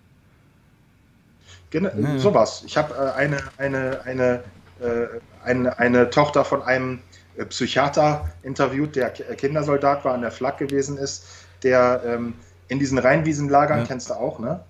Genau, 1.70 1.90
ja. 1.90 2.18
sowas. 2.18 2.64
Ich 2.66 2.78
habe 2.78 2.94
äh, 2.94 3.18
eine, 3.18 3.38
eine, 3.58 4.02
eine, 4.06 4.44
äh, 4.80 5.08
eine, 5.44 5.78
eine 5.80 6.10
Tochter 6.10 6.46
von 6.46 6.62
einem 6.62 7.00
äh, 7.36 7.46
Psychiater 7.46 8.30
interviewt, 8.44 8.96
der 8.96 9.10
Kindersoldat 9.10 10.06
war, 10.06 10.14
an 10.14 10.22
der 10.22 10.32
Flak 10.32 10.58
gewesen 10.58 10.98
ist, 10.98 11.26
der 11.64 12.02
ähm, 12.06 12.34
in 12.70 12.80
diesen 12.80 12.98
Rheinwiesenlagern, 12.98 13.80
ja. 13.80 13.86
kennst 13.86 14.10
du 14.10 14.14
auch, 14.14 14.40
ne? 14.40 14.62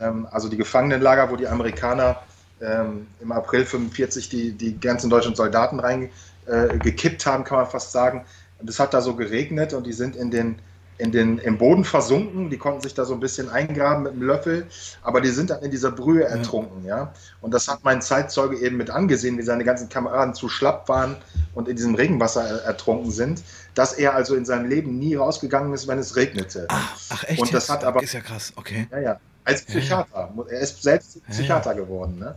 Ähm, 0.00 0.26
also 0.30 0.48
die 0.48 0.56
Gefangenenlager, 0.56 1.30
wo 1.30 1.36
die 1.36 1.46
Amerikaner 1.46 2.22
ähm, 2.60 3.06
im 3.20 3.32
April 3.32 3.64
45 3.64 4.28
die, 4.28 4.52
die 4.52 4.78
ganzen 4.78 5.10
deutschen 5.10 5.34
Soldaten 5.34 5.80
reingekippt 5.80 7.26
äh, 7.26 7.30
haben, 7.30 7.44
kann 7.44 7.58
man 7.58 7.66
fast 7.66 7.92
sagen. 7.92 8.24
Und 8.60 8.68
es 8.68 8.78
hat 8.78 8.94
da 8.94 9.00
so 9.00 9.14
geregnet 9.14 9.72
und 9.72 9.86
die 9.86 9.92
sind 9.92 10.16
in 10.16 10.30
den 10.30 10.58
in 10.98 11.10
den, 11.10 11.38
im 11.38 11.58
Boden 11.58 11.84
versunken. 11.84 12.50
Die 12.50 12.58
konnten 12.58 12.80
sich 12.80 12.94
da 12.94 13.04
so 13.04 13.14
ein 13.14 13.20
bisschen 13.20 13.48
eingraben 13.50 14.04
mit 14.04 14.12
einem 14.12 14.22
Löffel, 14.22 14.66
aber 15.02 15.20
die 15.20 15.30
sind 15.30 15.50
dann 15.50 15.62
in 15.62 15.70
dieser 15.70 15.90
Brühe 15.90 16.24
ertrunken. 16.24 16.84
Ja. 16.84 16.96
ja? 16.96 17.14
Und 17.40 17.52
das 17.52 17.68
hat 17.68 17.80
mein 17.82 18.00
Zeitzeuge 18.00 18.58
eben 18.58 18.76
mit 18.76 18.90
angesehen, 18.90 19.36
wie 19.38 19.42
seine 19.42 19.64
ganzen 19.64 19.88
Kameraden 19.88 20.34
zu 20.34 20.48
schlapp 20.48 20.88
waren 20.88 21.16
und 21.54 21.68
in 21.68 21.76
diesem 21.76 21.94
Regenwasser 21.94 22.62
ertrunken 22.62 23.10
sind, 23.10 23.42
dass 23.74 23.92
er 23.94 24.14
also 24.14 24.34
in 24.34 24.44
seinem 24.44 24.68
Leben 24.68 24.98
nie 24.98 25.16
rausgegangen 25.16 25.72
ist, 25.72 25.88
wenn 25.88 25.98
es 25.98 26.16
regnete. 26.16 26.66
Ach, 26.68 26.96
ach 27.10 27.24
echt? 27.24 27.40
Und 27.40 27.52
das 27.52 27.68
hat 27.68 27.84
aber, 27.84 28.02
ist 28.02 28.12
ja 28.12 28.20
krass, 28.20 28.52
okay. 28.56 28.86
Ja, 28.90 29.00
ja. 29.00 29.20
Als 29.44 29.62
Psychiater. 29.62 30.32
Ja, 30.36 30.44
er 30.48 30.60
ist 30.60 30.82
selbst 30.82 31.18
Psychiater 31.28 31.74
geworden. 31.74 32.18
Ne? 32.18 32.34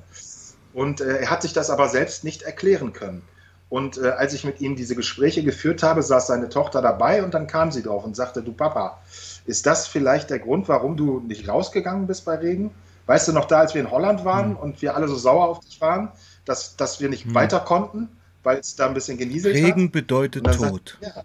Und 0.74 1.00
äh, 1.00 1.20
er 1.20 1.30
hat 1.30 1.42
sich 1.42 1.54
das 1.54 1.70
aber 1.70 1.88
selbst 1.88 2.24
nicht 2.24 2.42
erklären 2.42 2.92
können. 2.92 3.22
Und 3.70 3.98
äh, 3.98 4.10
als 4.10 4.34
ich 4.34 4.44
mit 4.44 4.62
ihm 4.62 4.76
diese 4.76 4.96
Gespräche 4.96 5.44
geführt 5.44 5.84
habe, 5.84 6.02
saß 6.02 6.28
seine 6.28 6.50
Tochter 6.50 6.82
dabei 6.82 7.24
und 7.24 7.34
dann 7.34 7.48
kam 7.48 7.72
sie 7.72 7.84
drauf 7.84 8.06
und 8.06 8.16
sagte, 8.16 8.42
du 8.42 8.54
Papa, 8.54 9.02
ist 9.46 9.66
das 9.66 9.88
vielleicht 9.88 10.30
der 10.30 10.40
Grund, 10.40 10.70
warum 10.70 10.96
du 10.96 11.20
nicht 11.20 11.50
rausgegangen 11.50 12.08
bist 12.08 12.26
bei 12.26 12.36
Regen? 12.36 12.72
Weißt 13.08 13.28
du 13.28 13.34
noch 13.34 13.46
da, 13.46 13.60
als 13.60 13.74
wir 13.74 13.82
in 13.82 13.92
Holland 13.92 14.24
waren 14.26 14.52
mhm. 14.52 14.58
und 14.58 14.82
wir 14.82 14.96
alle 14.96 15.08
so 15.08 15.16
sauer 15.16 15.48
auf 15.48 15.60
dich 15.60 15.82
waren, 15.82 16.10
dass, 16.46 16.76
dass 16.78 17.02
wir 17.02 17.10
nicht 17.10 17.26
mhm. 17.26 17.36
weiter 17.36 17.60
konnten, 17.60 18.10
weil 18.44 18.58
es 18.58 18.76
da 18.76 18.88
ein 18.88 18.94
bisschen 18.94 19.18
genieselt 19.18 19.56
Regen 19.56 19.68
hat? 19.68 19.76
Regen 19.76 19.92
bedeutet 19.92 20.46
Tod. 20.46 20.98
Sagt, 21.02 21.16
ja. 21.16 21.24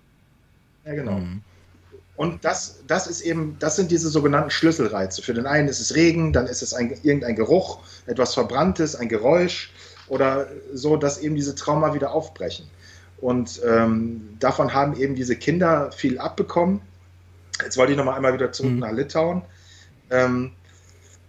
ja, 0.84 0.94
genau. 0.94 1.18
Mhm. 1.18 1.42
Und 2.16 2.44
das, 2.44 2.80
das 2.86 3.06
ist 3.06 3.22
eben, 3.22 3.56
das 3.58 3.76
sind 3.76 3.90
diese 3.90 4.08
sogenannten 4.08 4.50
Schlüsselreize. 4.50 5.22
Für 5.22 5.34
den 5.34 5.46
einen 5.46 5.68
ist 5.68 5.80
es 5.80 5.94
Regen, 5.94 6.32
dann 6.32 6.46
ist 6.46 6.62
es 6.62 6.74
ein, 6.74 6.92
irgendein 7.02 7.36
Geruch, 7.36 7.80
etwas 8.06 8.34
Verbranntes, 8.34 8.94
ein 8.94 9.08
Geräusch 9.08 9.72
oder 10.12 10.46
so, 10.74 10.98
dass 10.98 11.22
eben 11.22 11.36
diese 11.36 11.54
Trauma 11.54 11.94
wieder 11.94 12.12
aufbrechen. 12.12 12.66
Und 13.22 13.62
ähm, 13.66 14.36
davon 14.38 14.74
haben 14.74 14.94
eben 14.94 15.14
diese 15.14 15.36
Kinder 15.36 15.90
viel 15.90 16.18
abbekommen. 16.18 16.82
Jetzt 17.62 17.78
wollte 17.78 17.92
ich 17.92 17.98
noch 17.98 18.04
mal 18.04 18.16
einmal 18.16 18.34
wieder 18.34 18.52
zurück 18.52 18.72
mhm. 18.72 18.80
nach 18.80 18.92
Litauen. 18.92 19.40
Ähm, 20.10 20.52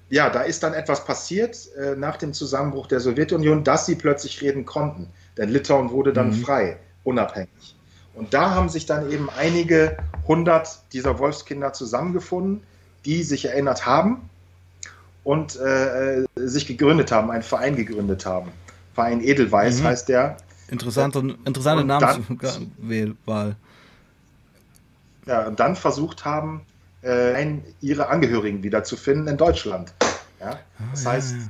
ja, 0.10 0.30
da 0.30 0.42
ist 0.42 0.64
dann 0.64 0.74
etwas 0.74 1.06
passiert 1.06 1.58
äh, 1.78 1.96
nach 1.96 2.18
dem 2.18 2.34
Zusammenbruch 2.34 2.88
der 2.88 3.00
Sowjetunion, 3.00 3.64
dass 3.64 3.86
sie 3.86 3.96
plötzlich 3.96 4.42
reden 4.42 4.66
konnten. 4.66 5.08
Denn 5.38 5.48
Litauen 5.48 5.92
wurde 5.92 6.12
dann 6.12 6.32
mhm. 6.32 6.44
frei, 6.44 6.78
unabhängig. 7.06 7.78
Und 8.16 8.34
da 8.34 8.52
haben 8.52 8.68
sich 8.68 8.86
dann 8.86 9.10
eben 9.10 9.30
einige 9.30 9.96
hundert 10.28 10.80
dieser 10.92 11.20
Wolfskinder 11.20 11.72
zusammengefunden, 11.72 12.64
die 13.06 13.24
sich 13.24 13.46
erinnert 13.46 13.86
haben 13.86 14.30
und 15.24 15.56
äh, 15.56 16.20
äh 16.20 16.26
sich 16.36 16.68
gegründet 16.68 17.14
haben, 17.14 17.32
einen 17.32 17.44
Verein 17.44 17.78
gegründet 17.78 18.26
haben. 18.26 18.52
Verein 18.94 19.22
Edelweiß 19.22 19.82
mhm. 19.82 19.86
heißt 19.86 20.10
der. 20.10 20.38
Interessante, 20.70 21.20
interessante 21.46 21.84
Namenswahl. 21.86 23.56
Ja, 25.26 25.48
und 25.48 25.60
dann 25.60 25.76
versucht 25.76 26.26
haben, 26.26 26.62
äh, 27.04 27.58
ihre 27.82 28.08
Angehörigen 28.08 28.64
wiederzufinden 28.64 29.28
in 29.28 29.38
Deutschland. 29.38 29.94
Ja? 30.40 30.52
Ah, 30.52 30.84
das 30.92 31.06
heißt, 31.06 31.32
ja, 31.34 31.38
ja. 31.38 31.46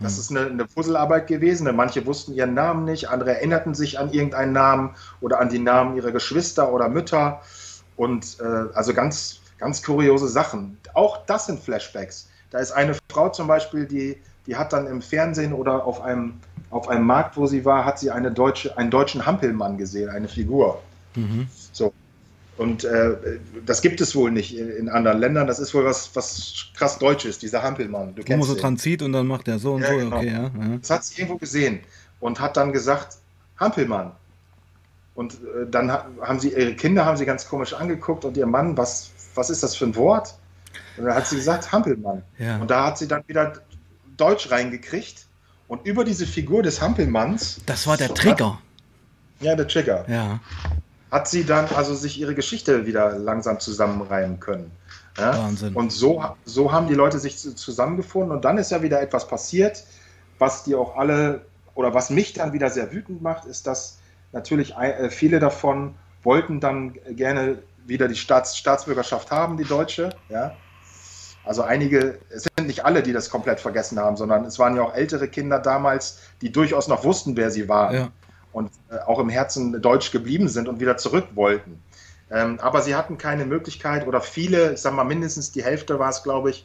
das 0.00 0.18
ist 0.18 0.30
eine, 0.30 0.46
eine 0.46 0.64
Puzzlearbeit 0.64 1.26
gewesen. 1.26 1.74
Manche 1.74 2.04
wussten 2.06 2.34
ihren 2.34 2.54
Namen 2.54 2.84
nicht, 2.84 3.08
andere 3.08 3.36
erinnerten 3.36 3.74
sich 3.74 3.98
an 3.98 4.12
irgendeinen 4.12 4.52
Namen 4.52 4.94
oder 5.20 5.40
an 5.40 5.48
die 5.48 5.58
Namen 5.58 5.96
ihrer 5.96 6.12
Geschwister 6.12 6.72
oder 6.72 6.88
Mütter. 6.88 7.40
Und 7.96 8.38
äh, 8.40 8.74
also 8.74 8.92
ganz, 8.92 9.40
ganz 9.58 9.82
kuriose 9.82 10.28
Sachen. 10.28 10.78
Auch 10.94 11.24
das 11.26 11.46
sind 11.46 11.60
Flashbacks. 11.60 12.28
Da 12.50 12.58
ist 12.58 12.72
eine 12.72 12.96
Frau 13.10 13.28
zum 13.28 13.46
Beispiel, 13.46 13.86
die, 13.86 14.16
die 14.46 14.56
hat 14.56 14.72
dann 14.72 14.86
im 14.86 15.02
Fernsehen 15.02 15.52
oder 15.52 15.84
auf 15.84 16.00
einem 16.00 16.40
auf 16.74 16.88
einem 16.88 17.06
Markt, 17.06 17.36
wo 17.36 17.46
sie 17.46 17.64
war, 17.64 17.84
hat 17.84 18.00
sie 18.00 18.10
eine 18.10 18.32
deutsche, 18.32 18.76
einen 18.76 18.90
deutschen 18.90 19.24
Hampelmann 19.24 19.78
gesehen, 19.78 20.10
eine 20.10 20.26
Figur. 20.26 20.82
Mhm. 21.14 21.46
So. 21.72 21.92
Und 22.56 22.82
äh, 22.82 23.38
das 23.64 23.80
gibt 23.80 24.00
es 24.00 24.16
wohl 24.16 24.32
nicht 24.32 24.58
in, 24.58 24.70
in, 24.70 24.88
anderen 24.88 25.18
Ländern. 25.18 25.46
Das 25.46 25.60
ist 25.60 25.72
wohl 25.72 25.84
was, 25.84 26.14
was 26.14 26.66
krass 26.76 26.98
Deutsches, 26.98 27.38
dieser 27.38 27.62
Hampelmann. 27.62 28.16
Du 28.16 28.24
man 28.28 28.42
so 28.42 28.56
dran 28.56 28.76
zieht 28.76 29.02
und 29.02 29.12
dann 29.12 29.28
macht 29.28 29.46
er 29.46 29.60
so 29.60 29.74
und 29.74 29.82
ja, 29.82 29.88
so. 29.88 29.98
Genau. 29.98 30.16
Okay, 30.16 30.32
ja. 30.32 30.50
Das 30.80 30.90
hat 30.90 31.04
sie 31.04 31.20
irgendwo 31.20 31.38
gesehen 31.38 31.78
und 32.18 32.40
hat 32.40 32.56
dann 32.56 32.72
gesagt, 32.72 33.18
Hampelmann. 33.58 34.10
Und 35.14 35.34
äh, 35.34 35.70
dann 35.70 35.92
haben 35.92 36.40
sie, 36.40 36.50
ihre 36.50 36.74
Kinder 36.74 37.04
haben 37.04 37.16
sie 37.16 37.24
ganz 37.24 37.48
komisch 37.48 37.72
angeguckt 37.72 38.24
und 38.24 38.36
ihr 38.36 38.46
Mann, 38.46 38.76
was, 38.76 39.10
was 39.36 39.48
ist 39.48 39.62
das 39.62 39.76
für 39.76 39.84
ein 39.84 39.94
Wort? 39.94 40.34
Und 40.96 41.04
dann 41.04 41.14
hat 41.14 41.28
sie 41.28 41.36
gesagt, 41.36 41.70
Hampelmann. 41.70 42.22
Ja. 42.38 42.58
Und 42.58 42.68
da 42.68 42.86
hat 42.86 42.98
sie 42.98 43.06
dann 43.06 43.22
wieder 43.28 43.52
Deutsch 44.16 44.50
reingekriegt 44.50 45.26
und 45.74 45.84
über 45.86 46.04
diese 46.04 46.24
Figur 46.24 46.62
des 46.62 46.80
Hampelmanns. 46.80 47.60
Das 47.66 47.86
war 47.88 47.96
der 47.96 48.14
Trigger. 48.14 48.60
Ja, 49.40 49.56
der 49.56 49.66
Trigger. 49.66 50.04
Ja. 50.08 50.38
Hat 51.10 51.28
sie 51.28 51.44
dann 51.44 51.66
also 51.74 51.94
sich 51.94 52.20
ihre 52.20 52.34
Geschichte 52.34 52.86
wieder 52.86 53.18
langsam 53.18 53.58
zusammenreimen 53.58 54.38
können. 54.38 54.70
Ja? 55.18 55.36
Wahnsinn. 55.36 55.74
Und 55.74 55.90
so, 55.92 56.24
so 56.44 56.70
haben 56.70 56.86
die 56.86 56.94
Leute 56.94 57.18
sich 57.18 57.36
zusammengefunden 57.38 58.30
und 58.30 58.44
dann 58.44 58.56
ist 58.56 58.70
ja 58.70 58.82
wieder 58.82 59.02
etwas 59.02 59.26
passiert, 59.26 59.84
was 60.38 60.62
die 60.62 60.76
auch 60.76 60.96
alle 60.96 61.44
oder 61.74 61.92
was 61.92 62.08
mich 62.08 62.34
dann 62.34 62.52
wieder 62.52 62.70
sehr 62.70 62.92
wütend 62.92 63.20
macht, 63.20 63.44
ist, 63.44 63.66
dass 63.66 63.98
natürlich 64.30 64.76
äh, 64.76 65.10
viele 65.10 65.40
davon 65.40 65.96
wollten 66.22 66.60
dann 66.60 66.94
gerne 67.10 67.58
wieder 67.84 68.06
die 68.06 68.14
Staats 68.14 68.56
Staatsbürgerschaft 68.56 69.32
haben, 69.32 69.56
die 69.56 69.64
deutsche. 69.64 70.10
Ja? 70.28 70.54
Also 71.44 71.62
einige, 71.62 72.18
es 72.30 72.44
sind 72.44 72.66
nicht 72.66 72.84
alle, 72.84 73.02
die 73.02 73.12
das 73.12 73.28
komplett 73.28 73.60
vergessen 73.60 73.98
haben, 73.98 74.16
sondern 74.16 74.44
es 74.44 74.58
waren 74.58 74.76
ja 74.76 74.82
auch 74.82 74.94
ältere 74.94 75.28
Kinder 75.28 75.58
damals, 75.58 76.20
die 76.40 76.50
durchaus 76.50 76.88
noch 76.88 77.04
wussten, 77.04 77.36
wer 77.36 77.50
sie 77.50 77.68
waren 77.68 77.94
ja. 77.94 78.12
und 78.52 78.70
äh, 78.90 78.98
auch 79.06 79.18
im 79.18 79.28
Herzen 79.28 79.80
deutsch 79.82 80.10
geblieben 80.10 80.48
sind 80.48 80.68
und 80.68 80.80
wieder 80.80 80.96
zurück 80.96 81.26
wollten. 81.34 81.82
Ähm, 82.30 82.58
aber 82.60 82.80
sie 82.80 82.94
hatten 82.94 83.18
keine 83.18 83.44
Möglichkeit 83.44 84.06
oder 84.06 84.22
viele, 84.22 84.72
ich 84.72 84.80
sage 84.80 84.96
mal 84.96 85.04
mindestens 85.04 85.52
die 85.52 85.62
Hälfte 85.62 85.98
war 85.98 86.08
es, 86.08 86.22
glaube 86.22 86.50
ich, 86.50 86.64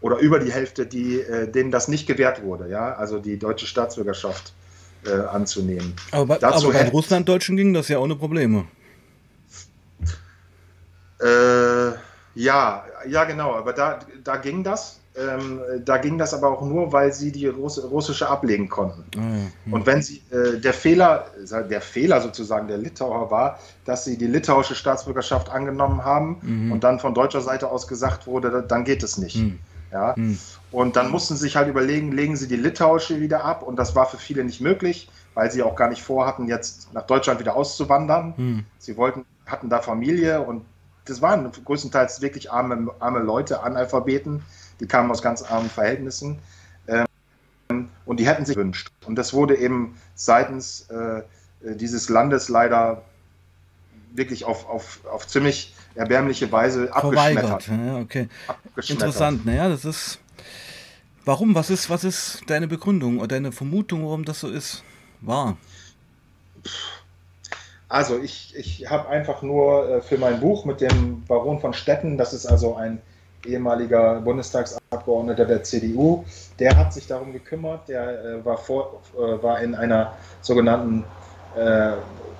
oder 0.00 0.18
über 0.18 0.38
die 0.38 0.52
Hälfte, 0.52 0.86
die, 0.86 1.20
äh, 1.20 1.50
denen 1.50 1.72
das 1.72 1.88
nicht 1.88 2.06
gewährt 2.06 2.42
wurde, 2.42 2.68
ja, 2.68 2.94
also 2.94 3.18
die 3.18 3.36
deutsche 3.36 3.66
Staatsbürgerschaft 3.66 4.52
äh, 5.04 5.10
anzunehmen. 5.10 5.94
Aber, 6.12 6.38
bei, 6.38 6.46
aber 6.46 6.72
bei 6.72 6.88
Russlanddeutschen 6.88 7.56
ging 7.56 7.74
das 7.74 7.88
ja 7.88 7.98
ohne 7.98 8.14
Probleme. 8.14 8.66
Äh, 11.20 11.98
ja, 12.38 12.84
ja, 13.08 13.24
genau, 13.24 13.54
aber 13.54 13.72
da, 13.72 13.98
da 14.22 14.36
ging 14.36 14.62
das. 14.62 15.00
Ähm, 15.16 15.60
da 15.84 15.96
ging 15.96 16.18
das 16.18 16.32
aber 16.32 16.48
auch 16.52 16.62
nur, 16.62 16.92
weil 16.92 17.12
sie 17.12 17.32
die 17.32 17.48
Russ 17.48 17.82
russische 17.82 18.28
ablegen 18.28 18.68
konnten. 18.68 19.04
Mhm. 19.16 19.72
Und 19.72 19.86
wenn 19.86 20.02
sie, 20.02 20.22
äh, 20.30 20.60
der 20.60 20.72
Fehler, 20.72 21.26
der 21.68 21.80
Fehler 21.80 22.20
sozusagen 22.20 22.68
der 22.68 22.78
Litauer 22.78 23.32
war, 23.32 23.58
dass 23.84 24.04
sie 24.04 24.16
die 24.16 24.28
litauische 24.28 24.76
Staatsbürgerschaft 24.76 25.50
angenommen 25.50 26.04
haben 26.04 26.38
mhm. 26.42 26.72
und 26.72 26.84
dann 26.84 27.00
von 27.00 27.12
deutscher 27.12 27.40
Seite 27.40 27.68
aus 27.68 27.88
gesagt 27.88 28.28
wurde, 28.28 28.62
dann 28.62 28.84
geht 28.84 29.02
es 29.02 29.18
nicht. 29.18 29.38
Mhm. 29.38 29.58
Ja? 29.90 30.14
Mhm. 30.16 30.38
Und 30.70 30.94
dann 30.94 31.10
mussten 31.10 31.34
sie 31.34 31.42
sich 31.42 31.56
halt 31.56 31.66
überlegen, 31.66 32.12
legen 32.12 32.36
sie 32.36 32.46
die 32.46 32.56
litauische 32.56 33.20
wieder 33.20 33.44
ab 33.44 33.64
und 33.64 33.76
das 33.76 33.96
war 33.96 34.06
für 34.06 34.18
viele 34.18 34.44
nicht 34.44 34.60
möglich, 34.60 35.10
weil 35.34 35.50
sie 35.50 35.64
auch 35.64 35.74
gar 35.74 35.88
nicht 35.88 36.04
vorhatten, 36.04 36.46
jetzt 36.46 36.94
nach 36.94 37.06
Deutschland 37.06 37.40
wieder 37.40 37.56
auszuwandern. 37.56 38.34
Mhm. 38.36 38.64
Sie 38.78 38.96
wollten, 38.96 39.24
hatten 39.46 39.68
da 39.68 39.80
Familie 39.80 40.42
und 40.42 40.62
das 41.08 41.22
waren 41.22 41.50
größtenteils 41.64 42.20
wirklich 42.20 42.50
arme, 42.50 42.90
arme 43.00 43.20
Leute, 43.20 43.62
Analphabeten, 43.62 44.42
die 44.80 44.86
kamen 44.86 45.10
aus 45.10 45.22
ganz 45.22 45.42
armen 45.42 45.70
Verhältnissen. 45.70 46.38
Ähm, 46.86 47.88
und 48.06 48.20
die 48.20 48.26
hätten 48.26 48.44
sich 48.44 48.56
gewünscht. 48.56 48.90
Und 49.06 49.16
das 49.16 49.32
wurde 49.32 49.56
eben 49.56 49.96
seitens 50.14 50.88
äh, 50.90 51.22
dieses 51.60 52.08
Landes 52.08 52.48
leider 52.48 53.02
wirklich 54.12 54.44
auf, 54.44 54.68
auf, 54.68 55.00
auf 55.10 55.26
ziemlich 55.26 55.74
erbärmliche 55.94 56.50
Weise 56.52 56.92
abgeschmettert. 56.94 57.68
Ja, 57.68 57.98
okay. 57.98 58.28
Interessant, 58.88 59.44
naja, 59.44 59.68
das 59.68 59.84
ist. 59.84 60.18
Warum? 61.24 61.54
Was 61.54 61.68
ist, 61.68 61.90
was 61.90 62.04
ist 62.04 62.42
deine 62.46 62.68
Begründung 62.68 63.18
oder 63.18 63.28
deine 63.28 63.52
Vermutung, 63.52 64.04
warum 64.04 64.24
das 64.24 64.40
so 64.40 64.48
ist? 64.48 64.82
War. 65.20 65.58
Also 67.88 68.18
ich, 68.18 68.54
ich 68.54 68.90
habe 68.90 69.08
einfach 69.08 69.42
nur 69.42 69.88
äh, 69.88 70.00
für 70.02 70.18
mein 70.18 70.40
Buch 70.40 70.64
mit 70.64 70.80
dem 70.80 71.24
Baron 71.24 71.60
von 71.60 71.72
Stetten, 71.72 72.18
das 72.18 72.34
ist 72.34 72.46
also 72.46 72.76
ein 72.76 73.00
ehemaliger 73.46 74.20
Bundestagsabgeordneter 74.20 75.46
der 75.46 75.62
CDU, 75.62 76.24
der 76.58 76.76
hat 76.76 76.92
sich 76.92 77.06
darum 77.06 77.32
gekümmert, 77.32 77.88
der 77.88 78.24
äh, 78.24 78.44
war, 78.44 78.58
vor, 78.58 79.00
äh, 79.16 79.42
war 79.42 79.60
in 79.60 79.74
einer 79.74 80.14
sogenannten 80.42 81.04
äh, 81.56 81.92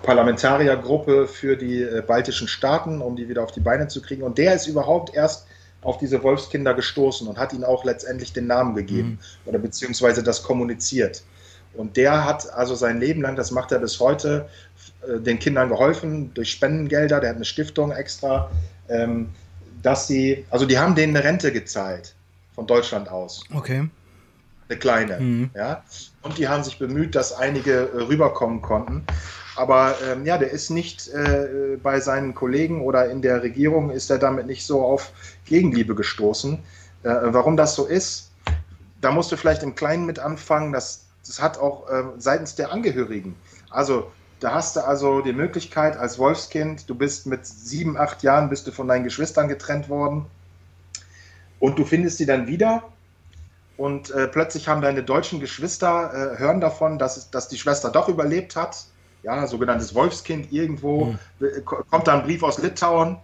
Parlamentariergruppe 0.03 1.26
für 1.26 1.57
die 1.57 1.84
baltischen 2.07 2.46
Staaten, 2.46 3.01
um 3.01 3.16
die 3.16 3.28
wieder 3.28 3.42
auf 3.42 3.51
die 3.51 3.61
Beine 3.61 3.88
zu 3.88 4.01
kriegen. 4.01 4.22
Und 4.22 4.38
der 4.38 4.55
ist 4.55 4.68
überhaupt 4.68 5.12
erst 5.12 5.49
auf 5.82 5.99
diese 5.99 6.22
Wolfskinder 6.22 6.72
gestoßen 6.72 7.26
und 7.26 7.36
hat 7.36 7.53
ihnen 7.53 7.64
auch 7.64 7.84
letztendlich 7.84 8.32
den 8.32 8.46
Namen 8.46 8.76
gegeben 8.76 9.18
mhm. 9.44 9.49
oder 9.49 9.59
beziehungsweise 9.59 10.22
das 10.22 10.44
kommuniziert. 10.44 11.24
Und 11.74 11.96
der 11.96 12.24
hat 12.24 12.53
also 12.53 12.74
sein 12.74 13.01
Leben 13.01 13.22
lang, 13.22 13.36
das 13.36 13.51
macht 13.51 13.72
er 13.72 13.78
bis 13.78 14.01
heute, 14.01 14.49
den 15.07 15.38
Kindern 15.38 15.68
geholfen 15.68 16.32
durch 16.34 16.51
Spendengelder, 16.51 17.20
der 17.20 17.30
hat 17.30 17.36
eine 17.36 17.44
Stiftung 17.44 17.92
extra, 17.92 18.51
ähm, 18.88 19.28
dass 19.82 20.07
sie, 20.07 20.44
also 20.51 20.66
die 20.66 20.78
haben 20.78 20.94
denen 20.94 21.16
eine 21.16 21.24
Rente 21.24 21.53
gezahlt 21.53 22.14
von 22.55 22.66
Deutschland 22.66 23.09
aus. 23.09 23.44
Okay. 23.55 23.88
Eine 24.68 24.78
kleine, 24.78 25.20
mhm. 25.20 25.51
ja. 25.55 25.82
Und 26.22 26.36
die 26.36 26.49
haben 26.49 26.62
sich 26.62 26.78
bemüht, 26.78 27.14
dass 27.14 27.32
einige 27.32 27.88
äh, 27.88 28.03
rüberkommen 28.03 28.61
konnten. 28.61 29.05
Aber 29.57 29.96
ähm, 30.07 30.26
ja, 30.26 30.38
der 30.38 30.51
ist 30.51 30.70
nicht 30.70 31.09
äh, 31.09 31.78
bei 31.82 32.01
seinen 32.01 32.34
Kollegen 32.34 32.82
oder 32.82 33.11
in 33.11 33.22
der 33.22 33.42
Regierung 33.42 33.90
ist 33.90 34.11
er 34.11 34.18
damit 34.18 34.46
nicht 34.46 34.64
so 34.66 34.82
auf 34.82 35.11
Gegenliebe 35.46 35.94
gestoßen. 35.94 36.59
Äh, 37.03 37.09
warum 37.09 37.57
das 37.57 37.74
so 37.74 37.86
ist, 37.86 38.30
da 39.01 39.11
musst 39.11 39.32
du 39.32 39.36
vielleicht 39.36 39.62
im 39.62 39.74
Kleinen 39.74 40.05
mit 40.05 40.18
anfangen. 40.18 40.72
Das, 40.72 41.07
das 41.26 41.40
hat 41.40 41.59
auch 41.59 41.88
äh, 41.88 42.05
seitens 42.18 42.55
der 42.55 42.70
Angehörigen. 42.70 43.36
Also 43.70 44.11
da 44.41 44.55
hast 44.55 44.76
du 44.76 44.84
also 44.84 45.20
die 45.20 45.32
Möglichkeit 45.32 45.97
als 45.97 46.18
Wolfskind, 46.18 46.89
du 46.89 46.95
bist 46.95 47.26
mit 47.26 47.47
sieben, 47.47 47.97
acht 47.97 48.22
Jahren, 48.22 48.49
bist 48.49 48.66
du 48.66 48.72
von 48.72 48.89
deinen 48.89 49.05
Geschwistern 49.05 49.49
getrennt 49.49 49.89
worden 49.89 50.26
und 51.59 51.78
du 51.78 51.84
findest 51.84 52.18
sie 52.18 52.26
dann 52.26 52.47
wieder 52.47 52.84
und 53.76 54.11
äh, 54.11 54.28
plötzlich 54.28 54.68
haben 54.68 54.82
deine 54.82 55.03
deutschen 55.03 55.41
Geschwister, 55.41 56.34
äh, 56.34 56.39
hören 56.39 56.61
davon, 56.61 56.99
dass, 56.99 57.30
dass 57.30 57.49
die 57.49 57.59
Schwester 57.59 57.91
doch 57.91 58.09
überlebt 58.09 58.57
hat, 58.57 58.86
ja, 59.22 59.47
sogenanntes 59.47 59.95
Wolfskind 59.95 60.53
irgendwo, 60.53 61.16
mhm. 61.41 61.64
kommt 61.64 62.07
da 62.07 62.18
ein 62.18 62.22
Brief 62.24 62.43
aus 62.43 62.59
Litauen 62.59 63.18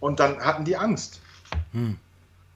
und 0.00 0.20
dann 0.20 0.40
hatten 0.40 0.64
die 0.64 0.76
Angst. 0.76 1.20
Mhm. 1.72 1.98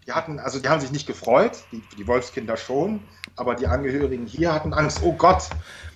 Die 0.07 0.13
hatten, 0.13 0.39
also 0.39 0.59
die 0.59 0.69
haben 0.69 0.81
sich 0.81 0.93
nicht 0.93 1.07
gefreut, 1.07 1.59
die, 1.73 1.83
die 1.99 2.07
Wolfskinder 2.07 2.57
schon, 2.57 3.03
aber 3.37 3.55
die 3.55 3.67
Angehörigen 3.67 4.27
hier 4.27 4.53
hatten 4.53 4.73
Angst, 4.73 5.01
oh 5.03 5.13
Gott, 5.13 5.49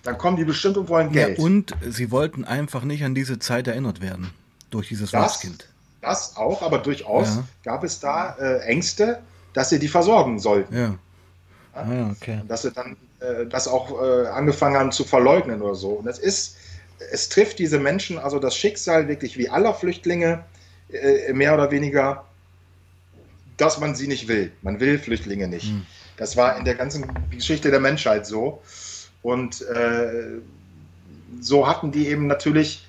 dann 0.03 0.18
kommen 0.18 0.37
die 0.37 0.45
bestimmt 0.45 0.76
und 0.76 0.89
wollen 0.89 1.12
Geld. 1.12 1.39
Ja, 1.39 1.45
und 1.45 1.74
sie 1.89 2.11
wollten 2.11 2.45
einfach 2.45 2.85
nicht 2.85 3.05
an 3.05 3.14
diese 3.14 3.39
Zeit 3.39 3.66
erinnert 3.66 4.01
werden 4.01 4.30
durch 4.70 4.89
dieses 4.89 5.11
das, 5.11 5.22
Wolfskind. 5.22 5.68
Das 6.01 6.37
auch, 6.37 6.62
aber 6.62 6.78
durchaus 6.78 7.37
ja. 7.37 7.45
gab 7.64 7.85
es 7.85 8.01
da 8.01 8.37
äh, 8.39 8.59
Ängste, 8.61 9.20
dass 9.55 9.70
sie 9.70 9.78
die 9.78 9.89
versorgen 9.89 10.39
sollten. 10.39 10.76
Ja. 10.76 10.95
Ah, 11.72 12.11
okay. 12.11 12.41
Dass 12.47 12.62
sie 12.62 12.70
dann 12.70 12.97
äh, 13.20 13.47
das 13.47 13.66
auch 13.66 14.01
äh, 14.01 14.26
angefangen 14.28 14.76
haben 14.76 14.93
zu 14.93 15.05
verleugnen 15.05 15.62
oder 15.62 15.74
so. 15.74 15.91
Und 15.91 16.07
es 16.07 16.18
ist, 16.18 16.57
es 17.11 17.28
trifft 17.28 17.59
diese 17.59 17.78
Menschen, 17.78 18.18
also 18.18 18.39
das 18.39 18.57
Schicksal 18.57 19.09
wirklich 19.09 19.39
wie 19.39 19.49
aller 19.49 19.74
Flüchtlinge, 19.74 20.45
äh, 20.93 21.32
mehr 21.32 21.55
oder 21.55 21.70
weniger, 21.70 22.24
dass 23.57 23.80
man 23.80 23.95
sie 23.95 24.07
nicht 24.07 24.28
will. 24.28 24.53
Man 24.62 24.80
will 24.80 24.99
Flüchtlinge 24.99 25.49
nicht. 25.49 25.68
Hm. 25.68 25.87
Das 26.16 26.36
war 26.36 26.58
in 26.58 26.64
der 26.64 26.74
ganzen 26.74 27.06
Geschichte 27.30 27.70
der 27.70 27.80
Menschheit 27.80 28.26
so. 28.26 28.62
Und 29.22 29.62
äh, 29.62 30.38
so 31.40 31.66
hatten 31.66 31.92
die 31.92 32.08
eben 32.08 32.26
natürlich, 32.26 32.86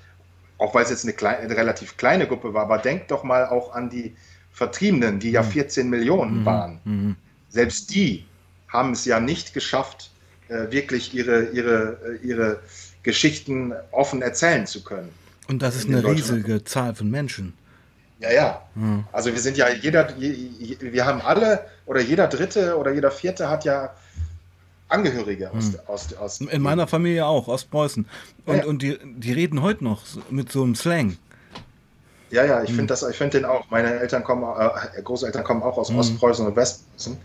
auch 0.58 0.74
weil 0.74 0.84
es 0.84 0.90
jetzt 0.90 1.04
eine, 1.04 1.12
kleine, 1.12 1.38
eine, 1.38 1.56
relativ 1.56 1.96
kleine 1.96 2.26
Gruppe 2.26 2.54
war, 2.54 2.64
aber 2.64 2.78
denkt 2.78 3.10
doch 3.10 3.24
mal 3.24 3.46
auch 3.46 3.74
an 3.74 3.90
die 3.90 4.14
Vertriebenen, 4.52 5.18
die 5.18 5.30
ja 5.30 5.42
14 5.42 5.84
mhm. 5.86 5.90
Millionen 5.90 6.40
mhm. 6.40 6.44
waren. 6.44 6.80
Mhm. 6.84 7.16
Selbst 7.48 7.94
die 7.94 8.24
haben 8.68 8.92
es 8.92 9.04
ja 9.04 9.20
nicht 9.20 9.54
geschafft, 9.54 10.10
äh, 10.48 10.70
wirklich 10.70 11.14
ihre, 11.14 11.46
ihre, 11.50 11.98
äh, 12.22 12.26
ihre 12.26 12.60
Geschichten 13.02 13.72
offen 13.90 14.22
erzählen 14.22 14.66
zu 14.66 14.84
können. 14.84 15.10
Und 15.48 15.62
das 15.62 15.76
ist 15.76 15.88
eine 15.88 16.04
riesige 16.04 16.64
Zahl 16.64 16.94
von 16.94 17.10
Menschen. 17.10 17.54
Ja, 18.18 18.32
ja. 18.32 18.62
Mhm. 18.74 19.04
Also 19.12 19.32
wir 19.32 19.40
sind 19.40 19.56
ja 19.56 19.68
jeder, 19.68 20.08
wir 20.18 21.06
haben 21.06 21.20
alle 21.20 21.66
oder 21.84 22.00
jeder 22.00 22.28
Dritte 22.28 22.76
oder 22.78 22.92
jeder 22.92 23.10
Vierte 23.10 23.48
hat 23.48 23.64
ja 23.64 23.94
Angehörige 24.88 25.50
aus, 25.50 25.72
mhm. 25.72 25.78
aus, 25.86 26.14
aus 26.14 26.40
In 26.40 26.62
meiner 26.62 26.86
Familie 26.86 27.26
auch, 27.26 27.48
Ostpreußen. 27.48 28.06
Und, 28.46 28.56
ja. 28.56 28.66
und 28.66 28.82
die, 28.82 28.98
die 29.04 29.32
reden 29.32 29.62
heute 29.62 29.82
noch 29.82 30.02
mit 30.30 30.52
so 30.52 30.62
einem 30.62 30.76
Slang. 30.76 31.16
Ja, 32.30 32.44
ja, 32.44 32.62
ich 32.62 32.70
mhm. 32.70 32.86
finde 32.86 32.96
find 32.96 33.34
den 33.34 33.44
auch. 33.44 33.68
Meine 33.70 33.98
Eltern 33.98 34.22
kommen, 34.24 34.44
äh, 34.44 35.02
Großeltern 35.02 35.44
kommen 35.44 35.62
auch 35.62 35.76
aus 35.76 35.90
mhm. 35.90 35.98
Ostpreußen 35.98 36.46
und 36.46 36.56
Westpreußen. 36.56 37.16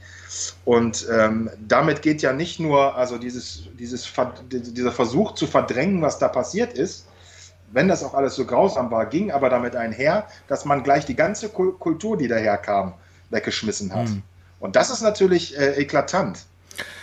Und 0.65 1.07
ähm, 1.11 1.49
damit 1.67 2.01
geht 2.01 2.21
ja 2.21 2.33
nicht 2.33 2.59
nur 2.59 2.95
also 2.95 3.17
dieses, 3.17 3.63
dieses, 3.77 4.11
dieser 4.49 4.91
Versuch 4.91 5.33
zu 5.33 5.45
verdrängen, 5.45 6.01
was 6.01 6.19
da 6.19 6.29
passiert 6.29 6.73
ist, 6.73 7.05
wenn 7.73 7.87
das 7.87 8.03
auch 8.03 8.13
alles 8.13 8.35
so 8.35 8.45
grausam 8.45 8.91
war, 8.91 9.05
ging 9.05 9.31
aber 9.31 9.49
damit 9.49 9.75
einher, 9.75 10.27
dass 10.47 10.65
man 10.65 10.83
gleich 10.83 11.05
die 11.05 11.15
ganze 11.15 11.49
Kultur, 11.49 12.17
die 12.17 12.27
daherkam, 12.27 12.93
weggeschmissen 13.29 13.93
hat. 13.93 14.09
Mhm. 14.09 14.23
Und 14.59 14.75
das 14.75 14.89
ist 14.89 15.01
natürlich 15.01 15.57
äh, 15.57 15.81
eklatant 15.81 16.45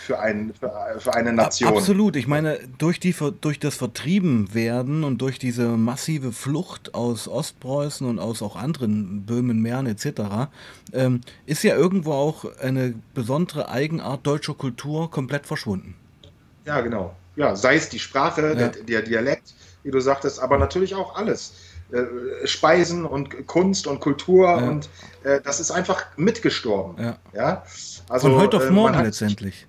für, 0.01 0.19
ein, 0.19 0.53
für, 0.99 1.13
eine 1.13 1.33
Nation. 1.33 1.69
Absolut. 1.69 2.15
Ich 2.15 2.25
meine, 2.27 2.57
durch, 2.77 2.99
die, 2.99 3.15
durch 3.41 3.59
das 3.59 3.75
Vertriebenwerden 3.75 5.03
und 5.03 5.19
durch 5.19 5.37
diese 5.37 5.67
massive 5.67 6.31
Flucht 6.31 6.95
aus 6.95 7.27
Ostpreußen 7.27 8.07
und 8.07 8.17
aus 8.17 8.41
auch 8.41 8.55
anderen 8.55 9.25
Böhmen, 9.25 9.61
Mähren 9.61 9.85
etc. 9.85 10.49
Ähm, 10.93 11.21
ist 11.45 11.63
ja 11.63 11.75
irgendwo 11.75 12.13
auch 12.13 12.45
eine 12.59 12.95
besondere 13.13 13.69
Eigenart 13.69 14.25
deutscher 14.25 14.55
Kultur 14.55 15.11
komplett 15.11 15.45
verschwunden. 15.45 15.95
Ja, 16.65 16.81
genau. 16.81 17.15
Ja, 17.35 17.55
sei 17.55 17.75
es 17.75 17.89
die 17.89 17.99
Sprache, 17.99 18.41
ja. 18.41 18.55
der, 18.55 18.69
der 18.69 19.01
Dialekt, 19.01 19.53
wie 19.83 19.91
du 19.91 19.99
sagtest, 19.99 20.41
aber 20.41 20.57
natürlich 20.57 20.95
auch 20.95 21.15
alles. 21.15 21.53
Äh, 21.91 22.45
Speisen 22.45 23.03
und 23.03 23.47
Kunst 23.47 23.87
und 23.87 23.99
Kultur 23.99 24.47
ja. 24.47 24.57
und 24.57 24.89
äh, 25.23 25.41
das 25.41 25.59
ist 25.59 25.71
einfach 25.71 26.05
mitgestorben. 26.17 27.03
Ja. 27.03 27.17
ja? 27.33 27.63
Also, 28.09 28.29
von 28.29 28.37
heute 28.37 28.57
auf 28.57 28.67
äh, 28.67 28.71
morgen 28.71 28.95
hat, 28.95 29.05
letztendlich. 29.05 29.65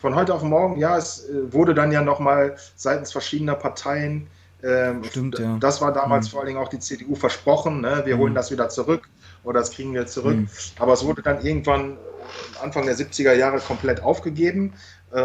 Von 0.00 0.14
heute 0.14 0.34
auf 0.34 0.42
morgen, 0.42 0.78
ja, 0.78 0.98
es 0.98 1.26
äh, 1.30 1.50
wurde 1.50 1.74
dann 1.74 1.92
ja 1.92 2.02
nochmal 2.02 2.56
seitens 2.76 3.10
verschiedener 3.10 3.54
Parteien, 3.54 4.26
ähm, 4.62 5.02
Stimmt, 5.04 5.38
ja. 5.38 5.56
das 5.60 5.80
war 5.80 5.92
damals 5.92 6.26
mhm. 6.26 6.30
vor 6.30 6.40
allen 6.40 6.48
Dingen 6.48 6.60
auch 6.60 6.68
die 6.68 6.78
CDU 6.78 7.14
versprochen, 7.14 7.80
ne? 7.80 8.02
wir 8.04 8.16
mhm. 8.16 8.20
holen 8.20 8.34
das 8.34 8.50
wieder 8.50 8.68
zurück 8.68 9.08
oder 9.44 9.60
das 9.60 9.70
kriegen 9.70 9.94
wir 9.94 10.06
zurück. 10.06 10.36
Mhm. 10.36 10.48
Aber 10.78 10.92
es 10.92 11.04
wurde 11.06 11.22
dann 11.22 11.42
irgendwann 11.42 11.96
Anfang 12.62 12.84
der 12.84 12.96
70er 12.96 13.32
Jahre 13.32 13.60
komplett 13.60 14.02
aufgegeben. 14.02 14.74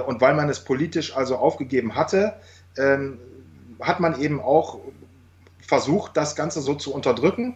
Und 0.05 0.21
weil 0.21 0.35
man 0.35 0.49
es 0.49 0.59
politisch 0.59 1.17
also 1.17 1.37
aufgegeben 1.37 1.95
hatte, 1.95 2.33
ähm, 2.77 3.17
hat 3.79 3.99
man 3.99 4.19
eben 4.19 4.41
auch 4.41 4.79
versucht, 5.59 6.17
das 6.17 6.35
Ganze 6.35 6.61
so 6.61 6.75
zu 6.75 6.93
unterdrücken, 6.93 7.55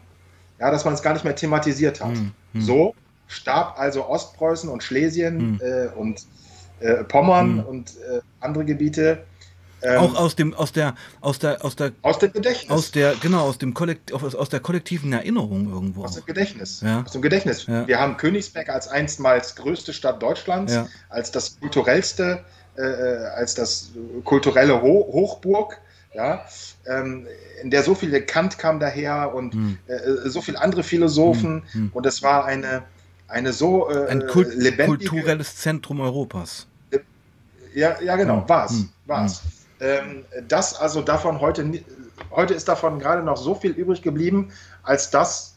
ja, 0.60 0.72
dass 0.72 0.86
man 0.86 0.94
es 0.94 1.02
gar 1.02 1.14
nicht 1.14 1.26
mehr 1.26 1.36
thematisiert 1.36 2.02
hat. 2.02 2.16
Mhm. 2.54 2.62
So 2.62 2.96
starb 3.28 3.80
also 3.80 4.08
Ostpreußen 4.08 4.70
und 4.70 4.84
Schlesien 4.84 5.54
mhm. 5.54 5.62
äh, 5.62 5.88
und 5.88 6.26
äh, 6.80 7.04
Pommern 7.04 7.56
mhm. 7.56 7.64
und 7.64 7.90
äh, 7.98 8.22
andere 8.40 8.66
Gebiete. 8.66 9.24
Ähm, 9.82 10.00
auch 10.00 10.16
aus 10.16 10.36
dem 10.38 10.54
aus 10.54 10.72
der 10.72 10.96
aus 11.20 11.40
der 11.40 11.66
aus 11.66 11.76
der 11.76 11.92
aus 12.04 12.18
dem 12.20 12.32
Gedächtnis 12.32 12.72
aus 12.72 12.92
der 12.92 13.16
genau 13.16 13.42
aus 13.42 13.58
dem 13.58 13.74
Kollekt, 13.74 14.14
aus, 14.14 14.34
aus 14.34 14.48
der 14.48 14.62
kollektiven 14.62 15.12
Erinnerung 15.12 15.70
irgendwo 15.70 16.06
aus 16.06 16.16
dem 16.16 16.26
Gedächtnis 16.26 16.80
ja. 16.80 17.04
aus 17.04 17.12
dem 17.12 17.22
Gedächtnis 17.22 17.66
ja. 17.66 17.86
wir 17.86 18.00
haben 18.00 18.16
Königsberg 18.16 18.70
als 18.70 18.88
einstmals 18.88 19.58
größte 19.58 19.92
Stadt 19.92 20.24
Deutschlands 20.24 20.74
ja. 20.74 20.88
als 21.10 21.32
das 21.32 21.60
kulturellste 21.60 22.46
äh, 22.78 22.82
äh 22.82 23.26
als 23.36 23.56
das 23.56 23.92
kulturelle 24.24 24.82
Ho 24.82 25.06
Hochburg 25.12 25.82
ja, 26.14 26.46
ähm, 26.86 27.28
in 27.62 27.72
der 27.72 27.84
so 27.84 27.96
viel 27.96 28.22
Kant 28.22 28.58
kam 28.58 28.80
daher 28.80 29.34
und 29.34 29.54
hm. 29.54 29.78
äh, 29.88 30.30
so 30.30 30.42
viele 30.42 30.62
andere 30.62 30.84
Philosophen 30.84 31.64
hm. 31.72 31.82
Hm. 31.82 31.92
und 31.94 32.06
es 32.06 32.22
war 32.22 32.46
eine, 32.46 32.84
eine 33.28 33.54
so 33.54 33.90
äh, 33.90 34.08
ein 34.08 34.28
Kult 34.28 34.54
lebendige, 34.56 35.10
kulturelles 35.10 35.56
Zentrum 35.58 36.00
Europas. 36.00 36.68
Ja, 37.74 38.00
ja 38.02 38.16
genau, 38.16 38.42
hm. 38.42 38.50
war 38.50 38.66
es. 38.66 38.72
Hm. 38.72 38.90
War's. 39.06 39.42
Ähm, 39.80 40.24
das 40.48 40.76
also 40.76 41.02
davon 41.02 41.42
heute, 41.42 41.84
heute 42.32 42.54
ist 42.54 42.68
davon 42.68 43.00
gerade 43.00 43.24
noch 43.24 43.38
so 43.38 43.56
viel 43.56 43.72
übrig 43.72 44.02
geblieben, 44.02 44.52
als 44.84 45.10
dass 45.10 45.56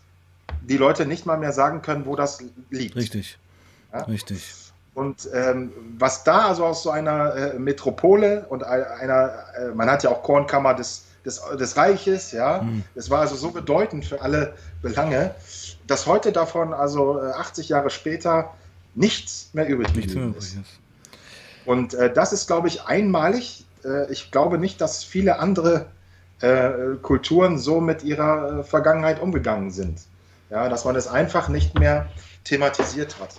die 0.63 0.77
Leute 0.77 1.07
nicht 1.07 1.27
mal 1.27 1.39
mehr 1.39 1.53
sagen 1.53 1.83
können, 1.83 2.07
wo 2.07 2.17
das 2.17 2.43
liegt. 2.71 2.97
Richtig. 2.97 3.39
Ja? 3.93 4.01
Richtig. 4.05 4.66
Und 4.97 5.29
ähm, 5.35 5.73
was 5.99 6.25
da 6.25 6.49
also 6.49 6.65
aus 6.65 6.83
so 6.83 6.89
einer 6.89 7.35
äh, 7.35 7.59
Metropole 7.59 8.47
und 8.49 8.65
einer, 8.65 9.45
äh, 9.55 9.75
man 9.75 9.91
hat 9.91 10.03
ja 10.03 10.09
auch 10.09 10.23
Kornkammer 10.23 10.73
des, 10.73 11.05
des, 11.23 11.43
des 11.61 11.77
Reiches, 11.77 12.33
ja, 12.33 12.63
mhm. 12.63 12.83
es 12.95 13.11
war 13.11 13.21
also 13.21 13.37
so 13.37 13.51
bedeutend 13.51 14.07
für 14.07 14.23
alle 14.23 14.55
Belange, 14.81 15.35
dass 15.87 16.07
heute 16.07 16.33
davon, 16.33 16.73
also 16.73 17.21
äh, 17.23 17.33
80 17.33 17.69
Jahre 17.69 17.91
später, 17.91 18.55
nichts 18.95 19.51
mehr 19.53 19.69
übrig 19.69 19.93
geblieben 19.93 20.35
ist. 20.39 20.57
Und 21.67 21.93
äh, 21.93 22.11
das 22.11 22.33
ist, 22.33 22.47
glaube 22.47 22.69
ich, 22.69 22.85
einmalig. 22.87 23.67
Äh, 23.85 24.11
ich 24.11 24.31
glaube 24.31 24.57
nicht, 24.57 24.81
dass 24.81 25.05
viele 25.05 25.41
andere 25.41 25.89
äh, 26.41 26.71
Kulturen 27.03 27.59
so 27.59 27.83
mit 27.83 28.03
ihrer 28.03 28.65
Vergangenheit 28.65 29.21
umgegangen 29.21 29.71
sind. 29.71 30.01
Ja, 30.49 30.71
dass 30.71 30.87
man 30.87 30.97
es 30.97 31.07
einfach 31.07 31.51
nicht 31.51 31.79
mehr 31.79 32.09
thematisiert 32.45 33.17
hat. 33.21 33.35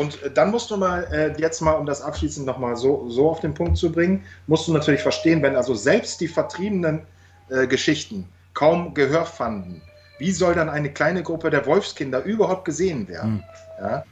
Und 0.00 0.22
äh, 0.22 0.30
dann 0.30 0.50
musst 0.50 0.70
du 0.70 0.78
mal, 0.78 1.06
äh, 1.12 1.38
jetzt 1.38 1.60
mal, 1.60 1.72
um 1.72 1.84
das 1.84 2.00
abschließend 2.00 2.46
nochmal 2.46 2.74
so, 2.74 3.10
so 3.10 3.28
auf 3.28 3.40
den 3.40 3.52
Punkt 3.52 3.76
zu 3.76 3.92
bringen, 3.92 4.24
musst 4.46 4.66
du 4.66 4.72
natürlich 4.72 5.02
verstehen, 5.02 5.42
wenn 5.42 5.56
also 5.56 5.74
selbst 5.74 6.22
die 6.22 6.28
vertriebenen 6.28 7.02
äh, 7.50 7.66
Geschichten 7.66 8.26
kaum 8.54 8.94
Gehör 8.94 9.26
fanden, 9.26 9.82
wie 10.18 10.32
soll 10.32 10.54
dann 10.54 10.70
eine 10.70 10.90
kleine 10.90 11.22
Gruppe 11.22 11.50
der 11.50 11.66
Wolfskinder 11.66 12.22
überhaupt 12.22 12.64
gesehen 12.64 13.08
werden? 13.08 13.34
Mhm. 13.34 13.42
Ja? 13.78 14.04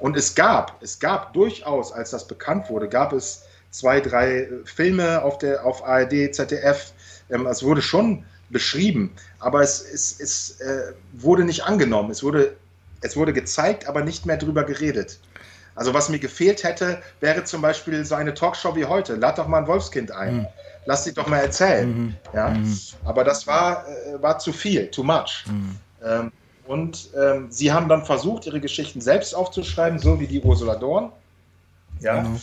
Und 0.00 0.16
es 0.16 0.34
gab, 0.34 0.82
es 0.82 0.98
gab 0.98 1.34
durchaus, 1.34 1.92
als 1.92 2.10
das 2.10 2.26
bekannt 2.26 2.70
wurde, 2.70 2.88
gab 2.88 3.12
es 3.12 3.44
zwei, 3.70 4.00
drei 4.00 4.44
äh, 4.44 4.48
Filme 4.64 5.22
auf, 5.22 5.36
der, 5.36 5.66
auf 5.66 5.84
ARD, 5.84 6.34
ZDF. 6.34 6.94
Ähm, 7.28 7.46
es 7.46 7.62
wurde 7.62 7.82
schon 7.82 8.24
beschrieben, 8.48 9.14
aber 9.40 9.60
es, 9.60 9.82
es, 9.82 10.20
es 10.20 10.60
äh, 10.62 10.94
wurde 11.12 11.44
nicht 11.44 11.64
angenommen. 11.64 12.10
Es 12.10 12.22
wurde 12.22 12.56
es 13.04 13.16
wurde 13.16 13.34
gezeigt, 13.34 13.86
aber 13.86 14.02
nicht 14.02 14.24
mehr 14.24 14.38
drüber 14.38 14.64
geredet. 14.64 15.20
Also 15.74 15.92
was 15.92 16.08
mir 16.08 16.18
gefehlt 16.18 16.62
hätte, 16.62 17.02
wäre 17.20 17.44
zum 17.44 17.62
Beispiel 17.62 18.04
so 18.04 18.14
eine 18.14 18.34
Talkshow 18.34 18.76
wie 18.76 18.84
heute. 18.84 19.16
Lad 19.16 19.38
doch 19.38 19.48
mal 19.48 19.58
ein 19.58 19.66
Wolfskind 19.66 20.12
ein. 20.12 20.36
Mhm. 20.36 20.46
Lass 20.86 21.04
sie 21.04 21.14
doch 21.14 21.26
mal 21.26 21.38
erzählen. 21.38 21.88
Mhm. 21.88 22.16
Ja? 22.32 22.50
Mhm. 22.50 22.78
Aber 23.04 23.24
das 23.24 23.46
war, 23.46 23.84
äh, 23.88 24.22
war 24.22 24.38
zu 24.38 24.52
viel, 24.52 24.90
too 24.90 25.02
much. 25.02 25.44
Mhm. 25.46 25.78
Ähm, 26.04 26.32
und 26.66 27.10
ähm, 27.16 27.48
sie 27.50 27.72
haben 27.72 27.88
dann 27.88 28.04
versucht, 28.04 28.46
ihre 28.46 28.60
Geschichten 28.60 29.00
selbst 29.00 29.34
aufzuschreiben, 29.34 29.98
so 29.98 30.18
wie 30.20 30.26
die 30.26 30.40
Ursula 30.40 30.76
Dorn, 30.76 31.12
ja? 32.00 32.22
Genau. 32.22 32.40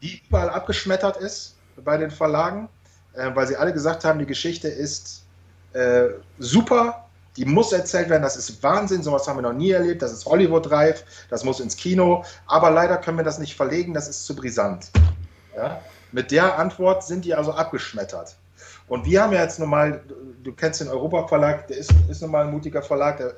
die 0.00 0.22
überall 0.26 0.50
abgeschmettert 0.50 1.16
ist 1.16 1.56
bei 1.76 1.96
den 1.96 2.10
Verlagen, 2.10 2.68
äh, 3.14 3.30
weil 3.34 3.46
sie 3.46 3.56
alle 3.56 3.72
gesagt 3.72 4.04
haben, 4.04 4.18
die 4.18 4.26
Geschichte 4.26 4.68
ist 4.68 5.24
äh, 5.72 6.06
super, 6.38 7.08
die 7.36 7.44
muss 7.44 7.72
erzählt 7.72 8.08
werden, 8.08 8.22
das 8.22 8.36
ist 8.36 8.62
Wahnsinn, 8.62 9.02
sowas 9.02 9.26
haben 9.26 9.38
wir 9.38 9.42
noch 9.42 9.52
nie 9.52 9.70
erlebt, 9.72 10.02
das 10.02 10.12
ist 10.12 10.24
Hollywood-reif, 10.24 11.04
das 11.30 11.44
muss 11.44 11.60
ins 11.60 11.76
Kino, 11.76 12.24
aber 12.46 12.70
leider 12.70 12.96
können 12.98 13.18
wir 13.18 13.24
das 13.24 13.38
nicht 13.38 13.56
verlegen, 13.56 13.92
das 13.92 14.08
ist 14.08 14.24
zu 14.24 14.36
brisant. 14.36 14.90
Ja? 15.56 15.80
Mit 16.12 16.30
der 16.30 16.58
Antwort 16.58 17.04
sind 17.04 17.24
die 17.24 17.34
also 17.34 17.52
abgeschmettert. 17.52 18.36
Und 18.86 19.06
wir 19.06 19.22
haben 19.22 19.32
ja 19.32 19.42
jetzt 19.42 19.58
nochmal, 19.58 20.02
du 20.42 20.52
kennst 20.52 20.80
den 20.80 20.88
Europa-Verlag, 20.88 21.66
der 21.68 21.78
ist, 21.78 21.92
ist 22.08 22.22
nochmal 22.22 22.44
ein 22.44 22.52
mutiger 22.52 22.82
Verlag, 22.82 23.16
der, 23.16 23.34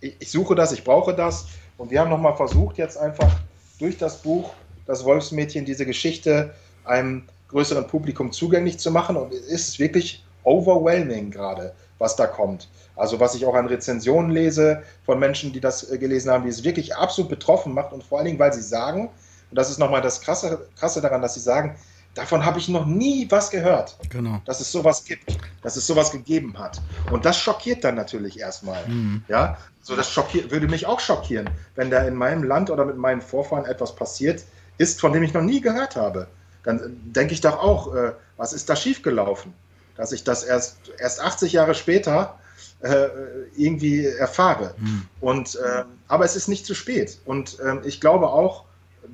ich, 0.00 0.16
ich 0.18 0.30
suche 0.30 0.54
das, 0.54 0.72
ich 0.72 0.84
brauche 0.84 1.14
das. 1.14 1.46
Und 1.76 1.90
wir 1.90 2.00
haben 2.00 2.10
nochmal 2.10 2.36
versucht, 2.36 2.76
jetzt 2.78 2.98
einfach 2.98 3.30
durch 3.78 3.96
das 3.96 4.20
Buch, 4.20 4.52
das 4.86 5.04
Wolfsmädchen, 5.04 5.64
diese 5.64 5.86
Geschichte 5.86 6.52
einem 6.84 7.24
größeren 7.48 7.86
Publikum 7.86 8.32
zugänglich 8.32 8.78
zu 8.78 8.90
machen. 8.90 9.16
Und 9.16 9.32
es 9.32 9.46
ist 9.46 9.78
wirklich 9.78 10.24
overwhelming 10.48 11.30
gerade, 11.30 11.74
was 11.98 12.16
da 12.16 12.26
kommt. 12.26 12.68
Also 12.96 13.20
was 13.20 13.34
ich 13.34 13.44
auch 13.44 13.54
an 13.54 13.66
Rezensionen 13.66 14.30
lese 14.30 14.82
von 15.04 15.18
Menschen, 15.18 15.52
die 15.52 15.60
das 15.60 15.90
äh, 15.90 15.98
gelesen 15.98 16.30
haben, 16.30 16.44
die 16.44 16.50
es 16.50 16.64
wirklich 16.64 16.96
absolut 16.96 17.30
betroffen 17.30 17.74
macht 17.74 17.92
und 17.92 18.02
vor 18.02 18.18
allen 18.18 18.26
Dingen, 18.26 18.38
weil 18.38 18.52
sie 18.52 18.62
sagen, 18.62 19.10
und 19.50 19.56
das 19.56 19.70
ist 19.70 19.78
nochmal 19.78 20.02
das 20.02 20.20
Krasse, 20.20 20.66
Krasse 20.76 21.00
daran, 21.00 21.22
dass 21.22 21.34
sie 21.34 21.40
sagen, 21.40 21.76
davon 22.14 22.44
habe 22.44 22.58
ich 22.58 22.68
noch 22.68 22.86
nie 22.86 23.26
was 23.30 23.50
gehört. 23.50 23.96
Genau. 24.10 24.40
Dass 24.44 24.60
es 24.60 24.72
sowas 24.72 25.04
gibt, 25.04 25.36
dass 25.62 25.76
es 25.76 25.86
sowas 25.86 26.10
gegeben 26.10 26.58
hat. 26.58 26.80
Und 27.10 27.24
das 27.24 27.38
schockiert 27.38 27.84
dann 27.84 27.94
natürlich 27.94 28.40
erstmal. 28.40 28.86
Mhm. 28.88 29.22
Ja, 29.28 29.58
so 29.82 29.94
das 29.94 30.10
schockiert, 30.10 30.50
würde 30.50 30.68
mich 30.68 30.86
auch 30.86 31.00
schockieren, 31.00 31.48
wenn 31.76 31.90
da 31.90 32.02
in 32.02 32.14
meinem 32.14 32.42
Land 32.42 32.70
oder 32.70 32.84
mit 32.84 32.96
meinen 32.96 33.22
Vorfahren 33.22 33.64
etwas 33.64 33.94
passiert 33.94 34.44
ist, 34.78 35.00
von 35.00 35.12
dem 35.12 35.22
ich 35.22 35.32
noch 35.32 35.42
nie 35.42 35.60
gehört 35.60 35.96
habe. 35.96 36.26
Dann 36.64 36.78
äh, 36.78 36.82
denke 36.88 37.32
ich 37.32 37.40
doch 37.40 37.58
auch, 37.62 37.94
äh, 37.94 38.12
was 38.36 38.52
ist 38.52 38.68
da 38.68 38.76
schiefgelaufen? 38.76 39.52
Dass 39.98 40.12
ich 40.12 40.24
das 40.24 40.42
erst, 40.44 40.78
erst 40.98 41.20
80 41.20 41.52
Jahre 41.52 41.74
später 41.74 42.38
äh, 42.80 43.08
irgendwie 43.56 44.06
erfahre. 44.06 44.74
Mhm. 44.78 45.06
Und, 45.20 45.56
äh, 45.56 45.84
aber 46.06 46.24
es 46.24 46.36
ist 46.36 46.48
nicht 46.48 46.64
zu 46.64 46.74
spät. 46.74 47.18
Und 47.26 47.60
äh, 47.60 47.86
ich 47.86 48.00
glaube 48.00 48.28
auch, 48.28 48.64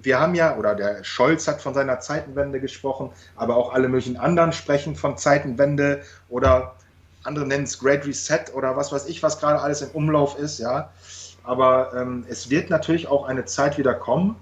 wir 0.02 0.20
haben 0.20 0.34
ja, 0.34 0.56
oder 0.56 0.74
der 0.74 1.02
Scholz 1.02 1.48
hat 1.48 1.60
von 1.60 1.74
seiner 1.74 2.00
Zeitenwende 2.00 2.60
gesprochen, 2.60 3.10
aber 3.36 3.56
auch 3.56 3.72
alle 3.72 3.88
möglichen 3.88 4.16
anderen 4.16 4.52
sprechen 4.52 4.96
von 4.96 5.16
Zeitenwende 5.16 6.02
oder 6.28 6.74
andere 7.22 7.46
nennen 7.46 7.64
es 7.64 7.78
Great 7.78 8.06
Reset 8.06 8.52
oder 8.52 8.76
was 8.76 8.92
weiß 8.92 9.06
ich, 9.06 9.22
was 9.22 9.38
gerade 9.40 9.60
alles 9.60 9.82
im 9.82 9.90
Umlauf 9.90 10.38
ist, 10.38 10.58
ja. 10.58 10.90
Aber 11.42 11.92
ähm, 11.94 12.24
es 12.28 12.50
wird 12.50 12.70
natürlich 12.70 13.06
auch 13.08 13.24
eine 13.24 13.44
Zeit 13.44 13.78
wieder 13.78 13.94
kommen, 13.94 14.36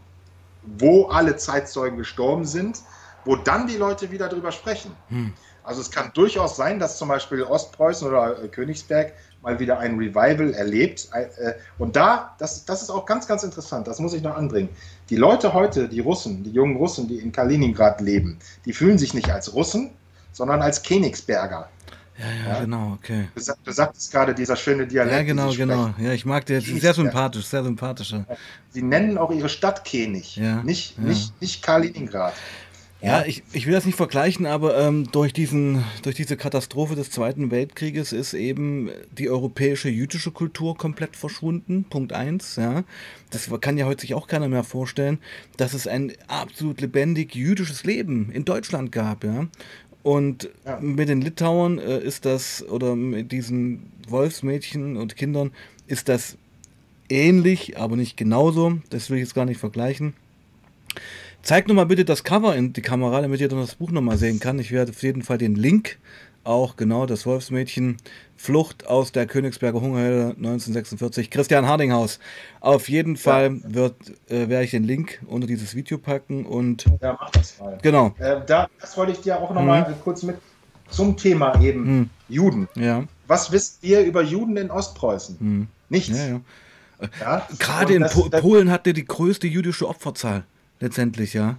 wo 0.63 1.07
alle 1.07 1.37
Zeitzeugen 1.37 1.99
gestorben 1.99 2.45
sind, 2.45 2.81
wo 3.25 3.37
dann 3.37 3.67
die 3.67 3.77
Leute 3.77 4.11
wieder 4.11 4.29
drüber 4.29 4.53
sprechen. 4.53 4.93
Hm. 5.09 5.33
Also 5.65 5.81
es 5.81 5.91
kann 5.91 6.11
durchaus 6.15 6.57
sein, 6.57 6.79
dass 6.79 6.99
zum 6.99 7.09
Beispiel 7.09 7.43
Ostpreußen 7.43 8.07
oder 8.09 8.43
äh, 8.43 8.49
Königsberg 8.49 9.13
mal 9.43 9.59
wieder 9.59 9.79
ein 9.79 9.97
Revival 9.97 10.55
erlebt. 10.55 11.09
Äh, 11.13 11.55
und 11.79 11.97
da, 11.97 12.35
das, 12.39 12.65
das 12.65 12.83
ist 12.83 12.91
auch 12.91 13.07
ganz, 13.07 13.27
ganz 13.27 13.43
interessant, 13.43 13.87
das 13.87 13.99
muss 13.99 14.15
ich 14.15 14.23
noch 14.23 14.37
anbringen. 14.37 14.69
Die 15.11 15.17
Leute 15.17 15.53
heute, 15.53 15.89
die 15.89 16.01
Russen, 16.01 16.43
die 16.43 16.51
jungen 16.51 16.77
Russen, 16.77 17.09
die 17.09 17.19
in 17.19 17.33
Kaliningrad 17.33 18.01
leben, 18.01 18.39
die 18.65 18.73
fühlen 18.73 18.99
sich 18.99 19.15
nicht 19.15 19.31
als 19.31 19.53
Russen, 19.53 19.91
sondern 20.33 20.63
als 20.63 20.83
Königsberger. 20.83 21.69
Ja, 22.19 22.27
ja, 22.27 22.55
ja, 22.55 22.61
genau, 22.61 22.93
okay. 22.93 23.29
Du, 23.35 23.41
du 23.65 23.73
sagtest 23.73 24.13
gerade 24.13 24.35
dieser 24.35 24.55
schöne 24.55 24.87
Dialekt. 24.87 25.17
Ja, 25.17 25.23
genau, 25.23 25.53
genau. 25.53 25.95
Ja, 25.99 26.13
ich 26.13 26.27
mag 26.27 26.45
den, 26.45 26.61
sehr 26.61 26.93
sympathisch, 26.93 27.47
sehr 27.47 27.65
sympathischer. 27.65 28.27
Sie 28.71 28.83
nennen 28.83 29.17
auch 29.17 29.31
ihre 29.31 29.49
Stadt 29.49 29.89
König, 29.91 30.37
ja, 30.37 30.63
nicht, 30.63 30.99
ja. 30.99 31.05
nicht, 31.05 31.41
nicht 31.41 31.63
Kaliningrad. 31.63 32.35
Ja, 33.03 33.25
ich, 33.27 33.43
ich 33.53 33.67
will 33.67 33.73
das 33.73 33.85
nicht 33.85 33.97
vergleichen, 33.97 34.47
aber 34.47 34.79
ähm, 34.79 35.11
durch, 35.11 35.33
diesen, 35.33 35.83
durch 36.03 36.15
diese 36.15 36.37
Katastrophe 36.37 36.95
des 36.95 37.11
Zweiten 37.11 37.51
Weltkrieges 37.51 38.13
ist 38.13 38.33
eben 38.33 38.91
die 39.11 39.29
europäische 39.29 39.89
jüdische 39.89 40.31
Kultur 40.31 40.77
komplett 40.77 41.17
verschwunden. 41.17 41.85
Punkt 41.91 42.13
eins. 42.13 42.55
Ja. 42.55 42.85
Das 43.31 43.51
kann 43.61 43.77
ja 43.77 43.87
heute 43.87 44.03
sich 44.03 44.15
auch 44.15 44.29
keiner 44.29 44.49
mehr 44.49 44.63
vorstellen, 44.63 45.19
dass 45.57 45.75
es 45.75 45.89
ein 45.89 46.13
absolut 46.29 46.81
lebendig 46.81 47.35
jüdisches 47.35 47.83
Leben 47.83 48.31
in 48.31 48.45
Deutschland 48.45 48.93
gab. 48.93 49.25
Ja. 49.25 49.49
Und 50.05 50.49
ja. 50.65 50.79
mit 50.81 51.09
den 51.09 51.23
Litauern 51.23 51.79
äh, 51.79 51.99
ist 51.99 52.25
das, 52.25 52.65
oder 52.69 52.95
mit 52.95 53.33
diesen 53.33 53.91
Wolfsmädchen 54.07 54.97
und 54.97 55.17
Kindern 55.17 55.51
ist 55.89 56.09
das 56.09 56.37
ähnlich, 57.09 57.79
aber 57.79 57.97
nicht 57.97 58.17
genauso. 58.17 58.79
Das 58.91 59.11
will 59.11 59.19
ich 59.19 59.25
jetzt 59.25 59.35
gar 59.35 59.45
nicht 59.45 59.59
vergleichen. 59.59 60.15
Zeig 61.43 61.67
nochmal 61.67 61.87
bitte 61.87 62.05
das 62.05 62.23
Cover 62.23 62.55
in 62.55 62.73
die 62.73 62.83
Kamera, 62.83 63.21
damit 63.21 63.41
ihr 63.41 63.49
dann 63.49 63.59
das 63.59 63.75
Buch 63.75 63.91
nochmal 63.91 64.17
sehen 64.17 64.39
kann. 64.39 64.61
Ich 64.61 64.71
werde 64.71 64.93
auf 64.93 65.03
jeden 65.03 65.23
Fall 65.23 65.39
den 65.39 65.57
Link, 65.57 65.99
auch 66.45 66.77
genau 66.77 67.05
das 67.05 67.27
Wolfsmädchen, 67.27 67.97
Flucht 68.37 68.87
aus 68.87 69.11
der 69.11 69.27
Königsberger 69.27 69.81
Hungerhöhle 69.81 70.31
1946, 70.37 71.31
Christian 71.31 71.67
Hardinghaus. 71.67 72.21
Auf 72.61 72.89
jeden 72.89 73.17
Fall 73.17 73.61
wird, 73.65 73.97
äh, 74.29 74.49
werde 74.49 74.65
ich 74.65 74.71
den 74.71 74.85
Link 74.85 75.21
unter 75.27 75.49
dieses 75.49 75.75
Video 75.75 75.99
packen 75.99 76.47
und. 76.47 76.85
Ja, 77.01 77.19
mach 77.21 77.31
das 77.31 77.59
mal. 77.59 77.77
Genau. 77.83 78.15
Äh, 78.19 78.41
da, 78.47 78.69
das 78.81 78.97
wollte 78.97 79.13
ich 79.13 79.21
dir 79.21 79.39
auch 79.39 79.53
nochmal 79.53 79.87
hm. 79.87 79.95
kurz 80.05 80.23
mit 80.23 80.37
zum 80.89 81.17
Thema 81.17 81.61
eben 81.61 81.85
hm. 81.85 82.11
Juden. 82.29 82.69
Ja. 82.77 83.03
Was 83.27 83.51
wisst 83.51 83.83
ihr 83.83 84.03
über 84.03 84.23
Juden 84.23 84.57
in 84.57 84.71
Ostpreußen? 84.71 85.41
Hm. 85.41 85.67
Nichts. 85.89 86.19
Ja, 86.19 86.41
ja. 87.21 87.49
Gerade 87.59 87.95
in 87.95 88.03
das, 88.03 88.15
po 88.15 88.29
Polen 88.29 88.71
hatte 88.71 88.93
die 88.93 89.05
größte 89.05 89.49
jüdische 89.49 89.89
Opferzahl 89.89 90.45
letztendlich, 90.83 91.33
ja. 91.33 91.57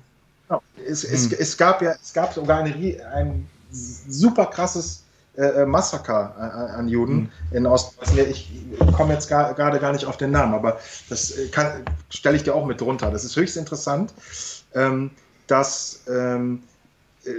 Genau. 0.48 0.62
Es, 0.88 1.04
hm. 1.04 1.14
es, 1.14 1.32
es, 1.34 1.58
gab 1.58 1.82
ja, 1.82 1.96
es 2.02 2.14
gab 2.14 2.34
sogar 2.34 2.60
eine, 2.60 2.74
ein 3.14 3.48
super 3.72 4.46
krasses 4.48 5.04
äh, 5.36 5.62
äh, 5.62 5.66
Massaker 5.66 6.36
an, 6.38 6.52
an 6.52 6.88
Juden 6.88 7.16
mhm. 7.50 7.58
in 7.58 7.66
Ostpreußen. 7.66 8.20
Ich 8.30 8.52
komme 8.96 9.14
jetzt 9.14 9.28
gar, 9.30 9.56
gerade 9.56 9.80
gar 9.80 9.92
nicht 9.92 10.06
auf 10.06 10.18
den 10.18 10.30
Namen, 10.30 10.54
aber 10.54 10.80
das 11.10 11.32
äh, 11.32 11.50
stelle 12.10 12.36
ich 12.36 12.44
dir 12.44 12.54
auch 12.54 12.68
mit 12.68 12.80
drunter. 12.80 13.10
Das 13.10 13.24
ist 13.24 13.36
höchst 13.36 13.58
interessant, 13.58 14.14
ähm, 14.76 15.10
dass 15.48 16.02
ähm, 16.08 16.62
äh, 17.26 17.32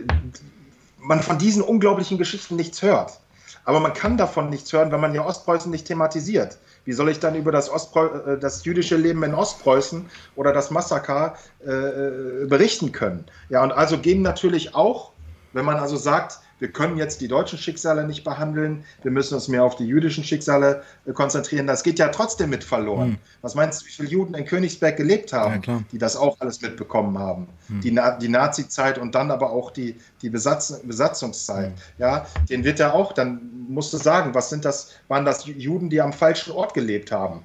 man 0.99 1.23
von 1.23 1.39
diesen 1.39 1.63
unglaublichen 1.63 2.19
Geschichten 2.19 2.57
nichts 2.57 2.83
hört. 2.83 3.21
Aber 3.65 3.79
man 3.79 3.95
kann 3.95 4.17
davon 4.17 4.51
nichts 4.51 4.73
hören, 4.73 4.91
wenn 4.91 5.01
man 5.01 5.15
ja 5.15 5.25
Ostpreußen 5.25 5.71
nicht 5.71 5.87
thematisiert. 5.87 6.59
Wie 6.85 6.93
soll 6.93 7.09
ich 7.09 7.21
dann 7.21 7.35
über 7.35 7.53
das, 7.53 7.71
Ostpreu 7.71 8.07
äh, 8.07 8.39
das 8.39 8.65
jüdische 8.65 8.97
Leben 8.97 9.23
in 9.23 9.35
Ostpreußen 9.35 10.07
oder 10.37 10.53
das 10.53 10.71
Massaker 10.71 11.37
äh, 11.61 12.47
berichten 12.47 12.93
können? 12.93 13.27
Ja, 13.49 13.63
und 13.63 13.73
also 13.73 13.99
gehen 13.99 14.23
natürlich 14.23 14.75
auch, 14.75 15.13
wenn 15.53 15.65
man 15.65 15.77
also 15.77 15.97
sagt, 15.97 16.41
wir 16.59 16.69
können 16.69 16.97
jetzt 16.97 17.21
die 17.21 17.29
deutschen 17.29 17.59
Schicksale 17.59 18.07
nicht 18.07 18.25
behandeln, 18.25 18.85
wir 19.03 19.11
müssen 19.11 19.35
uns 19.35 19.49
mehr 19.49 19.65
auf 19.65 19.77
die 19.77 19.87
jüdischen 19.87 20.25
Schicksale 20.25 20.83
äh, 21.05 21.13
konzentrieren. 21.13 21.67
Das 21.67 21.83
geht 21.83 21.99
ja 21.99 22.09
trotzdem 22.09 22.51
mit 22.51 22.65
verloren. 22.65 23.09
Hm. 23.09 23.19
Was 23.43 23.55
meinst 23.55 23.83
du, 23.83 23.87
wie 23.87 23.91
viele 23.91 24.09
Juden 24.09 24.35
in 24.35 24.45
Königsberg 24.45 24.97
gelebt 24.97 25.33
haben, 25.33 25.63
ja, 25.67 25.83
die 25.93 25.99
das 25.99 26.17
auch 26.17 26.37
alles 26.41 26.61
mitbekommen 26.61 27.19
haben? 27.19 27.49
Hm. 27.69 27.81
Die, 27.81 27.91
Na 27.91 28.17
die 28.17 28.29
Nazi-Zeit 28.29 28.99
und 28.99 29.15
dann 29.15 29.31
aber 29.31 29.51
auch 29.51 29.71
die, 29.71 29.97
die 30.23 30.31
Besatz 30.31 30.81
Besatzungszeit. 30.85 31.67
Hm. 31.67 31.75
Ja, 31.99 32.27
den 32.49 32.65
wird 32.65 32.79
ja 32.79 32.93
auch, 32.93 33.13
dann 33.13 33.41
musst 33.69 33.93
du 33.93 33.97
sagen, 33.97 34.35
was 34.35 34.51
sind 34.51 34.65
das, 34.65 34.93
waren 35.09 35.25
das 35.25 35.47
Juden, 35.47 35.91
die 35.91 36.01
am 36.01 36.13
falschen 36.13 36.53
Ort 36.53 36.75
gelebt 36.75 37.13
haben? 37.13 37.43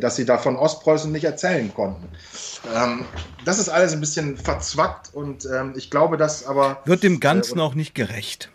Dass 0.00 0.16
sie 0.16 0.24
da 0.24 0.38
von 0.38 0.56
Ostpreußen 0.56 1.12
nicht 1.12 1.24
erzählen 1.24 1.72
konnten. 1.74 2.08
Ähm, 2.74 3.04
das 3.44 3.58
ist 3.58 3.68
alles 3.68 3.92
ein 3.92 4.00
bisschen 4.00 4.36
verzwackt 4.36 5.12
und 5.12 5.46
ähm, 5.46 5.74
ich 5.76 5.90
glaube, 5.90 6.16
dass 6.16 6.46
aber. 6.46 6.80
Wird 6.84 7.02
dem 7.02 7.20
Ganzen 7.20 7.58
äh, 7.58 7.62
auch 7.62 7.74
nicht 7.74 7.94
gerecht 7.94 8.50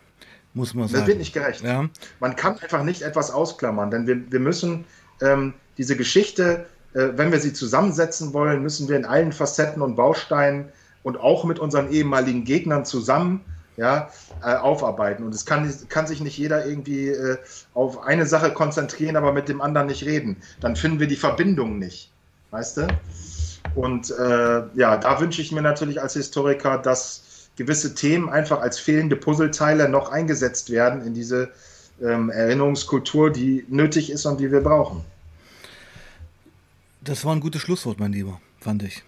muss 0.57 0.73
man 0.73 0.87
sagen. 0.87 1.01
Das 1.01 1.07
wird 1.07 1.19
nicht 1.19 1.33
gerecht. 1.33 1.61
Ja. 1.61 1.87
Man 2.19 2.35
kann 2.35 2.59
einfach 2.59 2.83
nicht 2.83 3.03
etwas 3.03 3.31
ausklammern, 3.31 3.91
denn 3.91 4.07
wir, 4.07 4.29
wir 4.31 4.39
müssen 4.39 4.85
ähm, 5.21 5.53
diese 5.77 5.95
Geschichte, 5.95 6.65
äh, 6.93 7.09
wenn 7.15 7.31
wir 7.31 7.39
sie 7.39 7.53
zusammensetzen 7.53 8.33
wollen, 8.33 8.61
müssen 8.61 8.89
wir 8.89 8.97
in 8.97 9.05
allen 9.05 9.31
Facetten 9.31 9.81
und 9.81 9.95
Bausteinen 9.95 10.69
und 11.03 11.17
auch 11.17 11.45
mit 11.45 11.59
unseren 11.59 11.91
ehemaligen 11.91 12.43
Gegnern 12.43 12.83
zusammen 12.83 13.45
ja, 13.77 14.09
äh, 14.43 14.55
aufarbeiten. 14.55 15.23
Und 15.23 15.33
es 15.33 15.45
kann, 15.45 15.71
kann 15.87 16.07
sich 16.07 16.19
nicht 16.19 16.37
jeder 16.37 16.65
irgendwie 16.65 17.09
äh, 17.09 17.37
auf 17.73 18.03
eine 18.03 18.25
Sache 18.25 18.51
konzentrieren, 18.51 19.15
aber 19.15 19.31
mit 19.31 19.47
dem 19.47 19.61
anderen 19.61 19.87
nicht 19.87 20.03
reden. 20.03 20.37
Dann 20.59 20.75
finden 20.75 20.99
wir 20.99 21.07
die 21.07 21.15
Verbindung 21.15 21.77
nicht. 21.77 22.11
Weißt 22.51 22.77
du? 22.77 22.87
Und 23.75 24.09
äh, 24.11 24.63
ja, 24.73 24.97
da 24.97 25.19
wünsche 25.19 25.41
ich 25.41 25.51
mir 25.51 25.61
natürlich 25.61 26.01
als 26.01 26.13
Historiker, 26.13 26.79
dass 26.79 27.49
gewisse 27.55 27.93
Themen 27.93 28.29
einfach 28.29 28.61
als 28.61 28.79
fehlende 28.79 29.15
Puzzleteile 29.15 29.89
noch 29.89 30.09
eingesetzt 30.09 30.69
werden 30.71 31.05
in 31.05 31.13
diese 31.13 31.51
ähm, 32.01 32.29
Erinnerungskultur, 32.29 33.31
die 33.31 33.65
nötig 33.67 34.09
ist 34.09 34.25
und 34.25 34.39
die 34.39 34.51
wir 34.51 34.61
brauchen. 34.61 35.03
Das 37.01 37.25
war 37.25 37.35
ein 37.35 37.41
gutes 37.41 37.61
Schlusswort, 37.61 37.99
mein 37.99 38.11
Lieber, 38.11 38.39
fand 38.59 38.83
ich. 38.83 39.03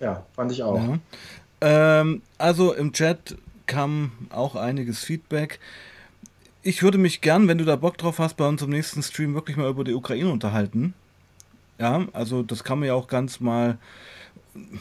Ja, 0.00 0.24
fand 0.34 0.52
ich 0.52 0.62
auch. 0.62 0.76
Ja. 0.76 0.98
Ähm, 1.60 2.22
also 2.38 2.72
im 2.72 2.92
Chat 2.92 3.36
kam 3.68 4.10
auch 4.30 4.56
einiges 4.56 5.04
Feedback. 5.04 5.60
Ich 6.62 6.82
würde 6.82 6.98
mich 6.98 7.20
gern, 7.20 7.46
wenn 7.46 7.58
du 7.58 7.64
da 7.64 7.76
Bock 7.76 7.96
drauf 7.96 8.18
hast, 8.18 8.36
bei 8.36 8.48
uns 8.48 8.62
im 8.62 8.70
nächsten 8.70 9.04
Stream 9.04 9.34
wirklich 9.34 9.56
mal 9.56 9.70
über 9.70 9.84
die 9.84 9.94
Ukraine 9.94 10.30
unterhalten. 10.30 10.94
Ja, 11.78 12.08
also 12.12 12.42
das 12.42 12.64
kann 12.64 12.80
man 12.80 12.88
ja 12.88 12.94
auch 12.94 13.06
ganz 13.06 13.38
mal 13.38 13.78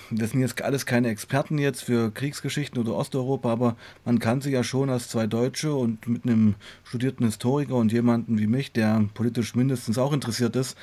wir 0.10 0.28
sind 0.28 0.40
jetzt 0.40 0.62
alles 0.62 0.86
keine 0.86 1.10
Experten 1.10 1.58
jetzt 1.58 1.84
für 1.84 2.12
Kriegsgeschichten 2.12 2.80
oder 2.80 2.96
Osteuropa, 2.96 3.52
aber 3.52 3.76
man 4.06 4.20
kann 4.20 4.42
sich 4.42 4.54
ja 4.54 4.64
schon 4.64 4.90
als 4.90 5.10
zwei 5.10 5.28
Deutsche 5.28 5.74
und 5.74 6.08
mit 6.08 6.26
einem 6.26 6.56
studierten 6.84 7.26
Historiker 7.26 7.76
und 7.76 7.92
jemanden 7.92 8.40
wie 8.40 8.48
mich, 8.48 8.72
der 8.72 9.06
politisch 9.14 9.56
mindestens 9.56 9.98
auch 9.98 10.14
interessiert 10.14 10.56
ist, 10.56 10.78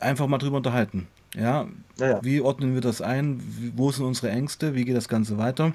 einfach 0.00 0.26
mal 0.26 0.38
drüber 0.38 0.58
unterhalten. 0.58 1.06
Ja, 1.34 1.68
ja, 1.98 2.08
ja. 2.08 2.24
wie 2.24 2.40
ordnen 2.40 2.74
wir 2.74 2.82
das 2.82 3.00
ein? 3.00 3.40
Wo 3.74 3.90
sind 3.90 4.04
unsere 4.04 4.30
Ängste? 4.30 4.74
Wie 4.74 4.84
geht 4.84 4.96
das 4.96 5.08
Ganze 5.08 5.38
weiter? 5.38 5.72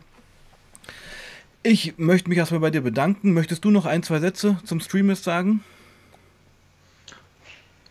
Ich 1.70 1.98
möchte 1.98 2.30
mich 2.30 2.38
erstmal 2.38 2.62
bei 2.62 2.70
dir 2.70 2.80
bedanken. 2.80 3.34
Möchtest 3.34 3.66
du 3.66 3.72
noch 3.72 3.86
ein, 3.86 4.02
zwei 4.02 4.22
Sätze 4.22 4.58
zum 4.64 4.80
Stream 4.80 5.14
sagen? 5.16 5.62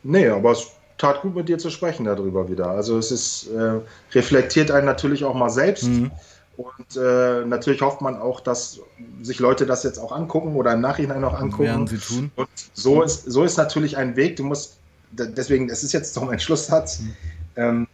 Nee, 0.03 0.29
aber 0.29 0.53
es 0.53 0.69
tat 0.97 1.21
gut 1.21 1.35
mit 1.35 1.51
dir 1.51 1.59
zu 1.59 1.69
sprechen 1.69 2.07
darüber 2.07 2.49
wieder. 2.49 2.71
Also 2.71 2.97
es 2.97 3.13
ist 3.13 3.49
äh, 3.49 3.81
reflektiert 4.13 4.71
einen 4.71 4.87
natürlich 4.87 5.25
auch 5.27 5.35
mal 5.35 5.51
selbst. 5.51 5.89
Mhm. 5.89 6.11
Und 6.57 6.97
äh, 6.97 7.45
natürlich 7.45 7.83
hofft 7.83 8.01
man 8.01 8.17
auch, 8.17 8.41
dass 8.41 8.81
sich 9.21 9.41
Leute 9.41 9.67
das 9.67 9.83
jetzt 9.83 9.99
auch 9.99 10.11
angucken 10.11 10.57
oder 10.57 10.73
im 10.73 10.81
Nachhinein 10.81 11.21
noch 11.21 11.39
angucken. 11.39 11.65
Werden 11.65 11.87
sie 11.87 11.99
tun. 11.99 12.31
Und 12.35 12.49
so 12.73 13.03
ist, 13.03 13.31
so 13.31 13.45
ist 13.45 13.59
natürlich 13.59 13.99
ein 13.99 14.17
Weg. 14.17 14.37
Du 14.37 14.45
musst, 14.45 14.79
deswegen, 15.13 15.69
es 15.69 15.85
ist 15.85 15.93
jetzt 15.93 16.17
doch 16.17 16.25
mein 16.25 16.41
Schlusssatz. 16.41 17.01
Mhm. 17.01 17.17
Ähm, 17.57 17.87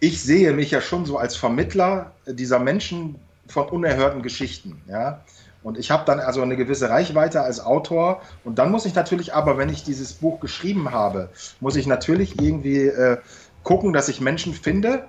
ich 0.00 0.22
sehe 0.22 0.54
mich 0.54 0.70
ja 0.70 0.80
schon 0.80 1.04
so 1.04 1.18
als 1.18 1.36
Vermittler 1.36 2.12
dieser 2.26 2.58
Menschen 2.58 3.16
von 3.50 3.68
unerhörten 3.68 4.22
Geschichten. 4.22 4.80
Ja? 4.88 5.22
Und 5.62 5.78
ich 5.78 5.90
habe 5.90 6.04
dann 6.06 6.20
also 6.20 6.42
eine 6.42 6.56
gewisse 6.56 6.88
Reichweite 6.88 7.42
als 7.42 7.60
Autor. 7.60 8.22
Und 8.44 8.58
dann 8.58 8.70
muss 8.70 8.86
ich 8.86 8.94
natürlich 8.94 9.34
aber, 9.34 9.58
wenn 9.58 9.68
ich 9.68 9.84
dieses 9.84 10.14
Buch 10.14 10.40
geschrieben 10.40 10.90
habe, 10.90 11.28
muss 11.60 11.76
ich 11.76 11.86
natürlich 11.86 12.40
irgendwie 12.40 12.86
äh, 12.86 13.18
gucken, 13.62 13.92
dass 13.92 14.08
ich 14.08 14.20
Menschen 14.20 14.54
finde, 14.54 15.04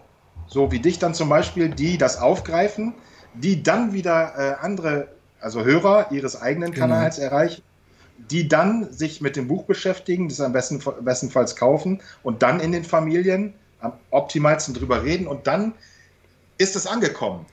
so 0.48 0.72
wie 0.72 0.80
dich 0.80 1.00
dann 1.00 1.14
zum 1.14 1.30
Beispiel, 1.30 1.70
die 1.70 1.98
das 1.98 2.18
aufgreifen, 2.18 2.94
die 3.34 3.64
dann 3.64 3.94
wieder 3.94 4.34
äh, 4.38 4.66
andere, 4.66 5.08
also 5.39 5.64
Hörer 5.64 6.12
ihres 6.12 6.42
eigenen 6.42 6.72
genau. 6.72 6.88
Kanals 6.88 7.18
erreichen, 7.18 7.64
die 8.18 8.48
dann 8.48 8.92
sich 8.92 9.22
mit 9.22 9.38
dem 9.38 9.48
Buch 9.48 9.64
beschäftigen, 9.64 10.28
das 10.28 10.42
am 10.42 10.52
besten, 10.52 10.84
bestenfalls 11.02 11.56
kaufen 11.56 12.02
und 12.24 12.44
dann 12.44 12.60
in 12.60 12.74
den 12.74 12.84
Familien 12.84 13.54
am 13.80 13.94
optimalsten 14.12 14.74
drüber 14.74 15.04
reden 15.04 15.28
und 15.28 15.48
dann 15.48 15.74
ist 16.58 16.76
es 16.76 16.86
angekommen. 16.86 17.46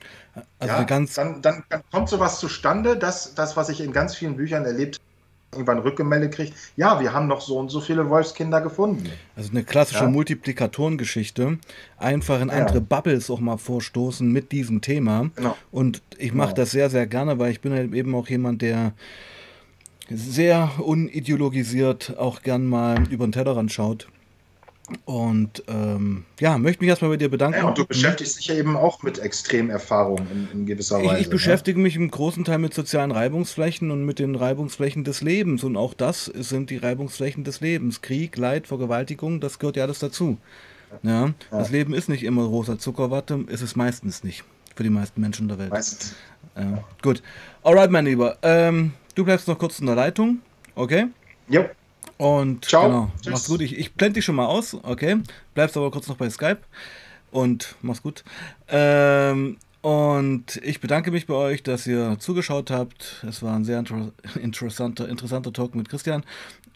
Also 0.58 0.74
ja, 0.74 0.82
ganz 0.84 1.14
dann, 1.14 1.42
dann, 1.42 1.64
dann, 1.68 1.82
kommt 1.90 2.08
sowas 2.08 2.38
zustande, 2.38 2.96
dass 2.96 3.34
das, 3.34 3.56
was 3.56 3.68
ich 3.68 3.80
in 3.80 3.92
ganz 3.92 4.14
vielen 4.14 4.36
Büchern 4.36 4.64
erlebt 4.64 4.96
habe, 4.96 5.08
irgendwann 5.52 5.78
Rückgemeldet 5.78 6.34
kriegt, 6.34 6.54
ja, 6.76 7.00
wir 7.00 7.12
haben 7.12 7.26
noch 7.26 7.40
so 7.40 7.58
und 7.58 7.70
so 7.70 7.80
viele 7.80 8.08
Wolfskinder 8.10 8.60
gefunden. 8.60 9.10
Also 9.34 9.50
eine 9.50 9.64
klassische 9.64 10.04
ja? 10.04 10.10
Multiplikatorengeschichte. 10.10 11.58
Einfach 11.96 12.40
in 12.40 12.50
andere 12.50 12.78
ja. 12.78 12.84
Bubbles 12.86 13.30
auch 13.30 13.40
mal 13.40 13.56
vorstoßen 13.56 14.30
mit 14.30 14.52
diesem 14.52 14.82
Thema. 14.82 15.30
Genau. 15.34 15.56
Und 15.70 16.02
ich 16.18 16.34
mache 16.34 16.48
genau. 16.48 16.56
das 16.56 16.70
sehr, 16.72 16.90
sehr 16.90 17.06
gerne, 17.06 17.38
weil 17.38 17.50
ich 17.50 17.60
bin 17.60 17.72
halt 17.72 17.94
eben 17.94 18.14
auch 18.14 18.28
jemand, 18.28 18.60
der 18.60 18.92
sehr 20.10 20.70
unideologisiert 20.78 22.16
auch 22.18 22.42
gern 22.42 22.66
mal 22.66 23.08
über 23.10 23.26
den 23.26 23.32
Tellerrand 23.32 23.72
schaut. 23.72 24.08
Und 25.04 25.62
ähm, 25.68 26.24
ja, 26.40 26.56
möchte 26.58 26.82
mich 26.82 26.88
erstmal 26.88 27.10
bei 27.10 27.16
dir 27.16 27.28
bedanken. 27.28 27.58
Ja, 27.58 27.68
und 27.68 27.76
du 27.76 27.84
beschäftigst 27.84 28.38
dich 28.38 28.46
ja 28.46 28.54
eben 28.54 28.76
auch 28.76 29.02
mit 29.02 29.18
Extremerfahrungen 29.18 30.26
in, 30.30 30.60
in 30.60 30.66
gewisser 30.66 30.98
Weise. 30.98 31.14
Ich, 31.14 31.20
ich 31.20 31.26
ne? 31.26 31.32
beschäftige 31.32 31.78
mich 31.78 31.96
im 31.96 32.10
großen 32.10 32.44
Teil 32.44 32.58
mit 32.58 32.72
sozialen 32.74 33.10
Reibungsflächen 33.10 33.90
und 33.90 34.04
mit 34.04 34.18
den 34.18 34.34
Reibungsflächen 34.34 35.04
des 35.04 35.20
Lebens. 35.20 35.64
Und 35.64 35.76
auch 35.76 35.94
das 35.94 36.26
sind 36.26 36.70
die 36.70 36.78
Reibungsflächen 36.78 37.44
des 37.44 37.60
Lebens. 37.60 38.00
Krieg, 38.00 38.36
Leid, 38.36 38.66
Vergewaltigung, 38.66 39.40
das 39.40 39.58
gehört 39.58 39.76
ja 39.76 39.84
alles 39.84 39.98
dazu. 39.98 40.38
Ja, 41.02 41.26
ja. 41.26 41.34
Das 41.50 41.70
Leben 41.70 41.92
ist 41.92 42.08
nicht 42.08 42.22
immer 42.22 42.42
rosa 42.42 42.78
Zuckerwatte, 42.78 43.44
ist 43.48 43.60
es 43.60 43.76
meistens 43.76 44.24
nicht. 44.24 44.44
Für 44.74 44.84
die 44.84 44.90
meisten 44.90 45.20
Menschen 45.20 45.48
der 45.48 45.58
Welt. 45.58 45.70
Meistens. 45.70 46.14
Ja. 46.56 46.84
Gut. 47.02 47.22
Alright, 47.62 47.90
mein 47.90 48.04
Lieber. 48.04 48.38
Ähm, 48.42 48.92
du 49.14 49.24
bleibst 49.24 49.48
noch 49.48 49.58
kurz 49.58 49.80
in 49.80 49.86
der 49.86 49.96
Leitung. 49.96 50.38
Okay? 50.74 51.08
Jo. 51.48 51.64
Und 52.18 52.64
Ciao. 52.66 52.86
genau, 52.86 53.10
Tschüss. 53.22 53.32
mach's 53.32 53.48
gut. 53.48 53.60
Ich, 53.62 53.78
ich 53.78 53.94
blende 53.94 54.14
dich 54.14 54.24
schon 54.24 54.34
mal 54.36 54.46
aus, 54.46 54.74
okay? 54.82 55.18
Bleibst 55.54 55.76
aber 55.76 55.90
kurz 55.90 56.08
noch 56.08 56.16
bei 56.16 56.28
Skype. 56.30 56.58
Und 57.30 57.74
mach's 57.82 58.02
gut. 58.02 58.24
Ähm, 58.68 59.56
Und 59.80 60.56
ich 60.64 60.80
bedanke 60.80 61.10
mich 61.12 61.26
bei 61.26 61.34
euch, 61.34 61.62
dass 61.62 61.86
ihr 61.86 62.16
zugeschaut 62.18 62.70
habt. 62.70 63.24
Es 63.28 63.42
war 63.42 63.54
ein 63.54 63.64
sehr 63.64 63.78
inter 63.78 64.10
interessanter, 64.42 65.08
interessanter 65.08 65.52
Talk 65.52 65.74
mit 65.76 65.88
Christian. 65.88 66.24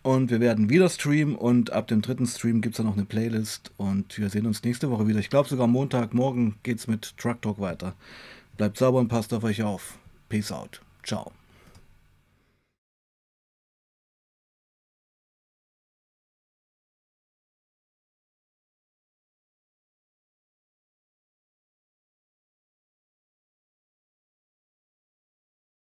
Und 0.02 0.30
wir 0.30 0.40
werden 0.40 0.68
wieder 0.70 0.88
streamen 0.88 1.34
und 1.36 1.72
ab 1.72 1.88
dem 1.88 2.02
dritten 2.02 2.26
Stream 2.26 2.60
gibt 2.60 2.74
es 2.74 2.76
dann 2.78 2.86
noch 2.86 2.94
eine 2.96 3.04
Playlist 3.04 3.70
und 3.76 4.18
wir 4.18 4.30
sehen 4.30 4.46
uns 4.46 4.62
nächste 4.64 4.90
Woche 4.90 5.06
wieder. 5.06 5.20
Ich 5.20 5.30
glaube 5.30 5.48
sogar 5.48 5.66
Montag, 5.68 6.12
morgen 6.14 6.56
geht 6.64 6.78
es 6.78 6.86
mit 6.88 7.16
Truck 7.18 7.40
Talk 7.42 7.60
weiter. 7.60 7.94
Bleibt 8.56 8.78
sauber 8.78 8.98
und 9.00 9.08
passt 9.08 9.32
auf 9.32 9.44
euch 9.44 9.62
auf. 9.62 9.98
Peace 10.28 10.50
out. 10.52 10.80
Ciao. 11.04 11.32